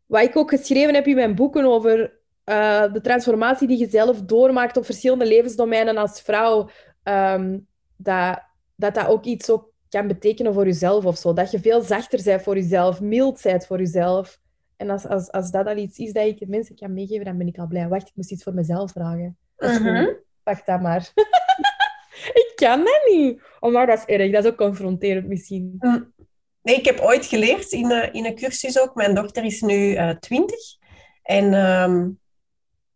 wat 0.06 0.22
ik 0.22 0.36
ook 0.36 0.50
geschreven 0.50 0.94
heb 0.94 1.06
in 1.06 1.14
mijn 1.14 1.34
boeken 1.34 1.64
over 1.64 2.18
uh, 2.44 2.92
de 2.92 3.00
transformatie 3.00 3.68
die 3.68 3.78
je 3.78 3.88
zelf 3.88 4.22
doormaakt 4.22 4.76
op 4.76 4.84
verschillende 4.84 5.26
levensdomeinen 5.26 5.96
als 5.96 6.20
vrouw, 6.20 6.68
um, 7.02 7.66
dat, 7.96 8.42
dat 8.76 8.94
dat 8.94 9.06
ook 9.06 9.24
iets 9.24 9.50
ook 9.50 9.70
kan 9.88 10.06
betekenen 10.06 10.54
voor 10.54 10.64
jezelf 10.64 11.04
of 11.04 11.16
zo. 11.16 11.32
Dat 11.32 11.50
je 11.50 11.60
veel 11.60 11.80
zachter 11.80 12.22
bent 12.24 12.42
voor 12.42 12.54
jezelf, 12.54 13.00
mild 13.00 13.42
bent 13.42 13.66
voor 13.66 13.78
jezelf. 13.78 14.38
En 14.78 14.90
als, 14.90 15.06
als, 15.06 15.30
als 15.30 15.50
dat 15.50 15.66
al 15.66 15.76
iets 15.76 15.98
is 15.98 16.12
dat 16.12 16.26
ik 16.26 16.48
mensen 16.48 16.76
kan 16.76 16.92
meegeven, 16.94 17.24
dan 17.24 17.38
ben 17.38 17.46
ik 17.46 17.58
al 17.58 17.66
blij. 17.66 17.88
Wacht, 17.88 18.08
ik 18.08 18.12
moest 18.14 18.30
iets 18.30 18.42
voor 18.42 18.54
mezelf 18.54 18.90
vragen. 18.92 19.36
Dat 19.56 19.70
is 19.70 19.78
Mhm. 19.78 20.06
dat 20.64 20.80
maar. 20.80 21.12
ik 22.42 22.52
kan 22.54 22.78
dat 22.84 23.00
niet. 23.12 23.40
Oh, 23.60 23.72
maar 23.72 23.86
dat 23.86 23.98
is 23.98 24.04
erg. 24.04 24.32
Dat 24.32 24.44
is 24.44 24.50
ook 24.50 24.56
confronterend 24.56 25.26
misschien. 25.26 25.76
Nee, 26.62 26.76
ik 26.76 26.84
heb 26.84 27.00
ooit 27.00 27.26
geleerd 27.26 27.72
in, 27.72 27.90
een- 27.90 28.12
in 28.12 28.24
een 28.26 28.34
cursus 28.34 28.80
ook. 28.80 28.94
Mijn 28.94 29.14
dochter 29.14 29.44
is 29.44 29.60
nu 29.60 29.94
eh 29.94 30.10
20. 30.10 30.56
En 31.22 31.54
ehm, 31.54 32.08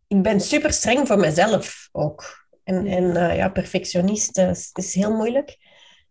ik 0.07 0.21
ben 0.21 0.39
super 0.41 0.73
streng 0.73 1.07
voor 1.07 1.17
mezelf 1.19 1.89
ook. 1.91 2.45
En, 2.63 2.85
en 2.87 3.15
eh, 3.15 3.35
ja, 3.35 3.49
perfectionist 3.49 4.37
eh, 4.37 4.49
is, 4.49 4.69
is 4.73 4.95
heel 4.95 5.15
moeilijk. 5.15 5.57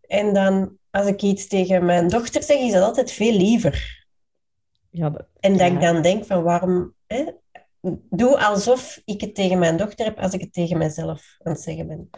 En 0.07 0.35
dan, 0.35 0.77
als 0.91 1.07
ik 1.07 1.23
iets 1.23 1.47
tegen 1.47 1.85
mijn 1.85 2.09
dochter 2.09 2.43
zeg, 2.43 2.59
is 2.59 2.73
dat 2.73 2.83
altijd 2.83 3.13
veel 3.13 3.33
liever. 3.37 4.02
Ja, 4.93 5.11
dat... 5.11 5.27
En 5.41 5.53
dat 5.53 5.61
Ja. 5.61 5.67
ik 5.75 5.81
dan 5.81 6.03
denk 6.03 6.25
van 6.25 6.43
waarom... 6.43 6.95
Hè, 7.07 7.25
doe 8.11 8.39
alsof 8.39 9.03
ik 9.05 9.21
het 9.21 9.35
tegen 9.35 9.59
mijn 9.59 9.77
dochter 9.77 10.05
heb 10.07 10.19
als 10.19 10.33
ik 10.33 10.41
het 10.41 10.53
tegen 10.53 10.79
mezelf 10.79 11.37
aan 11.43 11.53
het 11.53 11.61
zeggen 11.61 11.87
ben. 11.87 12.11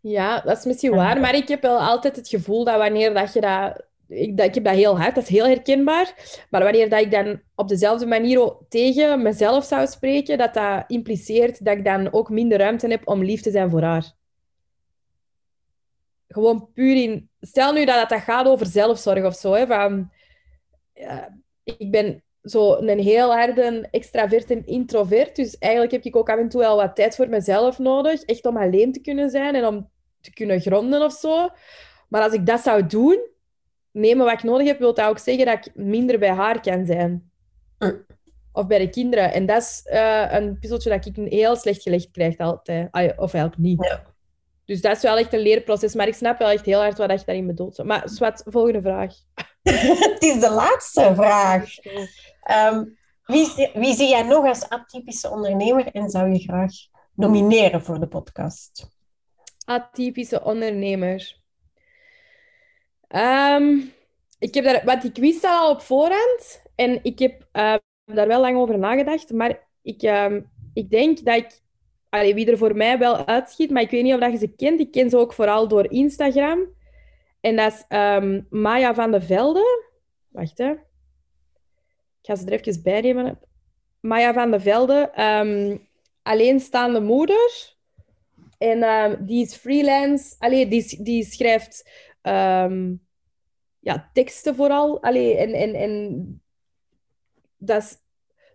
ja, 0.00 0.40
dat 0.40 0.58
is 0.58 0.64
misschien 0.64 0.90
Ja. 0.90 0.96
waar. 0.96 1.20
Maar 1.20 1.34
ik 1.34 1.48
heb 1.48 1.62
wel 1.62 1.78
altijd 1.80 2.16
het 2.16 2.28
gevoel 2.28 2.64
dat 2.64 2.76
wanneer 2.78 3.14
dat 3.14 3.32
je 3.32 3.40
dat... 3.40 3.84
Ik, 4.08 4.36
dat, 4.36 4.46
ik 4.46 4.54
heb 4.54 4.64
dat 4.64 4.74
heel 4.74 4.98
hard, 4.98 5.14
dat 5.14 5.24
is 5.24 5.30
heel 5.30 5.46
herkenbaar. 5.46 6.14
Maar 6.50 6.62
wanneer 6.62 6.88
dat 6.90 7.00
ik 7.00 7.10
dan 7.10 7.40
op 7.54 7.68
dezelfde 7.68 8.06
manier 8.06 8.40
ook 8.40 8.62
tegen 8.68 9.22
mezelf 9.22 9.64
zou 9.64 9.86
spreken, 9.86 10.38
dat 10.38 10.54
dat 10.54 10.84
impliceert 10.86 11.64
dat 11.64 11.76
ik 11.76 11.84
dan 11.84 12.12
ook 12.12 12.30
minder 12.30 12.58
ruimte 12.58 12.86
heb 12.88 13.08
om 13.08 13.24
lief 13.24 13.40
te 13.42 13.50
zijn 13.50 13.70
voor 13.70 13.82
haar. 13.82 14.12
Gewoon 16.28 16.70
puur 16.72 17.02
in... 17.02 17.30
Stel 17.40 17.72
nu 17.72 17.84
dat 17.84 18.08
dat 18.08 18.20
gaat 18.20 18.46
over 18.46 18.66
zelfzorg 18.66 19.24
of 19.24 19.34
zo, 19.34 19.52
hè, 19.52 19.66
van... 19.66 20.10
ja, 20.94 21.38
ik 21.66 21.90
ben 21.90 22.22
zo 22.42 22.76
een 22.76 22.98
heel 22.98 23.34
harde 23.34 23.88
extravert 23.90 24.50
en 24.50 24.66
introvert. 24.66 25.36
Dus 25.36 25.58
eigenlijk 25.58 25.92
heb 25.92 26.04
ik 26.04 26.16
ook 26.16 26.30
af 26.30 26.38
en 26.38 26.48
toe 26.48 26.60
wel 26.60 26.76
wat 26.76 26.96
tijd 26.96 27.16
voor 27.16 27.28
mezelf 27.28 27.78
nodig. 27.78 28.22
Echt 28.22 28.46
om 28.46 28.56
alleen 28.56 28.92
te 28.92 29.00
kunnen 29.00 29.30
zijn 29.30 29.54
en 29.54 29.66
om 29.66 29.90
te 30.20 30.32
kunnen 30.32 30.60
gronden 30.60 31.02
of 31.02 31.12
zo. 31.12 31.48
Maar 32.08 32.22
als 32.22 32.32
ik 32.32 32.46
dat 32.46 32.60
zou 32.60 32.86
doen, 32.86 33.18
nemen 33.90 34.24
wat 34.24 34.34
ik 34.34 34.42
nodig 34.42 34.66
heb, 34.66 34.78
wil 34.78 34.94
dat 34.94 35.08
ook 35.08 35.18
zeggen 35.18 35.46
dat 35.46 35.66
ik 35.66 35.74
minder 35.74 36.18
bij 36.18 36.30
haar 36.30 36.60
kan 36.60 36.86
zijn. 36.86 37.30
Mm. 37.78 38.06
Of 38.52 38.66
bij 38.66 38.78
de 38.78 38.90
kinderen. 38.90 39.32
En 39.32 39.46
dat 39.46 39.62
is 39.62 39.80
eh, 39.84 40.26
een 40.30 40.58
puzzeltje 40.58 40.90
dat 40.90 41.06
ik 41.06 41.16
heel 41.16 41.56
slecht 41.56 41.82
gelegd 41.82 42.10
krijg 42.10 42.36
altijd. 42.36 42.88
Of 42.92 43.34
eigenlijk 43.34 43.58
niet. 43.58 43.84
Ja. 43.84 44.02
Dus 44.64 44.80
dat 44.80 44.96
is 44.96 45.02
wel 45.02 45.18
echt 45.18 45.32
een 45.32 45.40
leerproces. 45.40 45.94
Maar 45.94 46.06
ik 46.06 46.14
snap 46.14 46.38
wel 46.38 46.48
echt 46.48 46.64
heel 46.64 46.80
hard 46.80 46.98
wat 46.98 47.20
je 47.20 47.26
daarin 47.26 47.46
bedoelt. 47.46 47.84
Maar 47.84 48.08
Swat, 48.08 48.42
volgende 48.46 48.80
vraag. 48.80 49.14
het 50.12 50.22
is 50.22 50.40
de 50.40 50.50
laatste 50.50 51.12
vraag. 51.14 51.70
Ehm, 52.42 52.84
wie, 53.24 53.46
zie- 53.46 53.70
wie 53.74 53.94
zie 53.94 54.08
jij 54.08 54.22
nog 54.22 54.46
als 54.46 54.68
atypische 54.68 55.30
ondernemer 55.30 55.86
en 55.92 56.10
zou 56.10 56.32
je 56.32 56.38
graag 56.38 56.72
nomineren 57.14 57.82
voor 57.82 58.00
de 58.00 58.06
podcast? 58.08 58.88
Atypische 59.64 60.42
ondernemer. 60.44 61.36
Ehm, 63.08 63.76
ik 64.38 64.54
heb 64.54 64.64
daar, 64.64 64.84
want 64.84 65.04
ik 65.04 65.16
wist 65.16 65.42
dat 65.42 65.52
al 65.52 65.70
op 65.70 65.80
voorhand 65.80 66.62
en 66.74 66.98
ik 67.02 67.18
heb 67.18 67.46
eh, 67.52 67.74
daar 68.04 68.26
wel 68.28 68.40
lang 68.40 68.56
over 68.56 68.78
nagedacht, 68.78 69.30
maar 69.32 69.68
ik, 69.82 70.02
ehm, 70.02 70.40
ik 70.74 70.90
denk 70.90 71.24
dat 71.24 71.36
ik, 71.36 71.60
allee, 72.08 72.34
wie 72.34 72.50
er 72.50 72.58
voor 72.58 72.76
mij 72.76 72.98
wel 72.98 73.26
uitschiet, 73.26 73.70
maar 73.70 73.82
ik 73.82 73.90
weet 73.90 74.02
niet 74.02 74.14
of 74.14 74.20
dat 74.20 74.32
je 74.32 74.38
ze 74.38 74.54
kent, 74.56 74.80
ik 74.80 74.90
ken 74.90 75.10
ze 75.10 75.16
ook 75.16 75.32
vooral 75.32 75.68
door 75.68 75.90
Instagram. 75.90 76.74
En 77.46 77.56
dat 77.56 77.72
is 77.72 77.84
ehm, 77.88 78.40
Maya 78.50 78.94
van 78.94 79.10
de 79.10 79.20
Velde. 79.20 79.84
Wacht 80.28 80.58
hè. 80.58 80.70
Ik 80.70 80.78
ga 82.22 82.34
ze 82.34 82.46
er 82.46 82.60
even 82.60 82.82
bij 82.82 83.00
nemen. 83.00 83.40
Maya 84.00 84.32
van 84.32 84.50
de 84.50 84.60
Velde, 84.60 85.10
ehm, 85.14 85.76
alleenstaande 86.22 87.00
moeder. 87.00 87.74
En 88.58 88.82
ehm, 88.82 89.24
die 89.24 89.44
is 89.44 89.54
freelance. 89.54 90.34
Allee, 90.38 90.68
die, 90.68 91.02
die 91.02 91.24
schrijft 91.24 91.90
ja, 93.80 94.10
teksten 94.12 94.54
vooral. 94.54 95.02
Allee, 95.02 95.36
en, 95.36 95.52
en, 95.52 95.74
en 95.74 96.42
dat 97.56 97.82
is 97.82 97.96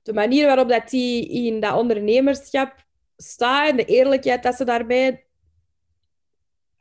de 0.04 0.14
manier 0.14 0.46
waarop 0.46 0.70
dat 0.70 0.90
die 0.90 1.30
in 1.30 1.60
dat 1.60 1.78
ondernemerschap 1.78 2.86
staat 3.18 3.70
en 3.70 3.76
de 3.76 3.86
eerlijkheid 3.86 4.44
dat 4.44 4.56
ze 4.56 4.64
daarbij 4.64 5.26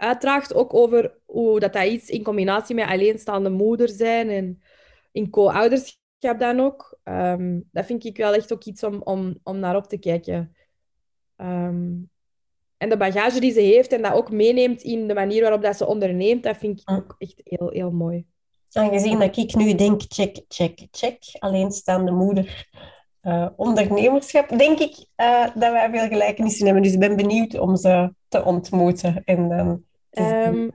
uitdraagt. 0.01 0.55
Ook 0.55 0.75
over 0.75 1.19
hoe 1.25 1.61
dat, 1.61 1.73
dat 1.73 1.85
is 1.85 2.09
in 2.09 2.23
combinatie 2.23 2.75
met 2.75 2.89
alleenstaande 2.89 3.51
moeder 3.51 3.89
zijn 3.89 4.31
en 4.31 4.63
in 5.13 5.31
co-ouderschap 5.31 6.39
dan 6.39 6.61
ook. 6.61 6.99
Ehm, 7.03 7.61
dat 7.73 7.87
vind 7.87 8.05
ik 8.05 8.17
wel 8.17 8.35
echt 8.35 8.53
ook 8.53 8.65
iets 8.65 8.83
om, 8.83 9.03
om, 9.03 9.39
om 9.43 9.59
naar 9.59 9.77
op 9.77 9.87
te 9.87 9.99
kijken. 9.99 10.57
Ehm, 11.37 11.93
en 12.77 12.89
de 12.89 12.97
bagage 12.97 13.41
die 13.41 13.53
ze 13.53 13.61
heeft 13.61 13.93
en 13.93 14.03
dat 14.03 14.13
ook 14.13 14.31
meeneemt 14.31 14.83
in 14.83 15.09
de 15.09 15.15
manier 15.15 15.43
waarop 15.43 15.63
dat 15.63 15.77
ze 15.77 15.87
onderneemt, 15.87 16.43
dat 16.43 16.57
vind 16.57 16.81
ik 16.81 16.91
ook 16.91 17.15
echt 17.19 17.41
heel, 17.45 17.71
heel 17.71 17.91
mooi. 17.91 18.27
Aangezien 18.73 19.19
dat 19.19 19.37
ik 19.37 19.55
nu 19.55 19.75
denk, 19.75 20.03
check, 20.09 20.45
check, 20.49 20.87
check, 20.91 21.19
alleenstaande 21.39 22.11
moeder, 22.11 22.69
eh, 23.21 23.47
ondernemerschap, 23.57 24.49
denk 24.49 24.79
ik 24.79 25.07
eh, 25.15 25.43
dat 25.43 25.73
wij 25.73 25.91
veel 25.91 26.09
gelijkenissen 26.09 26.65
hebben. 26.65 26.83
Dus 26.83 26.93
ik 26.93 26.99
ben 26.99 27.17
benieuwd 27.17 27.59
om 27.59 27.77
ze 27.77 28.15
te 28.29 28.45
ontmoeten. 28.45 29.23
En 29.25 29.49
dan 29.49 29.85
Um, 30.11 30.71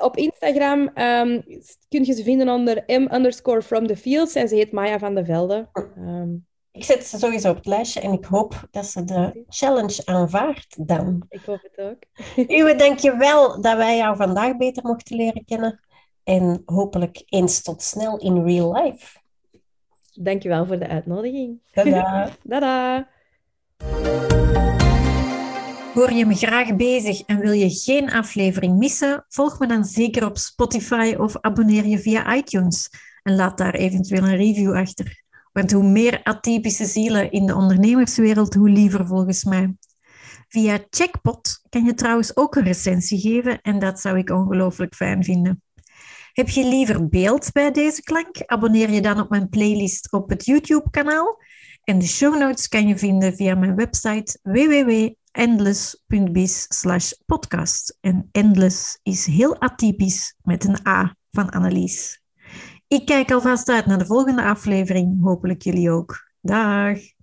op 0.00 0.16
Instagram 0.16 0.80
um, 0.80 1.42
kun 1.88 2.04
je 2.04 2.12
ze 2.12 2.22
vinden 2.22 2.48
onder 2.48 2.82
m 2.86 3.14
underscore 3.14 3.62
from 3.62 3.86
the 3.86 3.96
fields 3.96 4.34
en 4.34 4.48
ze 4.48 4.54
heet 4.54 4.72
Maya 4.72 4.98
van 4.98 5.14
de 5.14 5.24
Velde. 5.24 5.68
Um, 5.98 6.46
ik 6.76 6.84
zet 6.84 7.04
ze 7.04 7.18
sowieso 7.18 7.50
op 7.50 7.56
het 7.56 7.66
lijstje 7.66 8.00
en 8.00 8.12
ik 8.12 8.24
hoop 8.24 8.68
dat 8.70 8.86
ze 8.86 9.04
de 9.04 9.44
challenge 9.48 10.02
aanvaardt 10.04 10.86
dan. 10.86 11.24
Ik 11.28 11.40
hoop 11.46 11.68
het 11.72 11.86
ook. 11.86 12.02
Uwe, 12.58 12.74
denk 12.74 12.98
je 12.98 13.16
wel 13.16 13.60
dat 13.60 13.76
wij 13.76 13.96
jou 13.96 14.16
vandaag 14.16 14.56
beter 14.56 14.82
mochten 14.82 15.16
leren 15.16 15.44
kennen. 15.44 15.80
En 16.24 16.62
hopelijk 16.64 17.22
eens 17.26 17.62
tot 17.62 17.82
snel 17.82 18.18
in 18.18 18.44
real 18.44 18.82
life. 18.82 19.18
Dankjewel 20.12 20.66
voor 20.66 20.78
de 20.78 20.88
uitnodiging. 20.88 21.60
Tada. 21.72 22.30
Tada. 22.48 23.08
Hoor 25.96 26.12
je 26.12 26.26
me 26.26 26.34
graag 26.34 26.76
bezig 26.76 27.20
en 27.20 27.38
wil 27.38 27.52
je 27.52 27.70
geen 27.70 28.12
aflevering 28.12 28.78
missen? 28.78 29.24
Volg 29.28 29.58
me 29.58 29.66
dan 29.66 29.84
zeker 29.84 30.26
op 30.26 30.38
Spotify 30.38 31.14
of 31.18 31.36
abonneer 31.40 31.86
je 31.86 31.98
via 31.98 32.36
iTunes 32.36 32.90
en 33.22 33.34
laat 33.34 33.58
daar 33.58 33.74
eventueel 33.74 34.22
een 34.22 34.36
review 34.36 34.74
achter. 34.74 35.24
Want 35.52 35.72
hoe 35.72 35.82
meer 35.82 36.20
atypische 36.22 36.84
zielen 36.84 37.30
in 37.30 37.46
de 37.46 37.54
ondernemerswereld, 37.54 38.54
hoe 38.54 38.70
liever 38.70 39.06
volgens 39.06 39.44
mij. 39.44 39.74
Via 40.48 40.78
Checkpot 40.90 41.60
kan 41.68 41.84
je 41.84 41.94
trouwens 41.94 42.36
ook 42.36 42.56
een 42.56 42.64
recensie 42.64 43.20
geven 43.20 43.60
en 43.60 43.78
dat 43.78 44.00
zou 44.00 44.18
ik 44.18 44.30
ongelooflijk 44.30 44.94
fijn 44.94 45.24
vinden. 45.24 45.62
Heb 46.32 46.48
je 46.48 46.64
liever 46.64 47.08
beeld 47.08 47.52
bij 47.52 47.70
deze 47.70 48.02
klank? 48.02 48.42
Abonneer 48.46 48.90
je 48.90 49.00
dan 49.00 49.20
op 49.20 49.30
mijn 49.30 49.48
playlist 49.48 50.12
op 50.12 50.28
het 50.30 50.44
YouTube-kanaal. 50.44 51.38
En 51.84 51.98
de 51.98 52.06
show 52.06 52.38
notes 52.38 52.68
kan 52.68 52.88
je 52.88 52.98
vinden 52.98 53.36
via 53.36 53.54
mijn 53.54 53.76
website 53.76 54.38
www.endless.biz 55.36 57.14
podcast. 57.26 57.98
En 58.00 58.28
endless 58.32 58.98
is 59.02 59.26
heel 59.26 59.60
atypisch 59.60 60.36
met 60.42 60.64
een 60.64 60.86
A 60.86 61.16
van 61.30 61.50
Annelies. 61.50 62.22
Ik 62.88 63.06
kijk 63.06 63.30
alvast 63.30 63.68
uit 63.68 63.86
naar 63.86 63.98
de 63.98 64.06
volgende 64.06 64.42
aflevering. 64.42 65.22
Hopelijk 65.22 65.62
jullie 65.62 65.90
ook. 65.90 66.30
Dag! 66.40 67.15